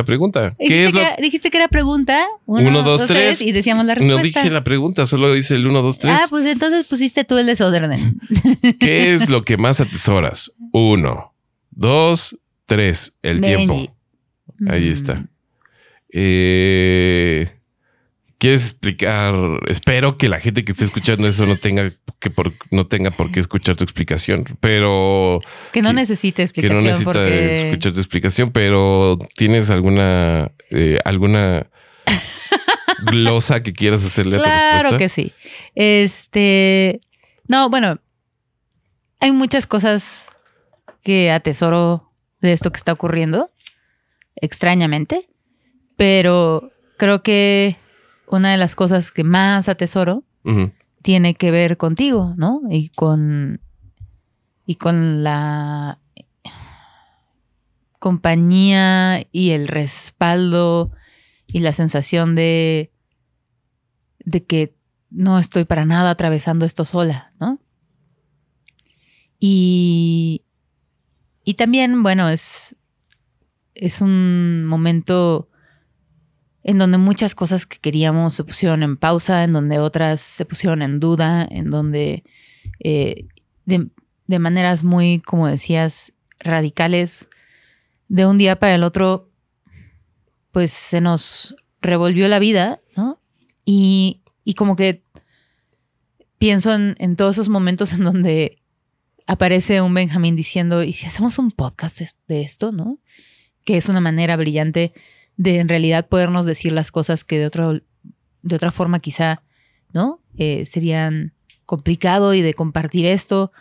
pregunta. 0.03 0.53
¿Qué 0.57 0.85
es 0.85 0.93
lo... 0.93 1.01
dijiste 1.21 1.49
que 1.49 1.57
era 1.57 1.67
pregunta. 1.67 2.25
Uno, 2.45 2.83
dos, 2.83 3.05
tres, 3.05 3.41
Y 3.41 3.51
decíamos 3.51 3.85
la 3.85 3.95
respuesta. 3.95 4.17
No 4.17 4.23
dije 4.23 4.49
la 4.49 4.63
pregunta, 4.63 5.05
solo 5.05 5.33
dice 5.33 5.55
el 5.55 5.67
uno, 5.67 5.81
dos, 5.81 5.99
tres. 5.99 6.15
Ah, 6.17 6.25
pues 6.29 6.45
entonces 6.45 6.85
pusiste 6.85 7.23
tú 7.23 7.37
el 7.37 7.45
desorden. 7.45 8.19
¿Qué 8.79 9.13
es 9.13 9.29
lo 9.29 9.43
que 9.43 9.57
más 9.57 9.79
atesoras? 9.81 10.51
Uno, 10.71 11.33
dos, 11.71 12.37
tres. 12.65 13.13
El 13.21 13.41
tiempo. 13.41 13.95
Ahí 14.67 14.89
está. 14.89 15.15
Mm. 15.15 15.27
Eh, 16.13 17.51
¿Quieres 18.43 18.63
explicar? 18.63 19.33
Espero 19.67 20.17
que 20.17 20.27
la 20.27 20.37
gente 20.37 20.65
que 20.65 20.73
esté 20.73 20.83
escuchando 20.83 21.25
eso 21.29 21.45
no 21.45 21.55
tenga 21.55 21.93
que 22.19 22.29
por, 22.29 22.51
no 22.71 22.85
tenga 22.85 23.09
por 23.09 23.31
qué 23.31 23.39
escuchar 23.39 23.77
tu 23.77 23.85
explicación, 23.85 24.43
pero 24.59 25.39
que 25.71 25.81
no 25.81 25.93
necesite 25.93 26.43
explicación. 26.43 26.83
Que 26.83 26.83
no 26.83 26.89
necesita 26.89 27.25
escuchar 27.25 27.93
tu 27.93 27.99
explicación, 28.01 28.51
pero 28.51 29.17
tienes 29.37 29.69
alguna 29.69 30.51
eh, 30.71 30.99
alguna 31.05 31.67
glosa 33.05 33.63
que 33.63 33.71
quieras 33.71 34.05
hacerle 34.05 34.35
claro 34.35 34.49
a 34.49 34.57
tu 34.57 34.59
respuesta. 34.59 34.87
Claro 34.89 34.97
que 34.97 35.07
sí. 35.07 35.33
Este, 35.75 36.99
no, 37.47 37.69
bueno, 37.69 38.01
hay 39.21 39.31
muchas 39.31 39.67
cosas 39.67 40.27
que 41.01 41.31
atesoro 41.31 42.11
de 42.41 42.51
esto 42.51 42.73
que 42.73 42.77
está 42.77 42.91
ocurriendo, 42.91 43.49
extrañamente, 44.35 45.29
pero 45.95 46.73
creo 46.97 47.23
que 47.23 47.77
una 48.37 48.51
de 48.51 48.57
las 48.57 48.75
cosas 48.75 49.11
que 49.11 49.23
más 49.23 49.69
atesoro 49.69 50.23
tiene 51.01 51.35
que 51.35 51.51
ver 51.51 51.77
contigo, 51.77 52.33
¿no? 52.37 52.61
Y 52.69 52.89
con, 52.89 53.61
y 54.65 54.75
con 54.75 55.23
la 55.23 55.99
compañía 57.99 59.25
y 59.31 59.51
el 59.51 59.67
respaldo 59.67 60.91
y 61.47 61.59
la 61.59 61.73
sensación 61.73 62.35
de, 62.35 62.91
de 64.19 64.43
que 64.43 64.75
no 65.09 65.39
estoy 65.39 65.63
para 65.63 65.85
nada 65.85 66.09
atravesando 66.09 66.65
esto 66.65 66.83
sola, 66.85 67.33
¿no? 67.39 67.59
Y, 69.39 70.43
y 71.43 71.53
también, 71.53 72.03
bueno, 72.03 72.29
es, 72.29 72.75
es 73.75 74.01
un 74.01 74.65
momento 74.65 75.49
en 76.63 76.77
donde 76.77 76.97
muchas 76.97 77.35
cosas 77.35 77.65
que 77.65 77.77
queríamos 77.79 78.35
se 78.35 78.43
pusieron 78.43 78.83
en 78.83 78.95
pausa, 78.95 79.43
en 79.43 79.53
donde 79.53 79.79
otras 79.79 80.21
se 80.21 80.45
pusieron 80.45 80.81
en 80.81 80.99
duda, 80.99 81.45
en 81.49 81.69
donde 81.69 82.23
eh, 82.79 83.27
de, 83.65 83.89
maneras 84.39 84.83
muy, 84.83 85.19
como 85.19 85.47
decías, 85.47 86.13
radicales, 86.39 87.27
de 88.07 88.25
un 88.25 88.37
día 88.37 88.55
para 88.55 88.75
el 88.75 88.83
otro, 88.83 89.29
pues 90.51 90.71
se 90.71 91.01
nos 91.01 91.55
revolvió 91.81 92.27
la 92.27 92.39
vida, 92.39 92.79
¿no? 92.95 93.19
Y, 93.65 94.21
como 94.55 94.75
que 94.75 95.03
pienso 96.37 96.73
en, 96.73 96.95
en, 96.99 97.15
todos 97.15 97.35
esos 97.35 97.49
momentos 97.49 97.93
en 97.93 98.01
donde 98.01 98.61
aparece 99.27 99.81
un 99.81 99.93
Benjamín 99.93 100.35
diciendo, 100.35 100.83
¿y 100.83 100.93
si 100.93 101.05
hacemos 101.05 101.37
un 101.39 101.51
podcast 101.51 101.99
de 102.27 102.41
esto, 102.41 102.71
¿no? 102.71 102.99
Que 103.65 103.77
es 103.77 103.89
una 103.89 104.01
manera 104.01 104.35
brillante 104.35 104.93
de 105.37 105.59
en 105.59 105.69
realidad 105.69 106.07
podernos 106.07 106.45
decir 106.45 106.71
las 106.71 106.91
cosas 106.91 107.23
que 107.23 107.39
de, 107.39 107.45
otro, 107.45 107.81
de 108.41 108.55
otra 108.55 108.71
forma 108.71 108.99
quizá, 108.99 109.41
¿no? 109.91 110.21
Eh, 110.37 110.65
serían 110.65 111.33
complicado 111.65 112.33
y 112.33 112.41
de 112.41 112.53
compartir 112.53 113.05
esto. 113.05 113.51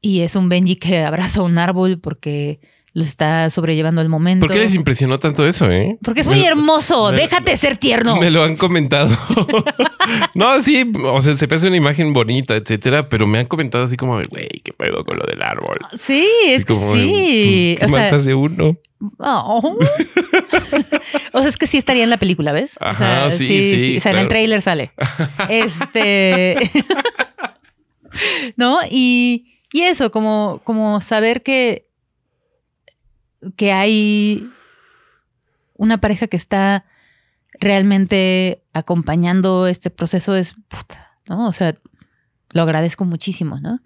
Y 0.00 0.20
es 0.20 0.36
un 0.36 0.48
Benji 0.48 0.76
que 0.76 0.98
abraza 1.04 1.42
un 1.42 1.58
árbol 1.58 1.98
porque 1.98 2.60
lo 2.92 3.04
está 3.04 3.48
sobrellevando 3.50 4.00
el 4.00 4.08
momento. 4.08 4.46
¿Por 4.46 4.54
qué 4.54 4.60
les 4.60 4.74
impresionó 4.74 5.18
tanto 5.18 5.46
eso, 5.46 5.70
eh? 5.70 5.96
Porque 6.02 6.22
es 6.22 6.28
muy 6.28 6.44
hermoso. 6.44 7.12
Déjate 7.12 7.56
ser 7.56 7.76
tierno. 7.76 8.16
Me 8.16 8.30
lo 8.30 8.42
han 8.42 8.56
comentado. 8.56 9.16
no, 10.34 10.60
sí, 10.60 10.90
o 11.04 11.22
sea, 11.22 11.34
se 11.34 11.46
pasa 11.46 11.68
una 11.68 11.76
imagen 11.76 12.12
bonita, 12.12 12.56
etcétera, 12.56 13.08
pero 13.08 13.26
me 13.28 13.38
han 13.38 13.46
comentado 13.46 13.84
así 13.84 13.96
como, 13.96 14.14
güey, 14.14 14.48
qué 14.64 14.72
pedo 14.72 15.04
con 15.04 15.18
lo 15.18 15.26
del 15.26 15.40
árbol. 15.42 15.78
Sí, 15.94 16.26
es 16.46 16.64
que 16.64 16.74
sí. 16.74 17.76
Pues, 17.78 17.92
¿Qué 17.92 17.96
más 17.96 18.12
hace 18.12 18.34
uno? 18.34 18.76
Oh. 19.18 19.78
o 21.32 21.40
sea, 21.40 21.48
es 21.48 21.56
que 21.56 21.66
sí 21.68 21.78
estaría 21.78 22.02
en 22.02 22.10
la 22.10 22.18
película, 22.18 22.52
¿ves? 22.52 22.76
Ajá, 22.80 23.26
o 23.26 23.30
sea, 23.30 23.38
sí, 23.38 23.46
sí, 23.46 23.96
O 23.98 24.00
sea, 24.00 24.12
en 24.12 24.18
el 24.18 24.28
trailer 24.28 24.62
sale. 24.62 24.92
este. 25.48 26.56
¿No? 28.56 28.80
Y, 28.90 29.58
y 29.72 29.82
eso, 29.82 30.10
como, 30.10 30.60
como 30.64 31.00
saber 31.00 31.42
que 31.42 31.89
que 33.56 33.72
hay 33.72 34.50
una 35.74 35.98
pareja 35.98 36.26
que 36.26 36.36
está 36.36 36.84
realmente 37.58 38.62
acompañando 38.72 39.66
este 39.66 39.90
proceso 39.90 40.34
es 40.36 40.54
puta, 40.68 41.18
¿no? 41.26 41.48
O 41.48 41.52
sea, 41.52 41.76
lo 42.52 42.62
agradezco 42.62 43.04
muchísimo, 43.04 43.60
¿no? 43.60 43.80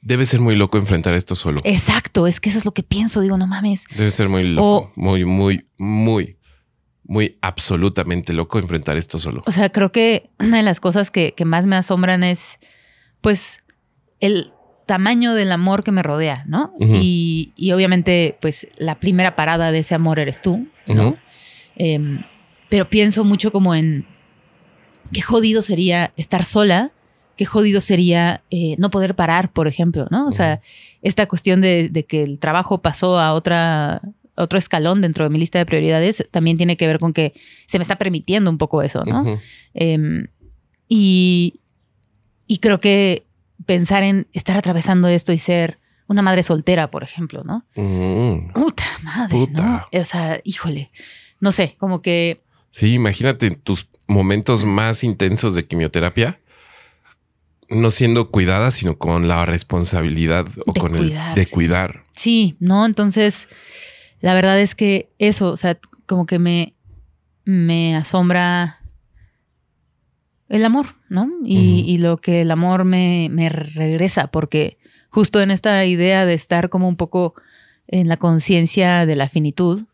Debe 0.00 0.26
ser 0.26 0.40
muy 0.40 0.56
loco 0.56 0.78
enfrentar 0.78 1.14
esto 1.14 1.36
solo. 1.36 1.60
Exacto, 1.64 2.26
es 2.26 2.40
que 2.40 2.48
eso 2.48 2.58
es 2.58 2.64
lo 2.64 2.72
que 2.72 2.82
pienso, 2.82 3.20
digo, 3.20 3.38
no 3.38 3.46
mames. 3.46 3.84
Debe 3.96 4.10
ser 4.10 4.28
muy 4.28 4.42
loco, 4.42 4.92
muy, 4.96 5.24
muy, 5.24 5.68
muy, 5.78 6.38
muy 7.04 7.38
absolutamente 7.40 8.32
loco 8.32 8.58
enfrentar 8.58 8.96
esto 8.96 9.18
solo. 9.18 9.42
O 9.46 9.52
sea, 9.52 9.70
creo 9.70 9.92
que 9.92 10.30
una 10.40 10.56
de 10.56 10.64
las 10.64 10.80
cosas 10.80 11.10
que, 11.10 11.34
que 11.34 11.44
más 11.44 11.66
me 11.66 11.76
asombran 11.76 12.24
es, 12.24 12.58
pues, 13.20 13.62
el 14.18 14.52
tamaño 14.86 15.34
del 15.34 15.52
amor 15.52 15.84
que 15.84 15.92
me 15.92 16.02
rodea, 16.02 16.44
¿no? 16.46 16.72
y, 16.78 17.52
y, 17.56 17.72
obviamente, 17.72 18.36
pues, 18.40 18.68
la 18.76 18.98
primera 19.00 19.36
parada 19.36 19.72
de 19.72 19.78
ese 19.80 19.94
amor 19.94 20.18
eres 20.18 20.42
tú, 20.42 20.66
¿no? 20.86 21.16
Em, 21.76 22.22
pero 22.68 22.88
pienso 22.88 23.24
mucho 23.24 23.52
como 23.52 23.74
en 23.74 24.06
qué 25.12 25.22
jodido 25.22 25.62
sería 25.62 26.12
estar 26.16 26.44
sola 26.44 26.92
qué 27.36 27.46
jodido 27.46 27.80
sería 27.80 28.42
eh, 28.50 28.76
no 28.78 28.90
poder 28.90 29.14
parar, 29.14 29.52
por 29.52 29.66
ejemplo, 29.68 30.06
¿no? 30.10 30.26
O 30.26 30.32
sea, 30.32 30.60
esta 31.02 31.26
cuestión 31.26 31.60
de, 31.60 32.04
que 32.08 32.22
el 32.22 32.38
trabajo 32.38 32.82
pasó 32.82 33.18
a 33.18 33.32
otra 33.34 34.00
otro 34.34 34.58
escalón 34.58 35.02
dentro 35.02 35.24
de 35.24 35.30
mi 35.30 35.38
lista 35.38 35.58
de 35.58 35.66
prioridades 35.66 36.26
también 36.30 36.56
tiene 36.56 36.76
que 36.76 36.86
ver 36.86 36.98
con 36.98 37.12
que 37.12 37.34
se 37.66 37.78
me 37.78 37.82
está 37.82 37.96
permitiendo 37.96 38.50
un 38.50 38.58
poco 38.58 38.82
eso, 38.82 39.04
¿no? 39.04 39.38
Em, 39.74 40.28
y, 40.88 41.60
y 42.46 42.58
creo 42.58 42.80
que 42.80 43.24
pensar 43.66 44.02
en 44.02 44.28
estar 44.32 44.56
atravesando 44.56 45.08
esto 45.08 45.32
y 45.32 45.38
ser 45.38 45.78
una 46.08 46.22
madre 46.22 46.42
soltera, 46.42 46.90
por 46.90 47.04
ejemplo, 47.04 47.44
¿no? 47.44 47.64
Puta 48.54 48.84
madre, 49.02 49.48
¿no? 49.52 49.86
O 49.92 50.04
sea, 50.04 50.40
híjole, 50.44 50.90
no 51.40 51.52
sé, 51.52 51.76
como 51.78 52.02
que... 52.02 52.42
Sí, 52.70 52.94
imagínate 52.94 53.50
tus 53.50 53.88
momentos 54.06 54.64
más 54.64 55.04
intensos 55.04 55.54
de 55.54 55.66
quimioterapia 55.66 56.38
no 57.72 57.90
siendo 57.90 58.30
cuidada, 58.30 58.70
sino 58.70 58.98
con 58.98 59.28
la 59.28 59.44
responsabilidad 59.46 60.46
o 60.66 60.72
con 60.72 60.94
el 60.94 61.16
de 61.34 61.46
cuidar. 61.46 62.04
Sí, 62.12 62.56
no, 62.60 62.84
entonces 62.86 63.48
la 64.20 64.34
verdad 64.34 64.60
es 64.60 64.74
que 64.74 65.10
eso, 65.18 65.50
o 65.50 65.56
sea, 65.56 65.78
como 66.06 66.26
que 66.26 66.38
me, 66.38 66.74
me 67.44 67.96
asombra 67.96 68.81
el 70.52 70.64
amor, 70.64 70.86
¿no? 71.08 71.28
Y, 71.44 71.98
lo 71.98 72.16
que 72.16 72.42
el 72.42 72.50
amor 72.50 72.84
me, 72.84 73.28
me, 73.30 73.48
regresa, 73.48 74.28
porque 74.28 74.78
justo 75.08 75.40
en 75.40 75.50
esta 75.50 75.84
idea 75.84 76.26
de 76.26 76.34
estar 76.34 76.68
como 76.68 76.88
un 76.88 76.96
poco 76.96 77.34
en 77.88 78.08
la 78.08 78.16
conciencia 78.16 79.06
de 79.06 79.16
la 79.16 79.28
finitud, 79.28 79.84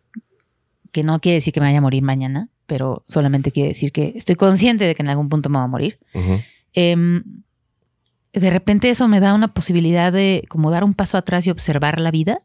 que 0.92 1.02
no 1.02 1.20
quiere 1.20 1.36
decir 1.36 1.52
que 1.52 1.60
me 1.60 1.66
vaya 1.66 1.78
a 1.78 1.82
morir 1.82 2.02
mañana, 2.02 2.48
pero 2.66 3.04
solamente 3.06 3.52
quiere 3.52 3.70
decir 3.70 3.92
que 3.92 4.12
estoy 4.16 4.36
consciente 4.36 4.84
de 4.84 4.94
que 4.94 5.02
en 5.02 5.08
algún 5.08 5.28
punto 5.28 5.48
me 5.48 5.58
va 5.58 5.64
a 5.64 5.68
morir 5.68 5.98
de 8.32 8.50
repente 8.50 8.90
eso 8.90 9.08
me 9.08 9.20
da 9.20 9.34
una 9.34 9.48
posibilidad 9.48 10.12
de 10.12 10.44
como 10.48 10.70
dar 10.70 10.84
un 10.84 10.94
paso 10.94 11.16
atrás 11.16 11.46
y 11.46 11.50
observar 11.50 12.00
la 12.00 12.10
vida 12.10 12.40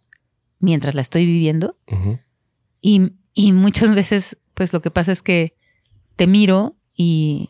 mientras 0.59 0.95
la 0.95 1.01
estoy 1.01 1.26
viviendo. 1.26 1.78
y, 2.82 3.51
muchas 3.51 3.93
veces, 3.95 4.38
pues 4.53 4.74
lo 4.74 4.82
que 4.82 4.91
pasa 4.91 5.11
es 5.11 5.22
que 5.22 5.55
te 6.16 6.28
miro 6.28 6.76
y, 6.95 7.49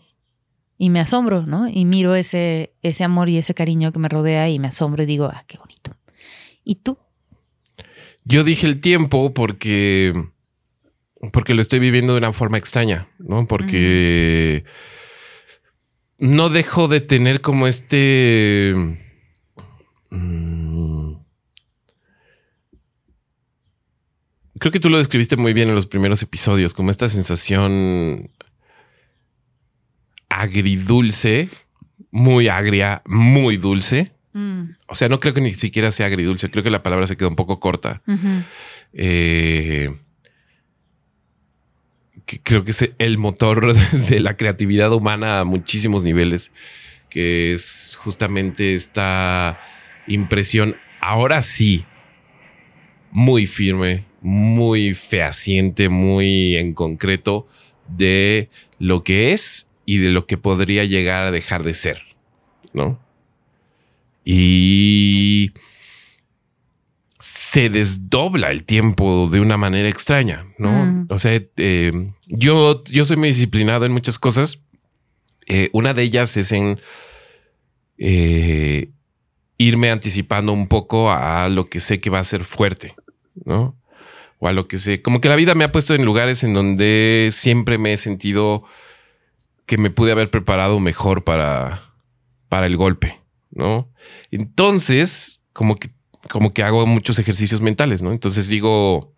y, 0.78 0.90
me 0.90 1.00
asombro, 1.00 1.46
¿no? 1.46 1.68
Y 1.68 1.86
miro 1.86 2.16
ese, 2.16 2.74
ese 2.82 3.04
amor 3.04 3.30
y 3.30 3.38
ese 3.38 3.54
cariño 3.54 3.92
que 3.92 4.00
me 4.00 4.10
rodea 4.10 4.50
y 4.50 4.60
me 4.60 4.68
asombro 4.68 5.04
y 5.04 5.06
digo, 5.06 5.26
ah, 5.26 5.44
qué 5.48 5.58
bonito. 5.58 5.96
¿Y 6.64 6.76
tú? 6.76 6.98
Yo 8.26 8.44
dije 8.44 8.68
el 8.68 8.82
tiempo 8.82 9.34
porque, 9.34 10.14
porque 11.32 11.54
lo 11.54 11.62
estoy 11.62 11.80
viviendo 11.80 12.14
de 12.14 12.20
una 12.20 12.32
forma 12.32 12.58
extraña, 12.58 13.10
¿no? 13.20 13.48
Porque 13.48 14.64
no 16.18 16.50
dejo 16.50 16.88
de 16.88 17.02
tener 17.02 17.42
como 17.42 17.68
este... 17.68 18.74
Mm, 20.10 21.16
creo 24.60 24.72
que 24.72 24.80
tú 24.80 24.90
lo 24.90 24.98
describiste 24.98 25.36
muy 25.36 25.52
bien 25.52 25.68
en 25.68 25.76
los 25.76 25.88
primeros 25.88 26.22
episodios, 26.22 26.74
como 26.74 26.92
esta 26.92 27.10
sensación 27.10 28.32
agridulce, 30.42 31.50
muy 32.12 32.48
agria, 32.48 33.02
muy 33.06 33.58
dulce. 33.58 34.12
Mm. 34.34 34.72
O 34.88 34.96
sea, 34.96 35.10
no 35.10 35.20
creo 35.20 35.34
que 35.34 35.42
ni 35.42 35.54
siquiera 35.54 35.92
sea 35.92 36.08
agridulce, 36.08 36.50
creo 36.50 36.64
que 36.64 36.70
la 36.70 36.84
palabra 36.84 37.08
se 37.08 37.18
quedó 37.18 37.30
un 37.30 37.36
poco 37.36 37.60
corta. 37.60 38.02
eh, 38.94 39.96
que 42.26 42.40
creo 42.42 42.64
que 42.64 42.72
es 42.72 42.94
el 42.98 43.18
motor 43.18 43.74
de 44.10 44.20
la 44.20 44.38
creatividad 44.38 44.92
humana 44.92 45.40
a 45.40 45.44
muchísimos 45.44 46.04
niveles, 46.04 46.52
que 47.10 47.54
es 47.54 47.98
justamente 48.02 48.74
esta 48.74 49.60
impresión, 50.08 50.76
ahora 51.02 51.42
sí, 51.42 51.86
muy 53.12 53.46
firme, 53.46 54.06
muy 54.22 54.94
fehaciente, 54.94 55.90
muy 55.90 56.56
en 56.56 56.74
concreto 56.74 57.48
de 57.88 58.50
lo 58.80 59.04
que 59.04 59.34
es 59.34 59.70
y 59.86 59.98
de 59.98 60.10
lo 60.10 60.26
que 60.26 60.38
podría 60.38 60.86
llegar 60.86 61.26
a 61.26 61.32
dejar 61.32 61.64
de 61.64 61.74
ser, 61.74 62.04
¿no? 62.74 63.00
Y 64.26 65.54
se 67.20 67.70
desdobla 67.70 68.52
el 68.52 68.64
tiempo 68.64 69.30
de 69.30 69.40
una 69.40 69.58
manera 69.58 69.88
extraña, 69.88 70.46
¿no? 70.58 70.72
Mm. 70.72 71.08
O 71.10 71.20
sea, 71.20 71.42
eh, 71.58 72.12
yo, 72.28 72.84
yo 72.86 73.06
soy 73.06 73.18
muy 73.18 73.30
disciplinado 73.30 73.86
en 73.86 73.92
muchas 73.92 74.20
cosas. 74.20 74.60
Eh, 75.48 75.70
una 75.72 75.94
de 75.94 76.04
ellas 76.04 76.36
es 76.38 76.52
en 76.52 76.80
eh, 77.98 78.90
irme 79.58 79.92
anticipando 79.92 80.52
un 80.52 80.68
poco 80.68 81.12
a 81.12 81.48
lo 81.50 81.70
que 81.70 81.80
sé 81.80 82.00
que 82.00 82.10
va 82.10 82.20
a 82.20 82.26
ser 82.26 82.44
fuerte, 82.44 82.96
¿no? 83.46 83.78
O 84.40 84.48
a 84.48 84.52
lo 84.52 84.68
que 84.68 84.78
sé, 84.78 85.02
como 85.02 85.22
que 85.22 85.30
la 85.30 85.38
vida 85.38 85.56
me 85.56 85.64
ha 85.64 85.72
puesto 85.72 85.96
en 85.96 86.04
lugares 86.04 86.44
en 86.44 86.54
donde 86.54 87.30
siempre 87.32 87.78
me 87.78 87.94
he 87.94 87.98
sentido 87.98 88.66
que 89.66 89.78
me 89.78 89.90
pude 89.90 90.12
haber 90.12 90.30
preparado 90.30 90.80
mejor 90.80 91.24
para, 91.24 91.94
para 92.50 92.66
el 92.66 92.78
golpe, 92.78 93.20
¿no? 93.52 93.90
Entonces, 94.32 95.42
como 95.54 95.76
que 95.76 95.90
como 96.30 96.54
que 96.54 96.64
hago 96.64 96.86
muchos 96.86 97.20
ejercicios 97.20 97.62
mentales, 97.62 98.02
¿no? 98.02 98.12
Entonces 98.12 98.48
digo, 98.48 99.14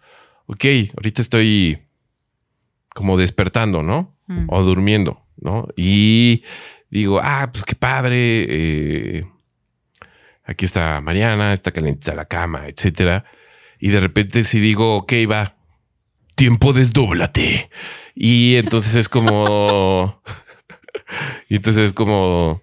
ok, 0.48 0.66
ahorita 0.96 1.22
estoy 1.22 1.80
como 2.93 3.18
despertando, 3.18 3.84
¿no? 3.84 4.16
Mm. 4.28 4.48
O 4.50 4.64
durmiendo, 4.64 5.24
¿no? 5.38 5.68
Y 5.76 6.43
digo, 6.89 7.20
ah, 7.22 7.50
pues 7.52 7.64
qué 7.64 7.76
padre. 7.76 8.46
Eh, 8.50 9.28
aquí 10.43 10.66
está 10.66 11.02
Mariana, 11.02 11.54
está 11.54 11.72
calentita 11.72 12.16
la 12.16 12.26
cama, 12.26 12.68
etcétera. 12.68 13.26
Y 13.80 13.89
de 13.89 14.00
repente 14.00 14.43
si 14.43 14.60
digo, 14.60 14.98
ok, 14.98 15.14
va, 15.30 15.56
tiempo 16.36 16.74
desdóblate. 16.74 17.70
Y 18.14 18.56
entonces 18.56 18.96
es 18.96 19.10
como, 19.10 20.22
y 21.50 21.56
entonces 21.56 21.86
es 21.86 21.94
como 21.94 22.62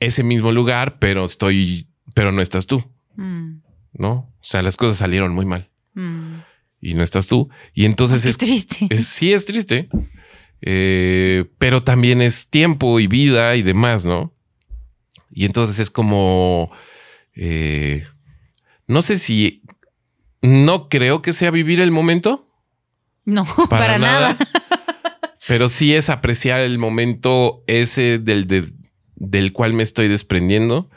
ese 0.00 0.22
mismo 0.22 0.52
lugar, 0.52 0.98
pero 0.98 1.24
estoy, 1.24 1.88
pero 2.14 2.32
no 2.32 2.42
estás 2.42 2.66
tú. 2.66 2.84
Mm. 3.16 3.60
¿No? 3.94 4.12
O 4.12 4.44
sea, 4.44 4.62
las 4.62 4.76
cosas 4.76 4.98
salieron 4.98 5.34
muy 5.34 5.46
mal. 5.46 5.70
Mm. 5.94 6.36
Y 6.80 6.94
no 6.94 7.02
estás 7.02 7.26
tú. 7.26 7.48
Y 7.74 7.84
entonces 7.84 8.24
es 8.24 8.38
triste. 8.38 8.88
sí, 9.02 9.32
es 9.32 9.46
triste. 9.46 9.88
Eh, 10.60 11.44
pero 11.58 11.82
también 11.82 12.22
es 12.22 12.48
tiempo 12.48 13.00
y 13.00 13.06
vida 13.06 13.56
y 13.56 13.62
demás, 13.62 14.04
¿no? 14.04 14.32
Y 15.30 15.44
entonces 15.44 15.78
es 15.78 15.90
como. 15.90 16.70
Eh, 17.34 18.04
no 18.86 19.02
sé 19.02 19.16
si. 19.16 19.62
No 20.40 20.88
creo 20.88 21.20
que 21.20 21.32
sea 21.32 21.50
vivir 21.50 21.80
el 21.80 21.90
momento. 21.90 22.47
No, 23.28 23.44
para, 23.68 23.98
nada. 23.98 24.34
pero 25.46 25.68
sí 25.68 25.94
es 25.94 26.08
apreciar 26.08 26.60
el 26.60 26.78
momento 26.78 27.62
ese 27.66 28.18
del, 28.18 28.72
del 29.16 29.52
cual 29.52 29.74
me 29.74 29.82
estoy 29.82 30.08
desprendiendo 30.08 30.88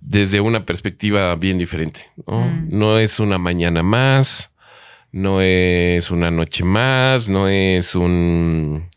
desde 0.00 0.40
una 0.40 0.64
perspectiva 0.64 1.36
bien 1.36 1.58
diferente. 1.58 2.10
Mm. 2.24 2.78
¿no? 2.78 2.98
es 2.98 3.20
una 3.20 3.36
mañana 3.36 3.82
más, 3.82 4.50
no 5.12 5.42
es 5.42 6.10
una 6.10 6.30
noche 6.30 6.64
más, 6.64 7.28
no 7.28 7.48
es 7.48 7.94
un, 7.94 8.88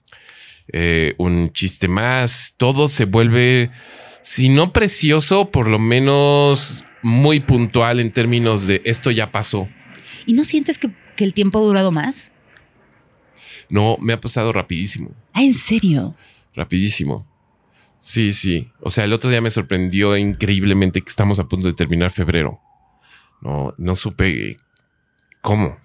eh, 0.71 1.13
un 1.17 1.51
chiste 1.51 1.89
más. 1.89 2.55
Todo 2.55 2.87
se 2.87 3.03
vuelve, 3.03 3.69
si 4.21 4.47
no 4.47 4.71
precioso, 4.71 5.51
por 5.51 5.67
lo 5.67 5.77
menos 5.77 6.85
muy 7.01 7.41
puntual 7.41 7.99
en 7.99 8.13
términos 8.13 8.65
de 8.65 8.81
esto 8.85 9.11
ya 9.11 9.29
pasó. 9.29 9.67
¿Y 10.25 10.31
no 10.31 10.45
sientes 10.45 10.77
que, 10.77 10.89
que 11.17 11.25
el 11.25 11.33
tiempo 11.33 11.59
ha 11.59 11.63
durado 11.63 11.91
más? 11.91 12.31
No, 13.69 13.97
me 13.99 14.13
ha 14.13 14.21
pasado 14.21 14.53
rapidísimo. 14.53 15.11
Ah, 15.33 15.43
¿en 15.43 15.53
serio? 15.53 16.15
Rapidísimo. 16.55 17.25
Sí, 17.99 18.31
sí. 18.31 18.69
O 18.81 18.89
sea, 18.89 19.03
el 19.03 19.13
otro 19.13 19.29
día 19.29 19.41
me 19.41 19.51
sorprendió 19.51 20.15
increíblemente 20.15 21.01
que 21.01 21.09
estamos 21.09 21.39
a 21.39 21.47
punto 21.47 21.67
de 21.67 21.73
terminar 21.73 22.11
febrero. 22.11 22.59
No, 23.41 23.73
no 23.77 23.95
supe 23.95 24.57
cómo. 25.41 25.77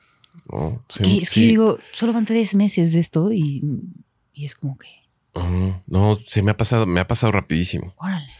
No, 0.51 0.85
sí, 0.89 1.25
sí. 1.25 1.49
digo, 1.49 1.79
solo 1.93 2.13
van 2.13 2.27
tres 2.27 2.55
meses 2.55 2.93
de 2.93 3.01
esto 3.01 3.33
y, 3.33 3.63
es 4.35 4.55
como 4.55 4.77
que. 4.77 4.89
no, 5.87 6.15
se 6.15 6.43
me 6.43 6.51
ha 6.51 6.57
pasado, 6.57 6.87
me 6.87 7.01
ha 7.01 7.07
pasado 7.07 7.33
rapidísimo. 7.33 7.95
Órale. 7.99 8.33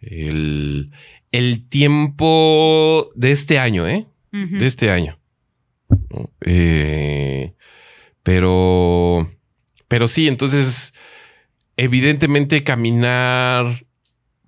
el, 0.00 0.90
el 1.32 1.68
tiempo 1.68 3.10
de 3.14 3.30
este 3.30 3.58
año, 3.58 3.86
¿eh? 3.86 4.06
De 4.32 4.66
este 4.66 4.90
año. 4.90 5.18
Eh, 6.42 7.54
pero, 8.30 9.28
pero 9.88 10.06
sí, 10.06 10.28
entonces, 10.28 10.94
evidentemente 11.76 12.62
caminar 12.62 13.84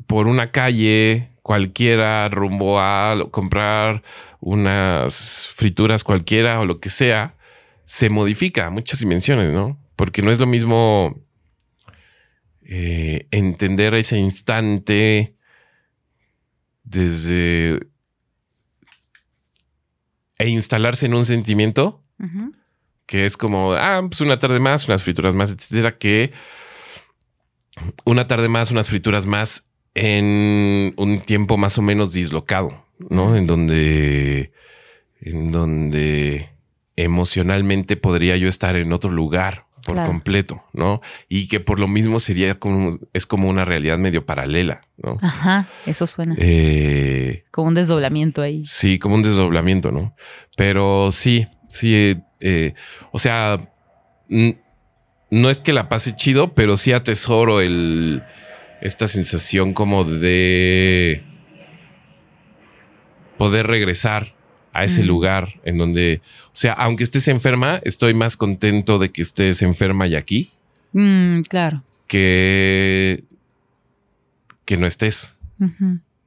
por 0.06 0.28
una 0.28 0.52
calle 0.52 1.30
cualquiera 1.42 2.28
rumbo 2.28 2.78
a 2.78 3.16
comprar 3.32 4.04
unas 4.38 5.48
frituras 5.52 6.04
cualquiera 6.04 6.60
o 6.60 6.64
lo 6.64 6.78
que 6.78 6.90
sea, 6.90 7.36
se 7.84 8.08
modifica 8.08 8.68
a 8.68 8.70
muchas 8.70 9.00
dimensiones, 9.00 9.52
¿no? 9.52 9.84
Porque 9.96 10.22
no 10.22 10.30
es 10.30 10.38
lo 10.38 10.46
mismo 10.46 11.20
eh, 12.62 13.26
entender 13.32 13.94
ese 13.94 14.16
instante 14.16 15.34
desde 16.84 17.80
e 20.38 20.48
instalarse 20.48 21.06
en 21.06 21.14
un 21.14 21.24
sentimiento 21.24 22.04
que 23.12 23.26
es 23.26 23.36
como, 23.36 23.74
ah, 23.74 24.02
pues 24.08 24.22
una 24.22 24.38
tarde 24.38 24.58
más, 24.58 24.88
unas 24.88 25.02
frituras 25.02 25.34
más, 25.34 25.50
etcétera, 25.50 25.98
que 25.98 26.32
una 28.06 28.26
tarde 28.26 28.48
más, 28.48 28.70
unas 28.70 28.88
frituras 28.88 29.26
más 29.26 29.68
en 29.94 30.94
un 30.96 31.20
tiempo 31.20 31.58
más 31.58 31.76
o 31.76 31.82
menos 31.82 32.14
dislocado, 32.14 32.86
¿no? 33.10 33.36
En 33.36 33.46
donde, 33.46 34.54
en 35.20 35.52
donde 35.52 36.48
emocionalmente 36.96 37.98
podría 37.98 38.38
yo 38.38 38.48
estar 38.48 38.76
en 38.76 38.94
otro 38.94 39.10
lugar 39.10 39.66
por 39.84 39.96
completo, 40.06 40.64
¿no? 40.72 41.02
Y 41.28 41.48
que 41.48 41.60
por 41.60 41.80
lo 41.80 41.88
mismo 41.88 42.18
sería 42.18 42.58
como, 42.58 42.98
es 43.12 43.26
como 43.26 43.50
una 43.50 43.66
realidad 43.66 43.98
medio 43.98 44.24
paralela, 44.24 44.86
¿no? 44.96 45.18
Ajá, 45.20 45.68
eso 45.84 46.06
suena. 46.06 46.34
Eh, 46.38 47.44
como 47.50 47.68
un 47.68 47.74
desdoblamiento 47.74 48.40
ahí. 48.40 48.64
Sí, 48.64 48.98
como 48.98 49.16
un 49.16 49.22
desdoblamiento, 49.22 49.92
¿no? 49.92 50.16
Pero 50.56 51.10
sí, 51.12 51.46
sí, 51.68 52.16
eh, 52.42 52.74
o 53.10 53.18
sea, 53.18 53.60
no 54.28 55.50
es 55.50 55.60
que 55.60 55.72
la 55.72 55.88
pase 55.88 56.14
chido, 56.14 56.54
pero 56.54 56.76
sí 56.76 56.92
atesoro 56.92 57.60
el, 57.60 58.22
esta 58.80 59.06
sensación 59.06 59.72
como 59.72 60.04
de 60.04 61.24
poder 63.38 63.66
regresar 63.66 64.34
a 64.72 64.84
ese 64.84 65.04
lugar 65.04 65.60
en 65.64 65.78
donde, 65.78 66.22
o 66.46 66.50
sea, 66.54 66.72
aunque 66.72 67.04
estés 67.04 67.28
enferma, 67.28 67.80
estoy 67.84 68.14
más 68.14 68.36
contento 68.36 68.98
de 68.98 69.10
que 69.10 69.22
estés 69.22 69.62
enferma 69.62 70.06
y 70.06 70.14
aquí. 70.16 70.50
Mm, 70.92 71.40
claro. 71.42 71.82
Que, 72.06 73.24
que 74.64 74.76
no 74.76 74.86
estés, 74.86 75.34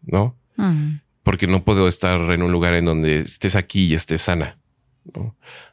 ¿no? 0.03 0.35
Mm. 0.57 0.99
Porque 1.23 1.47
no 1.47 1.63
puedo 1.63 1.87
estar 1.87 2.19
en 2.31 2.43
un 2.43 2.51
lugar 2.51 2.73
en 2.75 2.85
donde 2.85 3.19
estés 3.19 3.55
aquí 3.55 3.85
y 3.87 3.93
estés 3.95 4.21
sana. 4.21 4.57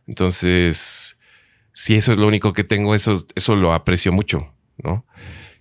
Entonces, 0.07 1.19
si 1.73 1.95
eso 1.95 2.13
es 2.13 2.19
lo 2.19 2.27
único 2.27 2.53
que 2.53 2.65
tengo, 2.65 2.95
eso, 2.95 3.25
eso 3.35 3.57
lo 3.57 3.73
aprecio 3.73 4.13
mucho, 4.13 4.53
¿no? 4.79 5.07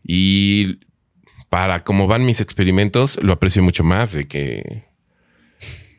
Y 0.04 0.80
para 1.50 1.84
cómo 1.84 2.08
van 2.08 2.26
mis 2.26 2.42
experimentos, 2.42 3.20
lo 3.22 3.34
aprecio 3.34 3.62
mucho 3.62 3.84
más 3.84 4.14
de 4.14 4.28
que 4.28 4.86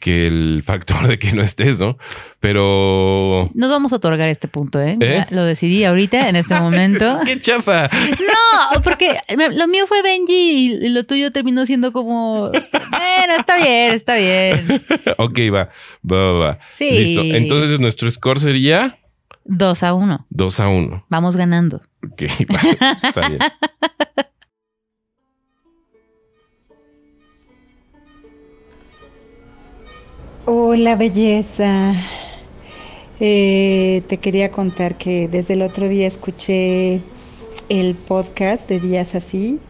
que 0.02 0.26
el 0.26 0.64
factor 0.64 1.06
de 1.06 1.16
que 1.16 1.30
no 1.30 1.42
estés, 1.42 1.78
¿no? 1.78 1.96
Pero... 2.40 3.48
Nos 3.54 3.70
vamos 3.70 3.92
a 3.92 3.96
otorgar 3.96 4.28
este 4.28 4.48
punto, 4.48 4.82
¿eh? 4.82 4.98
¿Eh? 5.00 5.24
Lo 5.30 5.44
decidí 5.44 5.84
ahorita, 5.84 6.28
en 6.28 6.34
este 6.34 6.58
momento. 6.58 7.20
¡Qué 7.24 7.38
chafa! 7.38 7.88
No, 8.18 8.82
porque 8.82 9.16
lo 9.54 9.68
mío 9.68 9.86
fue 9.86 10.02
Benji 10.02 10.72
y 10.72 10.88
lo 10.88 11.04
tuyo 11.04 11.30
terminó 11.30 11.64
siendo 11.66 11.92
como... 11.92 12.50
Bueno, 12.50 13.34
está 13.38 13.58
bien, 13.58 13.92
está 13.92 14.16
bien. 14.16 14.66
ok, 15.18 15.38
va, 15.54 15.68
va, 16.10 16.32
va, 16.32 16.58
Sí. 16.72 16.90
Listo. 16.90 17.22
Entonces 17.22 17.78
nuestro 17.78 18.10
score 18.10 18.40
sería... 18.40 18.98
Dos 19.44 19.84
a 19.84 19.94
uno. 19.94 20.26
Dos 20.30 20.58
a 20.58 20.68
uno. 20.68 21.06
Vamos 21.10 21.36
ganando. 21.36 21.80
Ok, 22.04 22.22
va, 22.52 22.98
está 23.04 23.28
bien. 23.28 23.38
Hola 30.44 30.96
belleza. 30.96 31.94
Eh, 33.20 34.02
te 34.08 34.16
quería 34.16 34.50
contar 34.50 34.98
que 34.98 35.28
desde 35.28 35.54
el 35.54 35.62
otro 35.62 35.88
día 35.88 36.08
escuché 36.08 37.00
el 37.68 37.94
podcast 37.94 38.68
de 38.68 38.80
Días 38.80 39.14
Así 39.14 39.60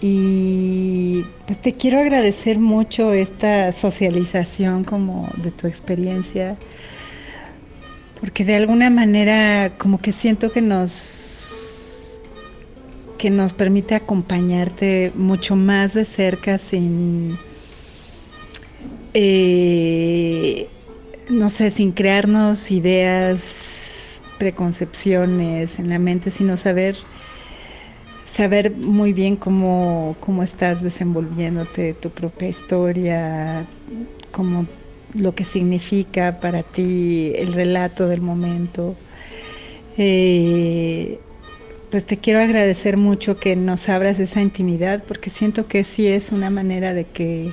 y 0.00 1.26
pues 1.46 1.60
te 1.60 1.74
quiero 1.74 1.98
agradecer 1.98 2.58
mucho 2.58 3.12
esta 3.12 3.70
socialización 3.72 4.82
como 4.84 5.28
de 5.36 5.50
tu 5.50 5.66
experiencia 5.66 6.56
porque 8.18 8.46
de 8.46 8.56
alguna 8.56 8.88
manera 8.88 9.74
como 9.76 10.00
que 10.00 10.12
siento 10.12 10.52
que 10.52 10.62
nos 10.62 12.18
que 13.18 13.28
nos 13.28 13.52
permite 13.52 13.94
acompañarte 13.94 15.12
mucho 15.14 15.54
más 15.54 15.92
de 15.92 16.06
cerca 16.06 16.56
sin 16.56 17.36
eh, 19.14 20.68
no 21.28 21.50
sé, 21.50 21.70
sin 21.70 21.92
crearnos 21.92 22.70
ideas, 22.70 24.22
preconcepciones 24.38 25.78
en 25.78 25.88
la 25.88 25.98
mente, 25.98 26.30
sino 26.30 26.56
saber, 26.56 26.96
saber 28.24 28.72
muy 28.72 29.12
bien 29.12 29.36
cómo, 29.36 30.16
cómo 30.20 30.42
estás 30.42 30.82
desenvolviéndote, 30.82 31.94
tu 31.94 32.10
propia 32.10 32.48
historia, 32.48 33.66
como 34.30 34.66
lo 35.14 35.34
que 35.34 35.44
significa 35.44 36.40
para 36.40 36.62
ti 36.62 37.32
el 37.36 37.52
relato 37.52 38.08
del 38.08 38.20
momento. 38.20 38.96
Eh, 39.98 41.20
pues 41.90 42.06
te 42.06 42.16
quiero 42.16 42.40
agradecer 42.40 42.96
mucho 42.96 43.38
que 43.38 43.54
nos 43.54 43.90
abras 43.90 44.18
esa 44.18 44.40
intimidad 44.40 45.04
porque 45.06 45.28
siento 45.28 45.66
que 45.66 45.84
sí 45.84 46.08
es 46.08 46.32
una 46.32 46.48
manera 46.48 46.94
de 46.94 47.04
que 47.04 47.52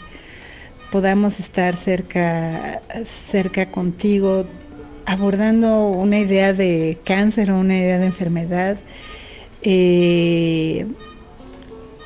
podamos 0.91 1.39
estar 1.39 1.75
cerca, 1.75 2.81
cerca 3.05 3.71
contigo, 3.71 4.45
abordando 5.05 5.87
una 5.87 6.19
idea 6.19 6.53
de 6.53 6.99
cáncer 7.03 7.51
o 7.51 7.59
una 7.59 7.77
idea 7.77 7.99
de 7.99 8.05
enfermedad. 8.05 8.77
Eh, 9.61 10.87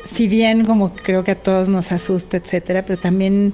si 0.03 0.27
bien 0.27 0.65
como 0.65 0.93
creo 0.95 1.23
que 1.23 1.31
a 1.31 1.36
todos 1.36 1.69
nos 1.69 1.91
asusta, 1.91 2.38
etcétera, 2.38 2.86
pero 2.86 2.99
también 2.99 3.53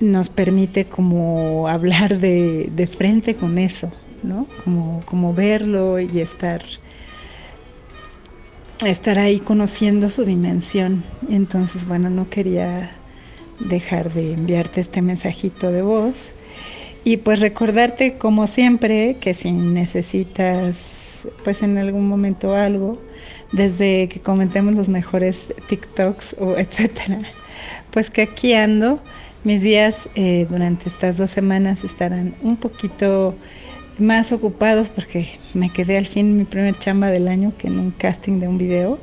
nos 0.00 0.28
permite 0.28 0.86
como 0.86 1.68
hablar 1.68 2.18
de, 2.18 2.70
de 2.74 2.86
frente 2.86 3.36
con 3.36 3.58
eso, 3.58 3.90
¿no? 4.22 4.46
Como, 4.64 5.00
como 5.04 5.34
verlo 5.34 6.00
y 6.00 6.20
estar, 6.20 6.62
estar 8.84 9.18
ahí 9.18 9.38
conociendo 9.38 10.08
su 10.08 10.24
dimensión. 10.24 11.04
Entonces, 11.28 11.86
bueno, 11.86 12.10
no 12.10 12.28
quería 12.28 12.90
dejar 13.60 14.12
de 14.12 14.32
enviarte 14.32 14.80
este 14.80 15.02
mensajito 15.02 15.70
de 15.70 15.82
voz 15.82 16.32
y 17.04 17.18
pues 17.18 17.40
recordarte 17.40 18.16
como 18.16 18.46
siempre 18.46 19.16
que 19.20 19.34
si 19.34 19.52
necesitas 19.52 21.04
pues 21.44 21.62
en 21.62 21.78
algún 21.78 22.06
momento 22.08 22.54
algo, 22.54 22.98
desde 23.52 24.08
que 24.08 24.20
comentemos 24.20 24.74
los 24.74 24.88
mejores 24.88 25.54
TikToks 25.68 26.36
o 26.38 26.56
etcétera, 26.58 27.20
pues 27.90 28.10
que 28.10 28.22
aquí 28.22 28.54
ando. 28.54 29.00
Mis 29.44 29.60
días 29.60 30.08
eh, 30.14 30.46
durante 30.48 30.88
estas 30.88 31.18
dos 31.18 31.30
semanas 31.30 31.84
estarán 31.84 32.34
un 32.40 32.56
poquito 32.56 33.36
más 33.98 34.32
ocupados 34.32 34.88
porque 34.88 35.38
me 35.52 35.70
quedé 35.70 35.98
al 35.98 36.06
fin 36.06 36.38
mi 36.38 36.44
primer 36.44 36.78
chamba 36.78 37.08
del 37.08 37.28
año 37.28 37.52
que 37.58 37.66
en 37.66 37.78
un 37.78 37.90
casting 37.90 38.40
de 38.40 38.48
un 38.48 38.56
video 38.56 38.98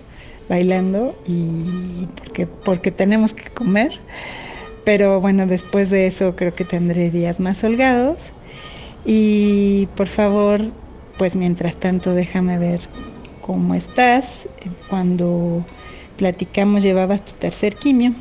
bailando 0.51 1.15
y 1.25 2.07
porque, 2.17 2.45
porque 2.45 2.91
tenemos 2.91 3.33
que 3.33 3.49
comer. 3.49 4.01
Pero 4.83 5.21
bueno, 5.21 5.47
después 5.47 5.89
de 5.89 6.07
eso 6.07 6.35
creo 6.35 6.53
que 6.53 6.65
tendré 6.65 7.09
días 7.09 7.39
más 7.39 7.63
holgados. 7.63 8.31
Y 9.05 9.87
por 9.95 10.07
favor, 10.07 10.61
pues 11.17 11.37
mientras 11.37 11.77
tanto 11.77 12.13
déjame 12.13 12.57
ver 12.57 12.81
cómo 13.39 13.75
estás. 13.75 14.49
Cuando 14.89 15.65
platicamos 16.17 16.83
llevabas 16.83 17.23
tu 17.23 17.31
tercer 17.31 17.77
quimio. 17.77 18.13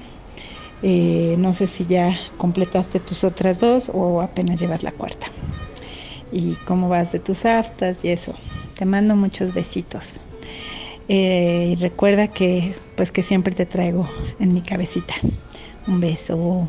Eh, 0.83 1.35
no 1.37 1.53
sé 1.53 1.67
si 1.67 1.85
ya 1.85 2.17
completaste 2.37 3.01
tus 3.01 3.25
otras 3.25 3.59
dos 3.59 3.91
o 3.93 4.23
apenas 4.23 4.61
llevas 4.61 4.85
la 4.85 4.93
cuarta. 4.93 5.27
Y 6.31 6.55
cómo 6.65 6.89
vas 6.89 7.11
de 7.11 7.19
tus 7.19 7.45
aftas 7.45 8.05
y 8.05 8.11
eso. 8.11 8.35
Te 8.77 8.85
mando 8.85 9.17
muchos 9.17 9.53
besitos. 9.53 10.21
Eh, 11.13 11.73
y 11.73 11.75
recuerda 11.75 12.29
que 12.29 12.77
pues 12.95 13.11
que 13.11 13.25
siempre 13.25 13.53
te 13.53 13.67
traigo 13.67 14.09
en 14.39 14.55
mi 14.55 14.63
cabecita. 14.63 15.15
Un 15.89 16.01
beso. 16.01 16.69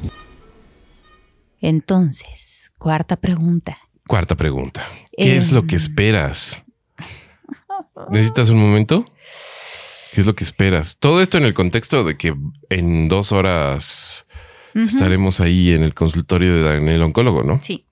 Entonces, 1.60 2.72
cuarta 2.80 3.18
pregunta. 3.18 3.76
Cuarta 4.08 4.36
pregunta. 4.36 4.84
¿Qué 5.16 5.38
es 5.38 5.52
lo 5.52 5.68
que 5.68 5.76
em. 5.76 5.82
esperas? 5.82 6.64
¿Necesitas 8.10 8.50
un 8.50 8.58
momento? 8.58 9.06
¿Qué 10.12 10.22
es 10.22 10.28
lo 10.28 10.34
que 10.34 10.44
esperas? 10.44 10.98
Todo 10.98 11.22
esto 11.22 11.38
en 11.38 11.46
el 11.46 11.54
contexto 11.54 12.04
de 12.04 12.18
que 12.18 12.36
en 12.70 13.10
dos 13.10 13.32
horas 13.32 14.26
estaremos 14.74 15.40
ahí 15.40 15.74
en 15.74 15.84
el 15.84 15.94
consultorio 15.94 16.56
de 16.56 16.64
Daniel 16.64 17.04
Oncólogo, 17.04 17.44
¿no? 17.44 17.60
Sí. 17.62 17.86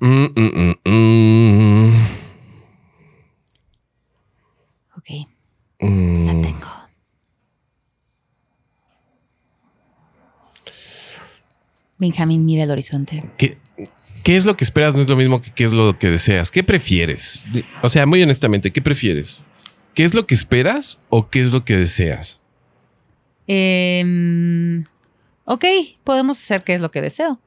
Mm, 0.00 0.26
mm, 0.34 0.74
mm, 0.84 1.94
ok. 4.96 5.28
La 5.80 6.32
tengo. 6.42 6.68
Benjamín 11.98 12.46
mira 12.46 12.64
el 12.64 12.70
horizonte. 12.70 13.22
¿Qué, 13.36 13.58
¿Qué 14.28 14.36
es 14.36 14.44
lo 14.44 14.56
que 14.56 14.64
esperas? 14.64 14.94
No 14.94 15.00
es 15.00 15.08
lo 15.08 15.16
mismo 15.16 15.40
que 15.40 15.50
qué 15.50 15.64
es 15.64 15.72
lo 15.72 15.98
que 15.98 16.10
deseas. 16.10 16.50
¿Qué 16.50 16.62
prefieres? 16.62 17.46
O 17.82 17.88
sea, 17.88 18.04
muy 18.04 18.22
honestamente, 18.22 18.72
¿qué 18.72 18.82
prefieres? 18.82 19.44
¿Qué 19.94 20.04
es 20.04 20.14
lo 20.14 20.26
que 20.26 20.34
esperas 20.34 21.00
o 21.08 21.30
qué 21.30 21.40
es 21.40 21.52
lo 21.52 21.64
que 21.64 21.76
deseas? 21.76 22.40
Em, 23.48 24.84
ok, 25.44 25.64
podemos 26.04 26.40
hacer 26.40 26.62
qué 26.62 26.74
es 26.74 26.80
lo 26.80 26.90
que 26.90 27.00
deseo. 27.00 27.40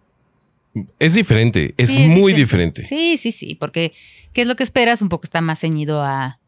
Es 0.99 1.13
diferente, 1.13 1.75
es 1.77 1.95
muy 1.95 2.33
diferente. 2.33 2.83
Sí, 2.83 3.17
sí, 3.17 3.31
sí, 3.31 3.55
porque 3.55 3.93
qué 4.33 4.41
es 4.41 4.47
lo 4.47 4.55
que 4.55 4.63
esperas 4.63 5.01
un 5.01 5.09
poco 5.09 5.25
está 5.25 5.39
más 5.39 5.59
ceñido 5.59 6.01
a 6.01 6.40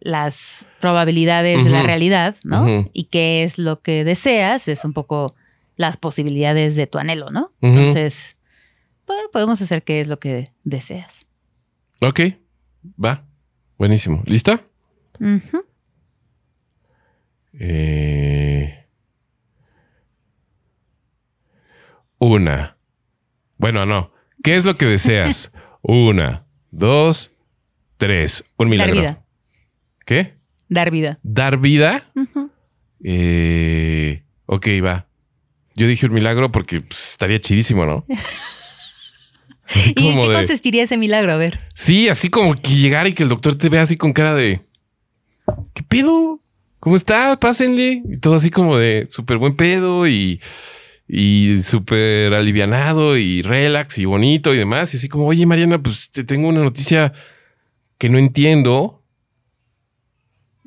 las 0.00 0.68
probabilidades 0.80 1.64
de 1.64 1.70
la 1.70 1.82
realidad, 1.82 2.36
¿no? 2.44 2.88
Y 2.92 3.04
qué 3.04 3.44
es 3.44 3.58
lo 3.58 3.80
que 3.80 4.04
deseas 4.04 4.68
es 4.68 4.84
un 4.84 4.92
poco 4.92 5.34
las 5.76 5.96
posibilidades 5.96 6.76
de 6.76 6.86
tu 6.86 6.98
anhelo, 6.98 7.30
¿no? 7.30 7.52
Entonces, 7.60 8.36
pues, 9.04 9.18
podemos 9.32 9.60
hacer 9.62 9.82
qué 9.84 10.00
es 10.00 10.08
lo 10.08 10.18
que 10.18 10.50
deseas. 10.64 11.26
Ok, 12.00 12.20
va. 13.02 13.24
Buenísimo. 13.78 14.22
¿Lista? 14.26 14.64
Eh, 17.60 18.86
una. 22.18 22.76
Bueno, 23.56 23.86
no. 23.86 24.12
¿Qué 24.42 24.56
es 24.56 24.64
lo 24.64 24.76
que 24.76 24.86
deseas? 24.86 25.52
una, 25.82 26.46
dos, 26.70 27.32
tres. 27.96 28.44
Un 28.56 28.68
milagro. 28.68 29.00
Vida. 29.00 29.24
¿Qué? 30.08 30.38
Dar 30.70 30.90
vida. 30.90 31.18
¿Dar 31.22 31.58
vida? 31.58 32.02
eh, 33.04 34.22
ok, 34.46 34.66
va. 34.82 35.06
Yo 35.74 35.86
dije 35.86 36.06
un 36.06 36.14
milagro 36.14 36.50
porque 36.50 36.80
pues, 36.80 37.10
estaría 37.10 37.38
chidísimo, 37.38 37.84
¿no? 37.84 38.06
¿Y 39.96 40.08
en 40.08 40.18
qué 40.18 40.32
consistiría 40.32 40.84
ese 40.84 40.96
milagro? 40.96 41.32
A 41.32 41.36
ver. 41.36 41.60
Sí, 41.74 42.08
así 42.08 42.30
como 42.30 42.54
que 42.54 42.74
llegar 42.74 43.06
y 43.06 43.12
que 43.12 43.22
el 43.22 43.28
doctor 43.28 43.56
te 43.56 43.68
vea 43.68 43.82
así 43.82 43.98
con 43.98 44.14
cara 44.14 44.32
de 44.32 44.62
¿qué 45.74 45.82
pedo? 45.82 46.40
¿Cómo 46.80 46.96
estás? 46.96 47.36
Pásenle. 47.36 48.02
Y 48.10 48.16
todo 48.16 48.36
así 48.36 48.48
como 48.48 48.78
de 48.78 49.04
súper 49.10 49.36
buen 49.36 49.56
pedo 49.56 50.08
y, 50.08 50.40
y 51.06 51.58
súper 51.60 52.32
alivianado 52.32 53.18
y 53.18 53.42
relax 53.42 53.98
y 53.98 54.06
bonito 54.06 54.54
y 54.54 54.56
demás. 54.56 54.94
Y 54.94 54.96
así 54.96 55.10
como, 55.10 55.26
oye, 55.26 55.44
Mariana, 55.44 55.82
pues 55.82 56.10
te 56.10 56.24
tengo 56.24 56.48
una 56.48 56.62
noticia 56.62 57.12
que 57.98 58.08
no 58.08 58.16
entiendo 58.16 58.98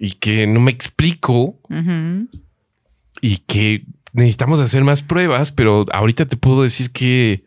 y 0.04 0.14
que 0.14 0.48
no 0.48 0.60
me 0.60 0.72
explico 0.72 1.60
y 3.22 3.38
que 3.38 3.86
necesitamos 4.14 4.60
hacer 4.60 4.84
más 4.84 5.04
pruebas, 5.04 5.52
pero 5.52 5.86
ahorita 5.92 6.26
te 6.26 6.38
puedo 6.38 6.64
decir 6.64 6.90
que 6.90 7.46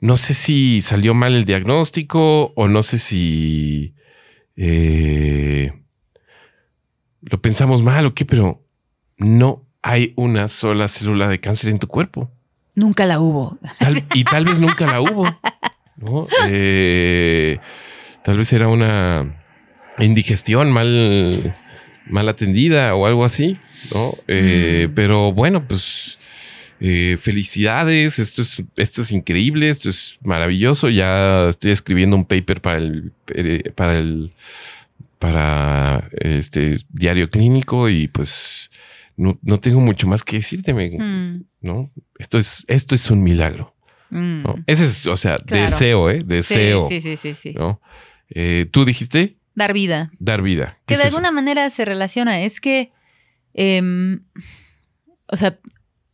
no 0.00 0.16
sé 0.16 0.34
si 0.34 0.80
salió 0.80 1.14
mal 1.14 1.34
el 1.34 1.44
diagnóstico 1.44 2.52
o 2.56 2.66
no 2.66 2.82
sé 2.82 2.98
si 2.98 3.94
eh, 4.56 5.72
lo 7.20 7.40
pensamos 7.40 7.84
mal 7.84 8.06
o 8.06 8.14
qué, 8.14 8.24
pero 8.24 8.60
no 9.16 9.64
hay 9.80 10.14
una 10.16 10.48
sola 10.48 10.88
célula 10.88 11.28
de 11.28 11.38
cáncer 11.38 11.70
en 11.70 11.78
tu 11.78 11.86
cuerpo. 11.86 12.28
Nunca 12.74 13.06
la 13.06 13.20
hubo. 13.20 13.56
y 14.14 14.24
tal 14.24 14.44
vez 14.44 14.58
nunca 14.58 14.84
la 14.86 15.00
hubo. 15.00 15.24
Eh, 16.48 17.58
tal 18.24 18.36
vez 18.36 18.52
era 18.52 18.66
una 18.66 19.44
indigestión 19.98 20.72
mal, 20.72 21.56
mal 22.10 22.28
atendida 22.28 22.94
o 22.94 23.06
algo 23.06 23.24
así. 23.24 23.58
¿no? 23.94 24.14
Eh, 24.26 24.86
mm. 24.88 24.94
Pero 24.94 25.32
bueno, 25.32 25.66
pues 25.66 26.18
eh, 26.80 27.16
felicidades. 27.20 28.18
Esto 28.18 28.42
es, 28.42 28.62
esto 28.76 29.02
es 29.02 29.12
increíble. 29.12 29.68
Esto 29.68 29.88
es 29.88 30.18
maravilloso. 30.22 30.88
Ya 30.88 31.48
estoy 31.48 31.70
escribiendo 31.70 32.16
un 32.16 32.24
paper 32.24 32.60
para 32.60 32.78
el, 32.78 33.12
eh, 33.34 33.72
para 33.74 33.94
el, 33.94 34.32
para 35.18 36.08
este 36.12 36.76
diario 36.90 37.30
clínico 37.30 37.88
y 37.88 38.08
pues 38.08 38.70
no, 39.16 39.36
tengo 39.58 39.80
mucho 39.80 40.06
más 40.06 40.22
que 40.22 40.36
decirte, 40.36 40.72
mm. 40.72 41.44
¿no? 41.62 41.90
Esto 42.18 42.38
es, 42.38 42.64
esto 42.68 42.94
es 42.94 43.10
un 43.10 43.22
milagro. 43.22 43.74
Mm. 44.10 44.44
Ese 44.66 44.84
es, 44.84 45.06
o 45.06 45.16
sea, 45.16 45.38
deseo, 45.44 46.08
¿eh? 46.08 46.22
Deseo. 46.24 46.88
Sí, 46.88 47.00
sí, 47.00 47.16
sí, 47.16 47.34
sí. 47.34 47.52
¿no? 47.52 47.80
¿Tú 48.70 48.84
dijiste? 48.84 49.37
Dar 49.58 49.72
vida. 49.72 50.10
Dar 50.18 50.40
vida. 50.42 50.78
Que 50.86 50.96
de 50.96 51.02
alguna 51.02 51.30
manera 51.30 51.68
se 51.70 51.84
relaciona. 51.84 52.40
Es 52.40 52.60
que 52.60 52.92
Em, 53.60 54.20
o 55.26 55.36
sea, 55.36 55.58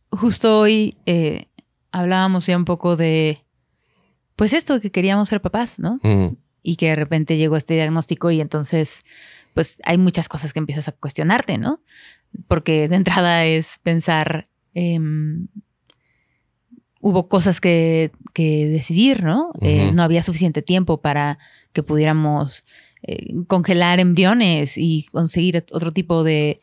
justo 0.09 0.59
hoy 0.59 0.97
eh, 1.05 1.45
hablábamos 1.91 2.47
ya 2.47 2.57
un 2.57 2.65
poco 2.65 2.95
de, 2.95 3.37
pues 4.35 4.51
esto, 4.51 4.81
que 4.81 4.89
queríamos 4.89 5.29
ser 5.29 5.41
papás, 5.41 5.77
¿no? 5.77 5.99
Y 6.63 6.75
que 6.77 6.87
de 6.89 6.95
repente 6.95 7.37
llegó 7.37 7.55
este 7.55 7.75
diagnóstico 7.75 8.31
y 8.31 8.41
entonces, 8.41 9.03
pues 9.53 9.79
hay 9.85 9.99
muchas 9.99 10.27
cosas 10.27 10.53
que 10.53 10.59
empiezas 10.59 10.87
a 10.87 10.93
cuestionarte, 10.93 11.59
¿no? 11.59 11.81
Porque 12.47 12.87
de 12.87 12.95
entrada 12.95 13.45
es 13.45 13.77
pensar, 13.83 14.45
em, 14.73 15.47
hubo 16.99 17.29
cosas 17.29 17.61
que, 17.61 18.11
decidir, 18.33 19.23
¿no? 19.23 19.51
Eh, 19.61 19.91
no 19.93 20.01
había 20.01 20.23
suficiente 20.23 20.63
tiempo 20.63 20.99
para 20.99 21.37
que 21.73 21.83
pudiéramos 21.83 22.63
eh, 23.07 23.33
congelar 23.47 23.99
embriones 23.99 24.77
y 24.77 25.05
conseguir 25.11 25.65
otro 25.71 25.91
tipo 25.91 26.23
de 26.23 26.55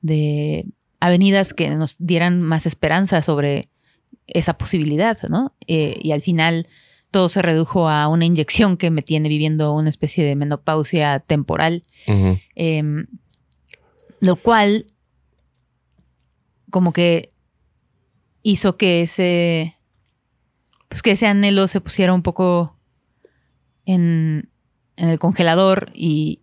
de 0.00 0.66
avenidas 1.00 1.54
que 1.54 1.70
nos 1.70 1.96
dieran 1.98 2.42
más 2.42 2.66
esperanza 2.66 3.22
sobre 3.22 3.68
esa 4.26 4.58
posibilidad, 4.58 5.18
¿no? 5.28 5.54
Eh, 5.66 5.98
y 6.02 6.12
al 6.12 6.20
final 6.20 6.68
todo 7.10 7.28
se 7.28 7.40
redujo 7.40 7.88
a 7.88 8.08
una 8.08 8.26
inyección 8.26 8.76
que 8.76 8.90
me 8.90 9.02
tiene 9.02 9.28
viviendo 9.28 9.72
una 9.72 9.88
especie 9.88 10.24
de 10.24 10.36
menopausia 10.36 11.20
temporal, 11.20 11.82
em, 12.54 13.06
lo 14.20 14.36
cual 14.36 14.86
como 16.70 16.92
que 16.92 17.30
hizo 18.42 18.76
que 18.76 19.02
ese, 19.02 19.76
pues 20.88 21.00
que 21.02 21.12
ese 21.12 21.26
anhelo 21.26 21.66
se 21.66 21.80
pusiera 21.80 22.12
un 22.12 22.22
poco 22.22 22.76
en, 23.86 24.50
el 24.98 25.18
congelador 25.18 25.90
y, 25.94 26.40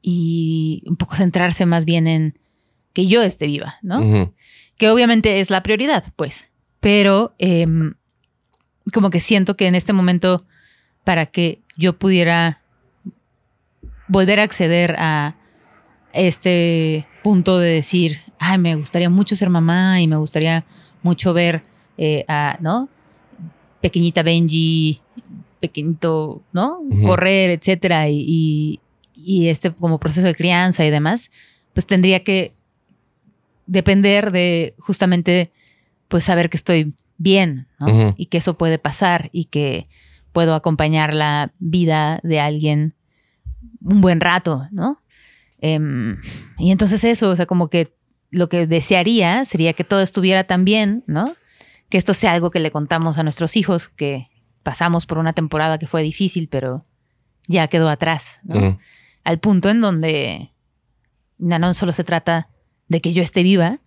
y 0.00 0.82
un 0.86 0.96
poco 0.96 1.14
centrarse 1.14 1.66
más 1.66 1.84
bien 1.84 2.06
en 2.06 2.38
que 2.92 3.06
yo 3.06 3.22
esté 3.22 3.46
viva, 3.46 3.76
¿no? 3.82 4.32
Que 4.76 4.90
obviamente 4.90 5.40
es 5.40 5.50
la 5.50 5.62
prioridad, 5.62 6.12
pues. 6.16 6.50
Pero 6.80 7.34
em, 7.38 7.94
como 8.92 9.10
que 9.10 9.20
siento 9.20 9.56
que 9.56 9.66
en 9.66 9.74
este 9.74 9.92
momento, 9.92 10.44
para 11.04 11.26
que 11.26 11.62
yo 11.76 11.98
pudiera 11.98 12.60
volver 14.08 14.40
a 14.40 14.42
acceder 14.42 14.96
a 14.98 15.36
este 16.12 17.06
punto 17.22 17.58
de 17.58 17.72
decir, 17.72 18.20
ay, 18.38 18.58
me 18.58 18.74
gustaría 18.74 19.08
mucho 19.08 19.36
ser 19.36 19.48
mamá 19.48 20.00
y 20.00 20.08
me 20.08 20.16
gustaría 20.16 20.64
mucho 21.02 21.32
ver 21.32 21.62
eh, 21.96 22.24
a, 22.28 22.58
¿no? 22.60 22.88
Pequeñita 23.80 24.22
Benji, 24.22 25.01
pequeñito, 25.62 26.42
¿no? 26.52 26.80
Correr, 27.06 27.50
etcétera, 27.50 28.08
y, 28.10 28.80
y, 29.14 29.48
este 29.48 29.70
como 29.70 29.98
proceso 29.98 30.26
de 30.26 30.34
crianza 30.34 30.84
y 30.84 30.90
demás, 30.90 31.30
pues 31.72 31.86
tendría 31.86 32.20
que 32.24 32.52
depender 33.66 34.32
de 34.32 34.74
justamente 34.78 35.52
pues 36.08 36.24
saber 36.24 36.50
que 36.50 36.56
estoy 36.58 36.92
bien 37.16 37.68
y 38.16 38.26
que 38.26 38.38
eso 38.38 38.58
puede 38.58 38.78
pasar 38.78 39.30
y 39.32 39.44
que 39.44 39.86
puedo 40.32 40.54
acompañar 40.54 41.14
la 41.14 41.52
vida 41.60 42.18
de 42.22 42.40
alguien 42.40 42.94
un 43.80 44.00
buen 44.00 44.20
rato, 44.20 44.66
¿no? 44.72 45.00
Em, 45.60 46.20
y 46.58 46.72
entonces 46.72 47.04
eso, 47.04 47.30
o 47.30 47.36
sea, 47.36 47.46
como 47.46 47.70
que 47.70 47.94
lo 48.30 48.48
que 48.48 48.66
desearía 48.66 49.44
sería 49.44 49.74
que 49.74 49.84
todo 49.84 50.00
estuviera 50.00 50.44
tan 50.44 50.64
bien, 50.64 51.04
¿no? 51.06 51.36
Que 51.88 51.98
esto 51.98 52.14
sea 52.14 52.32
algo 52.32 52.50
que 52.50 52.58
le 52.58 52.72
contamos 52.72 53.16
a 53.18 53.22
nuestros 53.22 53.56
hijos, 53.56 53.88
que 53.88 54.28
pasamos 54.62 55.06
por 55.06 55.18
una 55.18 55.32
temporada 55.32 55.78
que 55.78 55.86
fue 55.86 56.02
difícil, 56.02 56.48
pero 56.48 56.84
ya 57.48 57.66
quedó 57.68 57.88
atrás, 57.88 58.40
¿no? 58.44 58.78
Al 59.24 59.38
punto 59.38 59.68
en 59.70 59.80
donde 59.80 60.52
no 61.38 61.74
solo 61.74 61.92
se 61.92 62.04
trata 62.04 62.48
de 62.88 63.00
que 63.00 63.12
yo 63.12 63.22
esté 63.22 63.42
viva, 63.42 63.80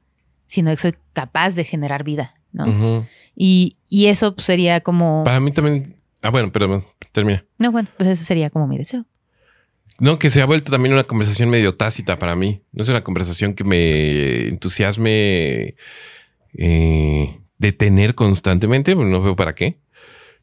sino 0.46 0.72
que 0.72 0.78
soy 0.78 0.96
capaz 1.14 1.56
de 1.56 1.64
generar 1.64 2.04
vida, 2.04 2.36
¿no? 2.52 3.08
y, 3.36 3.78
eso 3.90 4.36
pues, 4.36 4.46
sería 4.46 4.82
como... 4.82 5.24
Para 5.24 5.40
mí 5.40 5.52
también... 5.52 5.96
Ah, 6.22 6.30
bueno, 6.30 6.52
pero 6.52 6.86
termina. 7.12 7.46
No, 7.58 7.72
bueno, 7.72 7.88
pues 7.98 8.10
eso 8.10 8.24
sería 8.24 8.50
como 8.50 8.68
mi 8.68 8.78
deseo. 8.78 9.06
No, 10.00 10.20
que 10.20 10.30
se 10.30 10.42
ha 10.42 10.46
vuelto 10.46 10.72
también 10.72 10.94
una 10.94 11.04
conversación 11.04 11.50
medio 11.50 11.76
tácita 11.76 12.20
para 12.20 12.36
mí. 12.36 12.62
No 12.74 12.84
es 12.84 12.90
una 12.90 13.04
conversación 13.04 13.54
que 13.54 13.64
me 13.64 14.48
entusiasme 14.48 15.76
eh, 16.58 17.40
de 17.58 17.72
tener 17.72 18.16
constantemente, 18.16 18.96
no 18.96 19.22
veo 19.22 19.36
para 19.36 19.56
qué, 19.56 19.80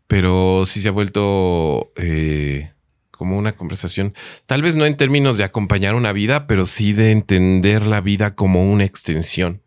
pero 0.06 0.64
sí 0.66 0.80
se 0.80 0.88
ha 0.88 0.92
vuelto 0.92 1.92
eh, 1.96 2.72
como 3.10 3.38
una 3.38 3.52
conversación, 3.52 4.14
tal 4.46 4.62
vez 4.62 4.76
no 4.76 4.84
en 4.84 4.96
términos 4.96 5.36
de 5.36 5.44
acompañar 5.44 5.94
una 5.94 6.12
vida, 6.12 6.46
pero 6.46 6.66
sí 6.66 6.92
de 6.92 7.12
entender 7.12 7.86
la 7.86 8.00
vida 8.00 8.34
como 8.34 8.70
una 8.70 8.84
extensión. 8.84 9.62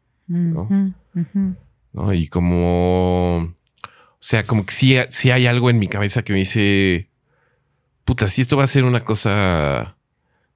¿no? 1.94 2.14
Y 2.14 2.28
como, 2.28 3.38
o 3.38 4.18
sea, 4.20 4.46
como 4.46 4.66
que 4.66 4.74
sí, 4.74 4.98
sí 5.10 5.32
hay 5.32 5.48
algo 5.48 5.70
en 5.70 5.80
mi 5.80 5.88
cabeza 5.88 6.24
que 6.24 6.34
me 6.34 6.40
dice, 6.40 7.10
puta, 8.04 8.28
si 8.28 8.42
esto 8.42 8.58
va 8.58 8.64
a 8.64 8.68
ser 8.68 8.84
una 8.84 9.02
cosa 9.02 9.98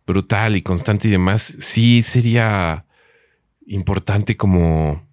brutal 0.05 0.55
y 0.55 0.61
constante 0.61 1.07
y 1.07 1.11
demás, 1.11 1.55
sí 1.59 2.01
sería 2.01 2.86
importante 3.67 4.36
como 4.36 5.07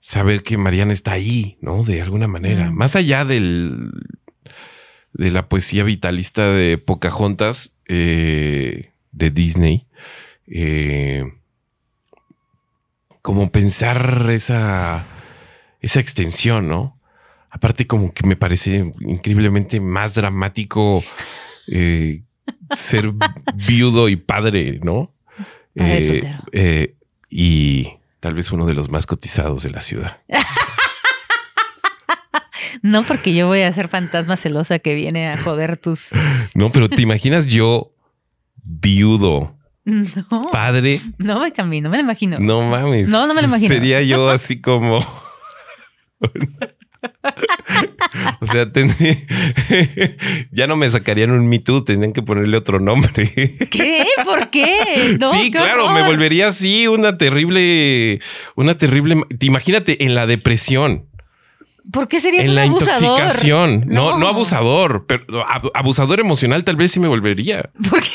saber 0.00 0.42
que 0.42 0.56
Mariana 0.56 0.92
está 0.92 1.12
ahí, 1.12 1.58
¿no? 1.60 1.84
De 1.84 2.02
alguna 2.02 2.26
manera. 2.26 2.70
Mm. 2.70 2.74
Más 2.74 2.96
allá 2.96 3.24
del, 3.24 3.92
de 5.12 5.30
la 5.30 5.48
poesía 5.48 5.84
vitalista 5.84 6.50
de 6.50 6.78
Pocahontas 6.78 7.74
eh, 7.86 8.92
de 9.12 9.30
Disney, 9.30 9.86
eh, 10.46 11.24
como 13.22 13.52
pensar 13.52 14.28
esa, 14.30 15.06
esa 15.80 16.00
extensión, 16.00 16.68
¿no? 16.68 16.98
Aparte 17.50 17.86
como 17.86 18.14
que 18.14 18.26
me 18.26 18.36
parece 18.36 18.92
increíblemente 19.00 19.80
más 19.80 20.14
dramático 20.14 21.04
eh, 21.68 22.22
ser 22.74 23.12
viudo 23.54 24.08
y 24.08 24.16
padre, 24.16 24.80
¿no? 24.82 25.12
Eh, 25.74 26.94
y 27.28 27.99
tal 28.20 28.34
vez 28.34 28.52
uno 28.52 28.66
de 28.66 28.74
los 28.74 28.90
más 28.90 29.06
cotizados 29.06 29.62
de 29.62 29.70
la 29.70 29.80
ciudad. 29.80 30.20
no, 32.82 33.02
porque 33.02 33.34
yo 33.34 33.46
voy 33.46 33.62
a 33.62 33.72
ser 33.72 33.88
fantasma 33.88 34.36
celosa 34.36 34.78
que 34.78 34.94
viene 34.94 35.28
a 35.28 35.38
joder 35.38 35.76
tus... 35.76 36.10
No, 36.54 36.70
pero 36.70 36.88
te 36.88 37.02
imaginas 37.02 37.46
yo 37.46 37.94
viudo. 38.62 39.56
No. 39.84 40.50
Padre. 40.52 41.00
No 41.18 41.40
me 41.40 41.52
cambié, 41.52 41.80
no 41.80 41.88
me 41.88 41.96
lo 41.96 42.02
imagino. 42.02 42.36
No 42.38 42.62
mames. 42.62 43.08
No, 43.08 43.26
no 43.26 43.34
me 43.34 43.40
lo 43.40 43.48
imagino. 43.48 43.74
Sería 43.74 44.02
yo 44.02 44.28
así 44.28 44.60
como... 44.60 45.00
o 48.40 48.46
sea, 48.46 48.70
ya 50.50 50.66
no 50.66 50.76
me 50.76 50.88
sacarían 50.90 51.30
un 51.30 51.48
Me 51.48 51.58
Too, 51.58 51.84
tendrían 51.84 52.12
que 52.12 52.22
ponerle 52.22 52.56
otro 52.56 52.80
nombre. 52.80 53.30
¿Qué? 53.70 54.04
¿Por 54.24 54.50
qué? 54.50 55.18
sí, 55.32 55.50
claro, 55.50 55.90
me 55.90 56.02
volvería 56.02 56.48
así 56.48 56.86
una 56.86 57.18
terrible, 57.18 58.20
una 58.54 58.76
terrible. 58.76 59.22
Imagínate 59.40 60.04
en 60.04 60.14
la 60.14 60.26
depresión. 60.26 61.06
¿Por 61.92 62.08
qué 62.08 62.20
sería 62.20 62.42
en 62.42 62.50
un 62.50 62.54
la 62.54 62.62
abusador? 62.64 63.02
intoxicación? 63.02 63.84
No. 63.86 64.18
no, 64.18 64.28
abusador, 64.28 65.06
pero 65.06 65.44
abusador 65.74 66.20
emocional 66.20 66.62
tal 66.62 66.76
vez 66.76 66.92
sí 66.92 67.00
me 67.00 67.08
volvería. 67.08 67.70
¿Por 67.88 68.02
qué? 68.02 68.10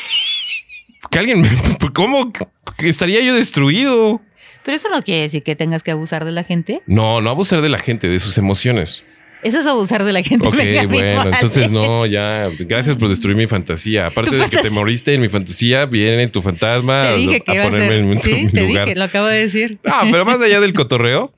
Que 1.09 1.19
alguien 1.19 1.41
me, 1.41 1.49
¿cómo 1.93 2.31
estaría 2.79 3.21
yo 3.21 3.36
destruido? 3.36 4.21
Pero 4.66 4.78
eso 4.78 4.89
no 4.89 5.03
quiere 5.03 5.22
decir 5.22 5.43
que 5.43 5.55
tengas 5.55 5.84
que 5.84 5.91
abusar 5.91 6.26
de 6.26 6.32
la 6.32 6.43
gente. 6.43 6.82
No, 6.88 7.22
no 7.22 7.30
abusar 7.30 7.61
de 7.61 7.70
la 7.70 7.78
gente, 7.78 8.09
de 8.09 8.20
sus 8.20 8.39
emociones. 8.39 9.03
Eso 9.43 9.59
es 9.59 9.68
abusar 9.68 10.03
de 10.03 10.11
la 10.11 10.24
gente. 10.24 10.47
Ok, 10.47 10.55
bueno, 10.89 11.28
entonces 11.32 11.70
no, 11.70 12.07
ya. 12.07 12.49
Gracias 12.61 12.95
por 12.95 13.09
destruir 13.09 13.38
mi 13.38 13.45
fantasía. 13.45 14.07
Aparte 14.07 14.36
de 14.36 14.49
que 14.49 14.57
te 14.57 14.72
moriste 14.72 15.13
en 15.13 15.22
mi 15.22 15.30
fantasía, 15.30 15.86
viene 15.86 16.28
tu 16.30 16.41
fantasma 16.41 17.09
te 17.09 17.18
dije 17.18 17.41
que 17.41 17.59
a 17.59 17.70
ponerme 17.70 18.13
en, 18.13 18.22
¿Sí? 18.24 18.47
te 18.51 18.61
Dije, 18.66 18.95
lo 18.95 19.03
acabo 19.03 19.28
de 19.28 19.38
decir. 19.38 19.78
No, 19.84 19.93
pero 20.11 20.26
más 20.26 20.41
allá 20.41 20.59
del 20.59 20.74
cotorreo 20.74 21.32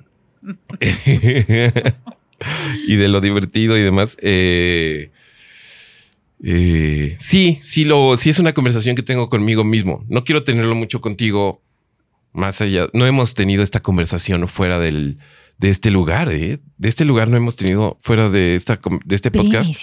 y 2.88 2.96
de 2.96 3.08
lo 3.10 3.20
divertido 3.20 3.78
y 3.78 3.82
demás, 3.82 4.16
eh, 4.22 5.12
eh, 6.46 7.18
sí, 7.20 7.60
sí, 7.62 7.84
lo, 7.84 8.16
sí 8.16 8.30
es 8.30 8.40
una 8.40 8.54
conversación 8.54 8.96
que 8.96 9.04
tengo 9.04 9.28
conmigo 9.28 9.66
mismo. 9.66 10.06
No 10.08 10.24
quiero 10.24 10.46
tenerlo 10.46 10.76
mucho 10.76 11.02
contigo 11.02 11.62
más 12.38 12.62
allá, 12.62 12.88
no 12.94 13.08
hemos 13.08 13.34
tenido 13.34 13.64
esta 13.64 13.82
conversación 13.82 14.48
fuera 14.48 14.78
del, 14.78 15.18
de 15.58 15.70
este 15.70 15.90
lugar, 15.90 16.32
¿eh? 16.32 16.60
De 16.78 16.88
este 16.88 17.04
lugar 17.04 17.30
no 17.30 17.36
hemos 17.36 17.56
tenido 17.56 17.98
fuera 18.00 18.30
de 18.30 18.54
esta, 18.54 18.80
de 19.06 19.16
este 19.16 19.32
podcast. 19.32 19.74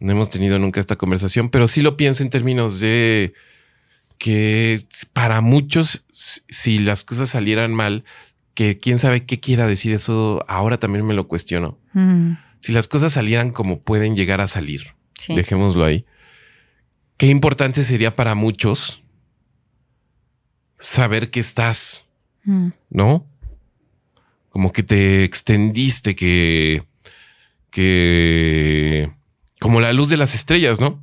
No 0.00 0.12
hemos 0.12 0.30
tenido 0.30 0.58
nunca 0.58 0.80
esta 0.80 0.96
conversación, 0.96 1.50
pero 1.50 1.68
sí 1.68 1.82
lo 1.82 1.98
pienso 1.98 2.22
en 2.22 2.30
términos 2.30 2.80
de 2.80 3.34
que 4.16 4.80
para 5.12 5.42
muchos, 5.42 6.02
si 6.10 6.78
las 6.78 7.04
cosas 7.04 7.28
salieran 7.28 7.74
mal, 7.74 8.04
que 8.54 8.78
quién 8.78 8.98
sabe 8.98 9.26
qué 9.26 9.38
quiera 9.38 9.66
decir 9.66 9.92
eso, 9.92 10.44
ahora 10.48 10.80
también 10.80 11.06
me 11.06 11.12
lo 11.12 11.28
cuestiono. 11.28 11.78
Si 12.60 12.72
las 12.72 12.88
cosas 12.88 13.12
salieran 13.12 13.50
como 13.50 13.80
pueden 13.80 14.16
llegar 14.16 14.40
a 14.40 14.46
salir, 14.46 14.94
dejémoslo 15.28 15.84
ahí. 15.84 16.06
Qué 17.18 17.26
importante 17.26 17.84
sería 17.84 18.14
para 18.14 18.34
muchos 18.34 19.01
saber 20.82 21.30
que 21.30 21.40
estás, 21.40 22.06
mm. 22.44 22.68
¿no? 22.90 23.24
Como 24.50 24.72
que 24.72 24.82
te 24.82 25.24
extendiste, 25.24 26.14
que, 26.14 26.82
que, 27.70 29.10
como 29.60 29.80
la 29.80 29.92
luz 29.94 30.10
de 30.10 30.18
las 30.18 30.34
estrellas, 30.34 30.78
¿no? 30.80 31.00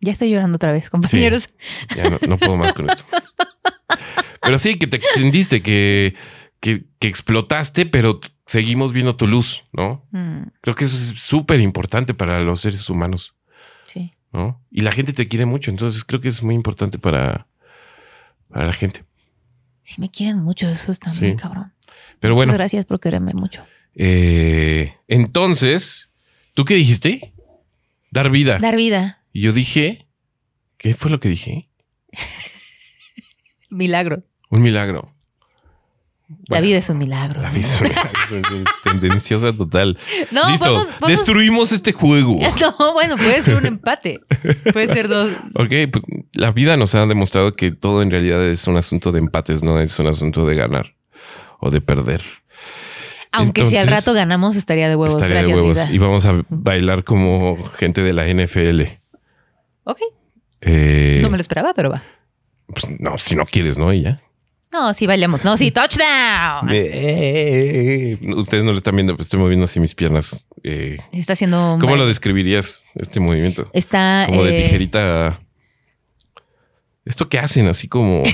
Ya 0.00 0.12
estoy 0.12 0.30
llorando 0.30 0.56
otra 0.56 0.70
vez, 0.70 0.90
compañeros. 0.90 1.48
ya 1.96 2.10
no, 2.28 2.38
puedo 2.38 2.56
más 2.56 2.74
con 2.74 2.88
esto. 2.88 3.04
Pero 4.42 4.58
sí, 4.58 4.76
que 4.76 4.86
te 4.86 4.98
extendiste, 4.98 5.62
que, 5.62 6.14
que, 6.60 6.84
explotaste, 7.00 7.86
pero 7.86 8.20
seguimos 8.46 8.92
viendo 8.92 9.16
tu 9.16 9.26
luz, 9.26 9.64
¿no? 9.72 10.06
Mm. 10.12 10.42
Creo 10.60 10.76
que 10.76 10.84
eso 10.84 10.94
es 10.94 11.20
súper 11.20 11.58
importante 11.58 12.14
para 12.14 12.40
los 12.42 12.60
seres 12.60 12.88
humanos. 12.88 13.34
Sí. 13.86 14.12
¿no? 14.32 14.62
Y 14.70 14.82
la 14.82 14.92
gente 14.92 15.12
te 15.12 15.26
quiere 15.26 15.46
mucho, 15.46 15.72
entonces 15.72 16.04
creo 16.04 16.20
que 16.20 16.28
es 16.28 16.44
muy 16.44 16.54
importante 16.54 16.98
para, 16.98 17.48
para 18.48 18.66
la 18.66 18.72
gente. 18.72 19.04
Sí, 19.82 20.00
me 20.00 20.10
quieren 20.10 20.38
mucho, 20.38 20.68
eso 20.68 20.92
está 20.92 21.12
muy 21.12 21.36
cabrón. 21.36 21.72
Pero 22.20 22.34
Muchas 22.34 22.46
bueno. 22.46 22.52
gracias 22.54 22.84
por 22.84 23.00
quererme 23.00 23.32
mucho. 23.34 23.62
Eh, 23.94 24.94
entonces, 25.08 26.10
¿tú 26.54 26.64
qué 26.64 26.74
dijiste? 26.74 27.32
Dar 28.10 28.30
vida. 28.30 28.58
Dar 28.58 28.76
vida. 28.76 29.22
Y 29.32 29.42
yo 29.42 29.52
dije, 29.52 30.06
¿qué 30.76 30.94
fue 30.94 31.10
lo 31.10 31.20
que 31.20 31.28
dije? 31.28 31.68
milagro. 33.70 34.24
Un 34.50 34.62
milagro. 34.62 35.14
La 36.48 36.60
vida 36.60 36.78
es 36.78 36.88
un 36.88 36.98
milagro. 36.98 37.40
La 37.40 37.50
vida 37.50 37.66
es 37.66 37.80
un 37.80 37.88
milagro. 37.88 38.10
es 38.36 38.64
tendenciosa 38.82 39.56
total. 39.56 39.96
No, 40.32 40.48
Listo. 40.50 40.82
Destruimos 41.06 41.72
este 41.72 41.92
juego. 41.92 42.40
No, 42.60 42.92
bueno, 42.94 43.16
puede 43.16 43.42
ser 43.42 43.56
un 43.56 43.66
empate. 43.66 44.20
Puede 44.72 44.88
ser 44.88 45.08
dos. 45.08 45.30
Ok, 45.54 45.72
pues 45.90 46.04
la 46.32 46.50
vida 46.50 46.76
nos 46.76 46.94
ha 46.94 47.06
demostrado 47.06 47.54
que 47.54 47.70
todo 47.70 48.02
en 48.02 48.10
realidad 48.10 48.42
es 48.44 48.66
un 48.66 48.76
asunto 48.76 49.12
de 49.12 49.20
empates, 49.20 49.62
no 49.62 49.78
es 49.80 49.98
un 49.98 50.06
asunto 50.06 50.46
de 50.46 50.56
ganar 50.56 50.96
o 51.60 51.70
de 51.70 51.80
perder. 51.80 52.22
Aunque 53.32 53.66
si 53.66 53.76
al 53.76 53.88
rato 53.88 54.12
ganamos, 54.12 54.56
estaría 54.56 54.88
de 54.88 54.96
huevos. 54.96 55.14
Estaría 55.14 55.42
de 55.42 55.52
huevos. 55.52 55.86
Y 55.90 55.98
vamos 55.98 56.24
a 56.26 56.42
bailar 56.48 57.04
como 57.04 57.62
gente 57.76 58.02
de 58.02 58.12
la 58.12 58.26
NFL. 58.26 58.82
Ok. 59.84 60.00
Eh, 60.62 61.20
no 61.22 61.30
me 61.30 61.36
lo 61.36 61.42
esperaba, 61.42 61.74
pero 61.74 61.90
va. 61.90 62.02
Pues 62.66 62.86
no, 62.98 63.18
si 63.18 63.36
no 63.36 63.44
quieres, 63.44 63.78
¿no? 63.78 63.92
Y 63.92 64.02
ya. 64.02 64.20
No, 64.72 64.92
sí 64.94 65.06
bailamos. 65.06 65.44
No, 65.44 65.56
sí, 65.56 65.70
touchdown. 65.70 66.68
ustedes 68.36 68.64
no 68.64 68.72
lo 68.72 68.78
están 68.78 68.94
viendo, 68.96 69.14
pero 69.14 69.22
estoy 69.22 69.38
moviendo 69.38 69.64
así 69.64 69.80
mis 69.80 69.94
piernas. 69.94 70.48
Eh, 70.62 70.98
Está 71.12 71.34
haciendo. 71.34 71.78
¿Cómo 71.80 71.96
lo 71.96 72.06
describirías 72.06 72.84
este 72.94 73.20
movimiento? 73.20 73.70
Está. 73.72 74.24
Como 74.26 74.44
de 74.44 74.58
eh, 74.58 74.62
tijerita. 74.62 75.40
¿Esto 77.04 77.28
qué 77.28 77.38
hacen? 77.38 77.68
Así 77.68 77.86
como. 77.86 78.24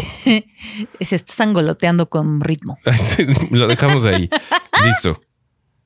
Se 1.00 1.16
está 1.16 1.32
sangoloteando 1.34 2.08
con 2.08 2.40
ritmo. 2.40 2.78
lo 3.50 3.68
dejamos 3.68 4.04
ahí. 4.04 4.30
Listo. 4.84 5.20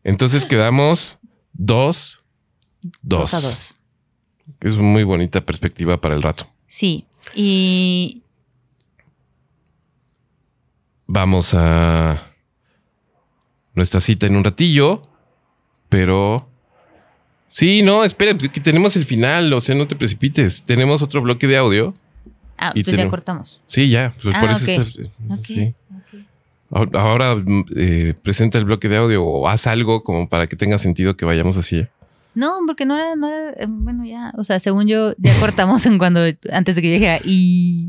Entonces 0.05 0.47
quedamos 0.47 1.19
dos, 1.53 2.21
dos. 3.03 3.33
dos 3.33 3.35
a 3.35 3.41
dos. 3.41 3.75
Es 4.61 4.77
muy 4.77 5.03
bonita 5.03 5.45
perspectiva 5.45 6.01
para 6.01 6.15
el 6.15 6.23
rato. 6.23 6.49
Sí. 6.69 7.07
Y 7.35 8.23
vamos 11.07 11.55
a 11.55 12.33
nuestra 13.75 14.01
cita 14.01 14.27
en 14.27 14.37
un 14.37 14.45
ratillo, 14.45 15.03
pero 15.89 16.49
sí, 17.49 17.83
no, 17.83 18.05
espera, 18.05 18.37
pues, 18.37 18.49
que 18.49 18.61
tenemos 18.61 18.97
el 18.97 19.05
final, 19.05 19.53
o 19.53 19.61
sea, 19.61 19.75
no 19.75 19.87
te 19.87 19.97
precipites. 19.97 20.63
Tenemos 20.63 21.03
otro 21.03 21.23
bloque 21.23 21.47
de 21.47 21.57
audio. 21.57 21.95
Ah, 22.59 22.73
y 22.75 22.83
pues 22.83 22.97
ya 22.97 23.09
cortamos. 23.09 23.61
Sí, 23.67 23.91
ya, 23.91 24.15
pues 24.23 24.35
por 24.35 24.49
ah, 24.49 24.53
eso 24.53 24.85
sí. 25.45 25.75
Ahora 26.71 27.37
eh, 27.77 28.15
presenta 28.23 28.59
el 28.59 28.65
bloque 28.65 28.89
de 28.89 28.97
audio 28.97 29.25
o 29.25 29.49
haz 29.49 29.67
algo 29.67 30.03
como 30.03 30.29
para 30.29 30.49
que 30.49 30.57
tenga 30.57 30.79
sentido 30.79 31.17
que 31.17 31.25
vayamos 31.25 31.57
así. 31.57 31.87
No, 32.35 32.59
porque 32.67 32.85
no 32.85 32.97
era, 32.97 33.15
no 33.15 33.29
era, 33.29 33.51
eh, 33.53 33.67
bueno, 33.69 34.05
ya, 34.05 34.33
o 34.37 34.45
sea, 34.45 34.59
según 34.59 34.87
yo, 34.87 35.15
ya 35.17 35.33
cortamos 35.41 35.87
en 35.87 35.99
cuando, 35.99 36.21
antes 36.51 36.77
de 36.77 36.83
que 36.83 36.89
yo 36.89 36.95
dijera, 36.95 37.21
y... 37.25 37.89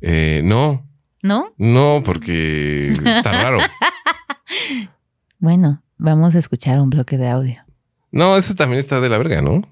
Eh, 0.00 0.42
no, 0.44 0.86
¿No? 1.22 1.52
no, 1.58 2.02
porque 2.04 2.92
está 2.92 3.32
raro. 3.32 3.58
Bueno, 5.42 5.82
vamos 5.96 6.34
a 6.34 6.38
escuchar 6.38 6.80
un 6.80 6.90
bloque 6.90 7.16
de 7.16 7.30
audio. 7.30 7.64
No, 8.10 8.36
eso 8.36 8.54
también 8.54 8.78
está 8.78 9.00
de 9.00 9.08
la 9.08 9.16
verga, 9.16 9.40
¿no? 9.40 9.62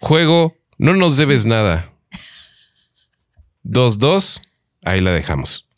Juego, 0.00 0.56
no 0.78 0.94
nos 0.94 1.18
debes 1.18 1.44
nada. 1.44 1.92
2-2, 3.64 4.40
ahí 4.84 5.02
la 5.02 5.10
dejamos. 5.10 5.68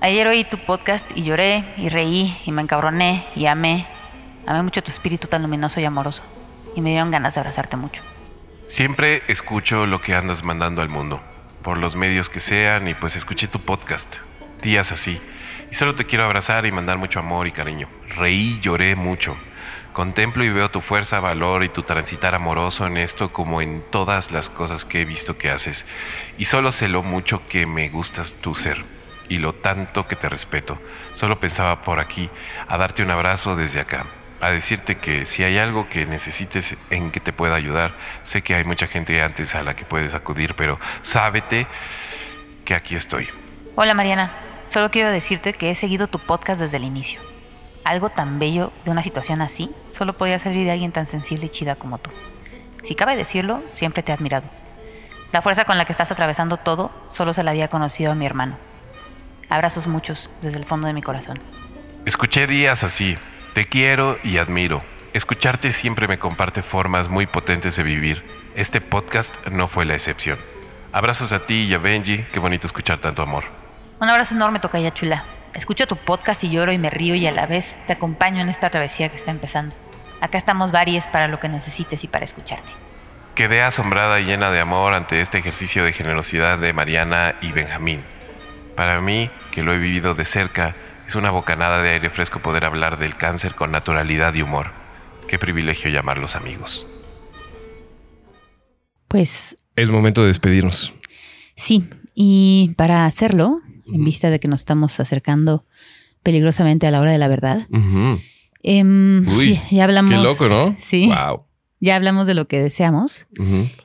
Ayer 0.00 0.28
oí 0.28 0.44
tu 0.44 0.58
podcast 0.58 1.10
y 1.16 1.24
lloré 1.24 1.64
y 1.76 1.88
reí 1.88 2.36
y 2.46 2.52
me 2.52 2.62
encabroné 2.62 3.26
y 3.34 3.46
amé. 3.46 3.86
Amé 4.48 4.62
mucho 4.62 4.82
tu 4.82 4.90
espíritu 4.90 5.28
tan 5.28 5.42
luminoso 5.42 5.78
y 5.78 5.84
amoroso. 5.84 6.22
Y 6.74 6.80
me 6.80 6.88
dieron 6.88 7.10
ganas 7.10 7.34
de 7.34 7.40
abrazarte 7.40 7.76
mucho. 7.76 8.02
Siempre 8.66 9.22
escucho 9.28 9.84
lo 9.84 10.00
que 10.00 10.14
andas 10.14 10.42
mandando 10.42 10.80
al 10.80 10.88
mundo, 10.88 11.20
por 11.62 11.76
los 11.76 11.96
medios 11.96 12.30
que 12.30 12.40
sean, 12.40 12.88
y 12.88 12.94
pues 12.94 13.14
escuché 13.14 13.46
tu 13.46 13.60
podcast, 13.60 14.16
días 14.62 14.90
así, 14.90 15.20
y 15.70 15.74
solo 15.74 15.94
te 15.94 16.06
quiero 16.06 16.24
abrazar 16.24 16.64
y 16.64 16.72
mandar 16.72 16.96
mucho 16.96 17.18
amor 17.20 17.46
y 17.46 17.52
cariño. 17.52 17.90
Reí, 18.16 18.58
lloré 18.62 18.96
mucho. 18.96 19.36
Contemplo 19.92 20.42
y 20.42 20.48
veo 20.48 20.70
tu 20.70 20.80
fuerza, 20.80 21.20
valor 21.20 21.62
y 21.62 21.68
tu 21.68 21.82
transitar 21.82 22.34
amoroso 22.34 22.86
en 22.86 22.96
esto 22.96 23.34
como 23.34 23.60
en 23.60 23.84
todas 23.90 24.30
las 24.30 24.48
cosas 24.48 24.86
que 24.86 25.02
he 25.02 25.04
visto 25.04 25.36
que 25.36 25.50
haces, 25.50 25.84
y 26.38 26.46
solo 26.46 26.72
sé 26.72 26.88
lo 26.88 27.02
mucho 27.02 27.42
que 27.50 27.66
me 27.66 27.90
gustas 27.90 28.32
tu 28.32 28.54
ser 28.54 28.82
y 29.28 29.36
lo 29.36 29.54
tanto 29.54 30.08
que 30.08 30.16
te 30.16 30.30
respeto. 30.30 30.78
Solo 31.12 31.38
pensaba 31.38 31.82
por 31.82 32.00
aquí 32.00 32.30
a 32.66 32.78
darte 32.78 33.02
un 33.02 33.10
abrazo 33.10 33.54
desde 33.54 33.80
acá, 33.80 34.06
a 34.40 34.50
decirte 34.50 34.96
que 34.96 35.26
si 35.26 35.42
hay 35.42 35.58
algo 35.58 35.88
que 35.88 36.06
necesites 36.06 36.76
en 36.90 37.10
que 37.10 37.20
te 37.20 37.32
pueda 37.32 37.54
ayudar, 37.54 37.94
sé 38.22 38.42
que 38.42 38.54
hay 38.54 38.64
mucha 38.64 38.86
gente 38.86 39.22
antes 39.22 39.54
a 39.54 39.62
la 39.62 39.74
que 39.74 39.84
puedes 39.84 40.14
acudir, 40.14 40.54
pero 40.54 40.78
sábete 41.02 41.66
que 42.64 42.74
aquí 42.74 42.94
estoy. 42.94 43.28
Hola 43.74 43.94
Mariana, 43.94 44.32
solo 44.68 44.90
quiero 44.90 45.10
decirte 45.10 45.52
que 45.52 45.70
he 45.70 45.74
seguido 45.74 46.06
tu 46.06 46.18
podcast 46.18 46.60
desde 46.60 46.76
el 46.76 46.84
inicio. 46.84 47.20
Algo 47.84 48.10
tan 48.10 48.38
bello 48.38 48.72
de 48.84 48.90
una 48.90 49.02
situación 49.02 49.40
así 49.40 49.70
solo 49.96 50.12
podía 50.12 50.38
salir 50.38 50.64
de 50.64 50.72
alguien 50.72 50.92
tan 50.92 51.06
sensible 51.06 51.46
y 51.46 51.50
chida 51.50 51.74
como 51.74 51.98
tú. 51.98 52.10
Si 52.82 52.94
cabe 52.94 53.16
decirlo, 53.16 53.62
siempre 53.74 54.02
te 54.02 54.12
he 54.12 54.14
admirado. 54.14 54.44
La 55.32 55.42
fuerza 55.42 55.64
con 55.64 55.78
la 55.78 55.84
que 55.84 55.92
estás 55.92 56.10
atravesando 56.10 56.56
todo 56.56 56.90
solo 57.08 57.32
se 57.32 57.42
la 57.42 57.50
había 57.50 57.68
conocido 57.68 58.12
a 58.12 58.14
mi 58.14 58.24
hermano. 58.24 58.56
Abrazos 59.48 59.86
muchos 59.86 60.30
desde 60.42 60.58
el 60.58 60.64
fondo 60.64 60.86
de 60.86 60.92
mi 60.92 61.02
corazón. 61.02 61.38
Escuché 62.04 62.46
días 62.46 62.84
así. 62.84 63.16
Te 63.58 63.64
quiero 63.64 64.20
y 64.22 64.38
admiro. 64.38 64.84
Escucharte 65.14 65.72
siempre 65.72 66.06
me 66.06 66.20
comparte 66.20 66.62
formas 66.62 67.08
muy 67.08 67.26
potentes 67.26 67.74
de 67.74 67.82
vivir. 67.82 68.22
Este 68.54 68.80
podcast 68.80 69.34
no 69.48 69.66
fue 69.66 69.84
la 69.84 69.94
excepción. 69.94 70.38
Abrazos 70.92 71.32
a 71.32 71.44
ti 71.44 71.64
y 71.64 71.74
a 71.74 71.78
Benji. 71.78 72.24
Qué 72.32 72.38
bonito 72.38 72.68
escuchar 72.68 73.00
tanto 73.00 73.20
amor. 73.20 73.42
Un 73.98 74.08
abrazo 74.08 74.36
enorme, 74.36 74.60
Tocaya 74.60 74.94
Chula. 74.94 75.24
Escucho 75.56 75.88
tu 75.88 75.96
podcast 75.96 76.44
y 76.44 76.50
lloro 76.50 76.70
y 76.70 76.78
me 76.78 76.88
río 76.88 77.16
y 77.16 77.26
a 77.26 77.32
la 77.32 77.46
vez 77.46 77.80
te 77.88 77.94
acompaño 77.94 78.42
en 78.42 78.48
esta 78.48 78.70
travesía 78.70 79.08
que 79.08 79.16
está 79.16 79.32
empezando. 79.32 79.74
Acá 80.20 80.38
estamos 80.38 80.70
varias 80.70 81.08
para 81.08 81.26
lo 81.26 81.40
que 81.40 81.48
necesites 81.48 82.04
y 82.04 82.06
para 82.06 82.26
escucharte. 82.26 82.70
Quedé 83.34 83.64
asombrada 83.64 84.20
y 84.20 84.24
llena 84.26 84.52
de 84.52 84.60
amor 84.60 84.94
ante 84.94 85.20
este 85.20 85.38
ejercicio 85.38 85.82
de 85.82 85.92
generosidad 85.92 86.58
de 86.58 86.72
Mariana 86.72 87.34
y 87.40 87.50
Benjamín. 87.50 88.04
Para 88.76 89.00
mí, 89.00 89.32
que 89.50 89.64
lo 89.64 89.72
he 89.72 89.78
vivido 89.78 90.14
de 90.14 90.24
cerca, 90.24 90.76
es 91.08 91.14
una 91.14 91.30
bocanada 91.30 91.82
de 91.82 91.88
aire 91.88 92.10
fresco 92.10 92.40
poder 92.40 92.66
hablar 92.66 92.98
del 92.98 93.16
cáncer 93.16 93.54
con 93.54 93.72
naturalidad 93.72 94.34
y 94.34 94.42
humor. 94.42 94.72
Qué 95.26 95.38
privilegio 95.38 95.90
llamarlos 95.90 96.36
amigos. 96.36 96.86
Pues 99.08 99.56
Es 99.74 99.88
momento 99.88 100.20
de 100.20 100.26
despedirnos. 100.28 100.92
sí, 101.56 101.88
y 102.14 102.74
para 102.76 103.06
hacerlo, 103.06 103.60
en 103.86 104.04
vista 104.04 104.28
de 104.28 104.38
que 104.38 104.48
nos 104.48 104.60
estamos 104.60 105.00
acercando 105.00 105.64
peligrosamente 106.22 106.86
a 106.86 106.90
la 106.90 107.00
hora 107.00 107.12
de 107.12 107.18
la 107.18 107.28
verdad, 107.28 107.66
em, 108.62 109.26
Uy, 109.28 109.54
ya, 109.54 109.68
ya 109.70 109.84
hablamos. 109.84 110.12
Qué 110.12 110.20
loco, 110.20 110.48
¿no? 110.48 110.76
Sí, 110.78 111.06
Wow. 111.08 111.44
Ya 111.80 111.96
hablamos 111.96 112.26
de 112.26 112.34
lo 112.34 112.48
que 112.48 112.60
deseamos 112.60 113.26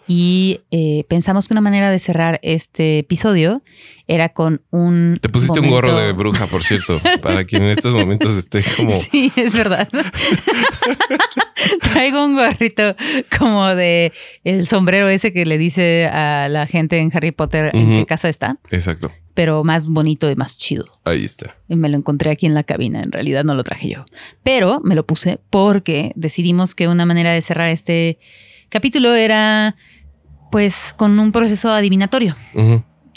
y 0.07 0.61
eh, 0.71 1.05
pensamos 1.07 1.47
que 1.47 1.53
una 1.53 1.61
manera 1.61 1.91
de 1.91 1.99
cerrar 1.99 2.39
este 2.41 2.99
episodio 2.99 3.61
era 4.07 4.29
con 4.29 4.61
un. 4.71 5.17
Te 5.21 5.29
pusiste 5.29 5.59
un 5.59 5.69
gorro 5.69 5.95
de 5.95 6.11
bruja, 6.11 6.47
por 6.47 6.63
cierto, 6.63 6.99
para 7.21 7.45
quien 7.45 7.63
en 7.63 7.69
estos 7.69 7.93
momentos 7.93 8.35
esté 8.35 8.63
como. 8.75 8.91
Sí, 9.11 9.31
es 9.35 9.55
verdad. 9.55 9.87
Traigo 11.81 12.25
un 12.25 12.35
gorrito 12.35 12.95
como 13.37 13.67
de 13.67 14.11
el 14.43 14.67
sombrero 14.67 15.07
ese 15.07 15.31
que 15.31 15.45
le 15.45 15.57
dice 15.57 16.07
a 16.07 16.49
la 16.49 16.67
gente 16.67 16.97
en 16.97 17.11
Harry 17.13 17.31
Potter 17.31 17.71
en 17.73 17.91
qué 17.91 18.05
casa 18.05 18.29
está, 18.29 18.57
Exacto. 18.71 19.11
Pero 19.33 19.63
más 19.63 19.87
bonito 19.87 20.29
y 20.29 20.35
más 20.35 20.57
chido. 20.57 20.85
Ahí 21.05 21.25
está. 21.25 21.55
Y 21.67 21.75
me 21.75 21.89
lo 21.89 21.97
encontré 21.97 22.31
aquí 22.31 22.45
en 22.45 22.53
la 22.53 22.63
cabina, 22.63 23.01
en 23.01 23.11
realidad 23.11 23.43
no 23.43 23.55
lo 23.55 23.63
traje 23.63 23.89
yo. 23.89 24.05
Pero 24.43 24.79
me 24.83 24.95
lo 24.95 25.05
puse 25.05 25.39
porque 25.49 26.11
decidimos 26.15 26.75
que 26.75 26.87
una 26.87 27.05
manera 27.05 27.31
de 27.31 27.41
cerrar 27.41 27.69
este 27.69 28.19
capítulo 28.69 29.13
era 29.13 29.75
pues 30.51 30.93
con 30.95 31.17
un 31.19 31.31
proceso 31.31 31.71
adivinatorio. 31.71 32.35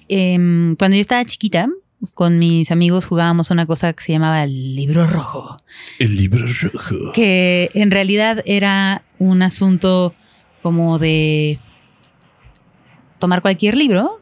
Em, 0.08 0.76
cuando 0.76 0.96
yo 0.96 1.00
estaba 1.00 1.24
chiquita, 1.24 1.68
con 2.14 2.38
mis 2.38 2.70
amigos 2.70 3.06
jugábamos 3.06 3.50
una 3.50 3.66
cosa 3.66 3.92
que 3.92 4.02
se 4.02 4.12
llamaba 4.12 4.44
el 4.44 4.76
libro 4.76 5.06
rojo 5.06 5.56
El 5.98 6.16
libro 6.16 6.46
rojo. 6.46 7.12
que 7.12 7.70
en 7.74 7.90
realidad 7.90 8.42
era 8.46 9.02
un 9.18 9.42
asunto 9.42 10.12
como 10.62 10.98
de 10.98 11.58
tomar 13.18 13.40
cualquier 13.42 13.76
libro 13.76 14.20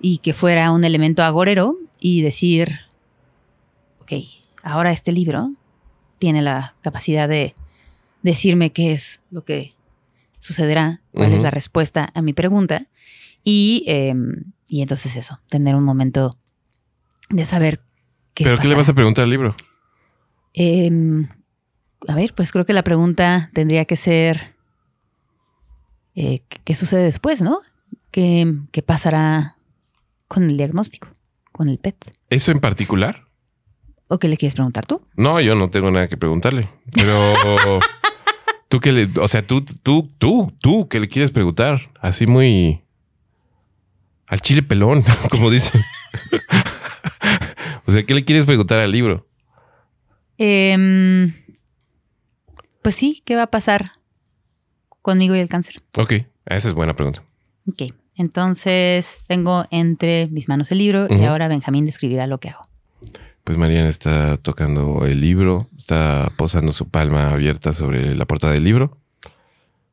y 0.00 0.18
que 0.18 0.32
fuera 0.32 0.70
un 0.72 0.84
elemento 0.84 1.22
agorero 1.22 1.76
y 1.98 2.22
decir, 2.22 2.80
ok, 4.00 4.12
ahora 4.62 4.92
este 4.92 5.12
libro 5.12 5.52
tiene 6.18 6.42
la 6.42 6.74
capacidad 6.82 7.28
de 7.28 7.54
decirme 8.22 8.72
qué 8.72 8.92
es 8.92 9.20
lo 9.30 9.44
que 9.44 9.74
sucederá, 10.38 11.00
cuál 11.12 11.32
es 11.32 11.42
la 11.42 11.50
respuesta 11.50 12.08
a 12.14 12.22
mi 12.22 12.32
pregunta 12.32 12.86
y, 13.44 13.84
em, 13.86 14.52
y 14.68 14.82
entonces 14.82 15.16
eso, 15.16 15.40
tener 15.48 15.74
un 15.74 15.84
momento 15.84 16.36
de 17.28 17.44
saber 17.46 17.80
qué 18.34 18.44
¿Pero 18.44 18.58
qué 18.58 18.68
le 18.68 18.74
vas 18.74 18.88
a 18.88 18.94
preguntar 18.94 19.24
al 19.24 19.30
libro? 19.30 19.54
Em, 20.54 21.28
a 22.08 22.14
ver, 22.14 22.34
pues 22.34 22.52
creo 22.52 22.64
que 22.66 22.72
la 22.72 22.82
pregunta 22.84 23.50
tendría 23.52 23.84
que 23.84 23.96
ser, 23.96 24.54
eh, 26.14 26.42
¿qué- 26.48 26.60
¿qué 26.64 26.74
sucede 26.74 27.04
después, 27.04 27.42
no? 27.42 27.60
¿Qué, 28.10 28.52
qué 28.72 28.82
pasará 28.82 29.56
con 30.30 30.48
el 30.48 30.56
diagnóstico, 30.56 31.08
con 31.50 31.68
el 31.68 31.78
PET? 31.78 32.14
¿Eso 32.30 32.52
en 32.52 32.60
particular? 32.60 33.24
¿O 34.06 34.20
qué 34.20 34.28
le 34.28 34.36
quieres 34.36 34.54
preguntar 34.54 34.86
tú? 34.86 35.02
No, 35.16 35.40
yo 35.40 35.56
no 35.56 35.70
tengo 35.70 35.90
nada 35.90 36.06
que 36.06 36.16
preguntarle. 36.16 36.68
Pero 36.94 37.34
tú 38.68 38.78
que 38.78 38.92
le, 38.92 39.10
o 39.20 39.26
sea, 39.26 39.44
tú, 39.44 39.64
tú, 39.64 40.08
tú, 40.18 40.52
tú, 40.60 40.88
¿qué 40.88 41.00
le 41.00 41.08
quieres 41.08 41.32
preguntar? 41.32 41.90
Así 42.00 42.28
muy 42.28 42.84
al 44.28 44.40
chile 44.40 44.62
pelón, 44.62 45.02
como 45.30 45.50
dicen. 45.50 45.82
o 47.86 47.90
sea, 47.90 48.04
¿qué 48.04 48.14
le 48.14 48.24
quieres 48.24 48.44
preguntar 48.44 48.78
al 48.78 48.92
libro? 48.92 49.26
Em, 50.38 51.34
pues 52.82 52.94
sí, 52.94 53.20
¿qué 53.26 53.34
va 53.34 53.42
a 53.42 53.50
pasar 53.50 53.94
conmigo 55.02 55.34
y 55.34 55.40
el 55.40 55.48
cáncer? 55.48 55.74
Ok, 55.96 56.12
esa 56.46 56.68
es 56.68 56.74
buena 56.74 56.94
pregunta. 56.94 57.24
Ok, 57.66 57.92
entonces 58.20 59.24
tengo 59.26 59.64
entre 59.70 60.26
mis 60.26 60.46
manos 60.46 60.70
el 60.72 60.78
libro 60.78 61.06
y 61.08 61.24
ahora 61.24 61.48
Benjamín 61.48 61.86
describirá 61.86 62.26
lo 62.26 62.38
que 62.38 62.50
hago. 62.50 62.60
Pues 63.44 63.56
Mariana 63.56 63.88
está 63.88 64.36
tocando 64.36 65.06
el 65.06 65.22
libro, 65.22 65.70
está 65.78 66.30
posando 66.36 66.72
su 66.72 66.90
palma 66.90 67.30
abierta 67.30 67.72
sobre 67.72 68.14
la 68.14 68.26
portada 68.26 68.52
del 68.52 68.64
libro. 68.64 68.98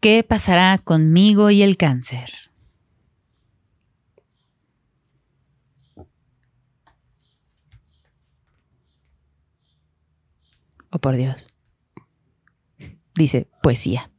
¿Qué 0.01 0.23
pasará 0.23 0.77
conmigo 0.77 1.49
y 1.51 1.61
el 1.61 1.77
cáncer? 1.77 2.29
Oh, 10.89 10.99
por 10.99 11.15
Dios. 11.15 11.47
Dice 13.15 13.47
poesía. 13.63 14.11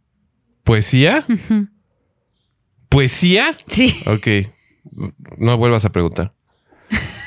¿Poesía? 0.65 1.27
Ujú. 1.29 1.69
¿Poesía? 2.99 3.57
Sí. 3.69 3.97
Ok. 4.07 4.27
No 5.37 5.57
vuelvas 5.57 5.85
a 5.85 5.93
preguntar. 5.93 6.35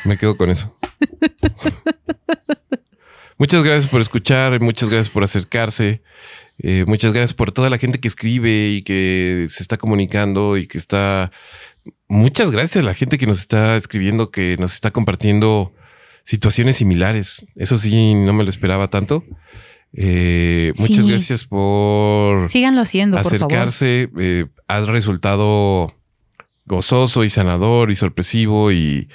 Me 0.04 0.18
quedo 0.18 0.36
con 0.36 0.50
eso. 0.50 0.78
muchas 3.38 3.64
gracias 3.64 3.90
por 3.90 4.02
escuchar, 4.02 4.60
muchas 4.60 4.90
gracias 4.90 5.08
por 5.08 5.24
acercarse, 5.24 6.02
eh, 6.58 6.84
muchas 6.88 7.14
gracias 7.14 7.34
por 7.34 7.54
toda 7.54 7.70
la 7.70 7.78
gente 7.78 8.02
que 8.02 8.10
escribe 8.10 8.72
y 8.72 8.82
que 8.82 9.46
se 9.48 9.64
está 9.64 9.78
comunicando 9.78 10.58
y 10.58 10.68
que 10.68 10.78
está 10.78 11.32
muchas 12.10 12.52
gracias 12.52 12.84
a 12.84 12.86
la 12.86 12.94
gente 12.94 13.18
que 13.18 13.26
nos 13.26 13.40
está 13.40 13.78
escribiendo, 13.78 14.30
que 14.30 14.58
nos 14.60 14.74
está 14.74 14.92
compartiendo 14.92 15.74
situaciones 16.26 16.76
similares. 16.76 17.46
Eso 17.56 17.78
sí, 17.78 18.14
no 18.14 18.34
me 18.34 18.44
lo 18.44 18.50
esperaba 18.50 18.90
tanto. 18.90 19.24
Eh, 19.94 20.72
muchas 20.78 21.06
gracias 21.06 21.44
por 21.44 22.50
síganlo 22.50 22.82
haciendo, 22.82 23.18
acercarse. 23.18 24.10
Por 24.12 24.24
eh, 24.24 24.46
ha 24.68 24.82
resultado 24.82 25.94
gozoso 26.66 27.24
y 27.24 27.30
sanador 27.30 27.92
y 27.92 27.96
sorpresivo 27.96 28.72
y, 28.72 29.08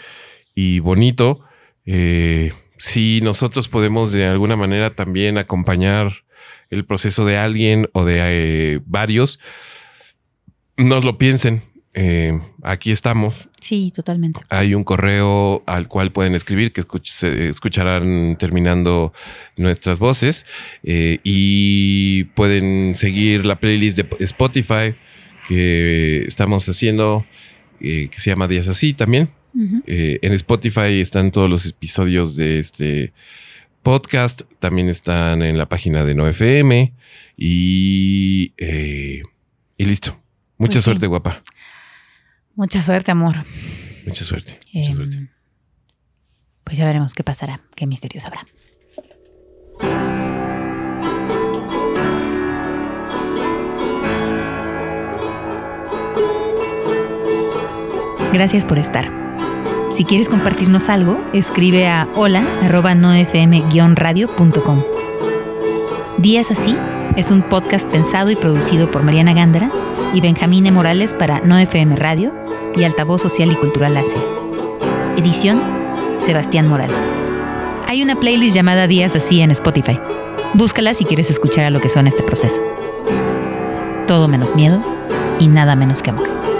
bonito. 0.80 1.40
Eh, 1.86 2.52
si 2.76 3.20
nosotros 3.22 3.68
podemos 3.68 4.12
de 4.12 4.26
alguna 4.26 4.56
manera 4.56 4.94
también 4.94 5.38
acompañar 5.38 6.24
el 6.68 6.84
proceso 6.84 7.24
de 7.24 7.38
alguien 7.38 7.88
o 7.92 8.04
de 8.04 8.82
varios, 8.84 9.40
nos 10.76 11.04
lo 11.04 11.16
piensen. 11.16 11.62
Eh, 11.98 12.38
aquí 12.62 12.90
estamos. 12.92 13.48
Sí, 13.58 13.90
totalmente. 13.92 14.40
Hay 14.50 14.74
un 14.74 14.84
correo 14.84 15.64
al 15.66 15.88
cual 15.88 16.12
pueden 16.12 16.34
escribir 16.34 16.72
que 16.72 16.82
escucharán 17.48 18.36
terminando 18.38 19.12
nuestras 19.56 19.98
voces 19.98 20.44
y 20.84 22.24
pueden 22.34 22.94
seguir 22.94 23.46
la 23.46 23.58
playlist 23.58 23.96
de 23.96 24.08
Spotify 24.20 24.94
que 25.48 26.24
estamos 26.26 26.68
haciendo, 26.68 27.24
eh, 27.80 28.08
que 28.08 28.20
se 28.20 28.30
llama 28.30 28.48
Días 28.48 28.68
Así 28.68 28.92
también. 28.92 29.30
Eh, 29.86 30.18
en 30.20 30.34
Spotify 30.34 31.00
están 31.00 31.30
todos 31.30 31.48
los 31.48 31.64
episodios 31.64 32.36
de 32.36 32.58
este 32.58 33.14
podcast, 33.82 34.42
también 34.58 34.90
están 34.90 35.42
en 35.42 35.56
la 35.56 35.66
página 35.66 36.04
de 36.04 36.14
NoFM 36.14 36.92
y, 37.38 38.52
eh, 38.58 39.22
y 39.78 39.84
listo. 39.86 40.20
Mucha 40.58 40.74
pues 40.74 40.84
suerte, 40.84 41.06
guapa. 41.06 41.42
Mucha 42.56 42.82
suerte, 42.82 43.12
amor. 43.12 43.36
Mucha 44.06 44.24
suerte. 44.24 44.58
Mucha 44.72 44.90
em, 44.90 44.96
suerte. 44.96 45.30
Pues 46.64 46.78
ya 46.78 46.86
veremos 46.86 47.12
qué 47.14 47.22
pasará, 47.22 47.60
qué 47.76 47.86
misterios 47.86 48.24
habrá. 48.24 48.40
Gracias 58.32 58.64
por 58.64 58.78
estar. 58.78 59.10
Si 59.94 60.04
quieres 60.04 60.28
compartirnos 60.28 60.88
algo, 60.88 61.20
escribe 61.32 61.86
a 61.88 62.08
hola.nofm-radio.com. 62.14 64.84
Días 66.18 66.50
así 66.50 66.76
es 67.16 67.30
un 67.30 67.42
podcast 67.42 67.88
pensado 67.88 68.30
y 68.30 68.36
producido 68.36 68.90
por 68.90 69.02
Mariana 69.02 69.32
Gándara 69.32 69.70
y 70.12 70.20
Benjamín 70.20 70.72
Morales 70.72 71.14
para 71.14 71.40
No 71.40 71.58
FM 71.58 71.96
Radio 71.96 72.32
y 72.76 72.84
Altavoz 72.84 73.22
Social 73.22 73.50
y 73.50 73.56
Cultural 73.56 73.96
ACE. 73.96 74.16
Edición 75.16 75.60
Sebastián 76.20 76.68
Morales. 76.68 76.96
Hay 77.88 78.02
una 78.02 78.16
playlist 78.16 78.54
llamada 78.54 78.86
Días 78.86 79.16
así 79.16 79.40
en 79.40 79.50
Spotify. 79.50 79.98
Búscala 80.54 80.92
si 80.92 81.04
quieres 81.04 81.30
escuchar 81.30 81.64
a 81.64 81.70
lo 81.70 81.80
que 81.80 81.88
suena 81.88 82.10
este 82.10 82.22
proceso. 82.22 82.60
Todo 84.06 84.28
menos 84.28 84.54
miedo 84.54 84.82
y 85.38 85.48
nada 85.48 85.74
menos 85.74 86.02
que 86.02 86.10
amor. 86.10 86.55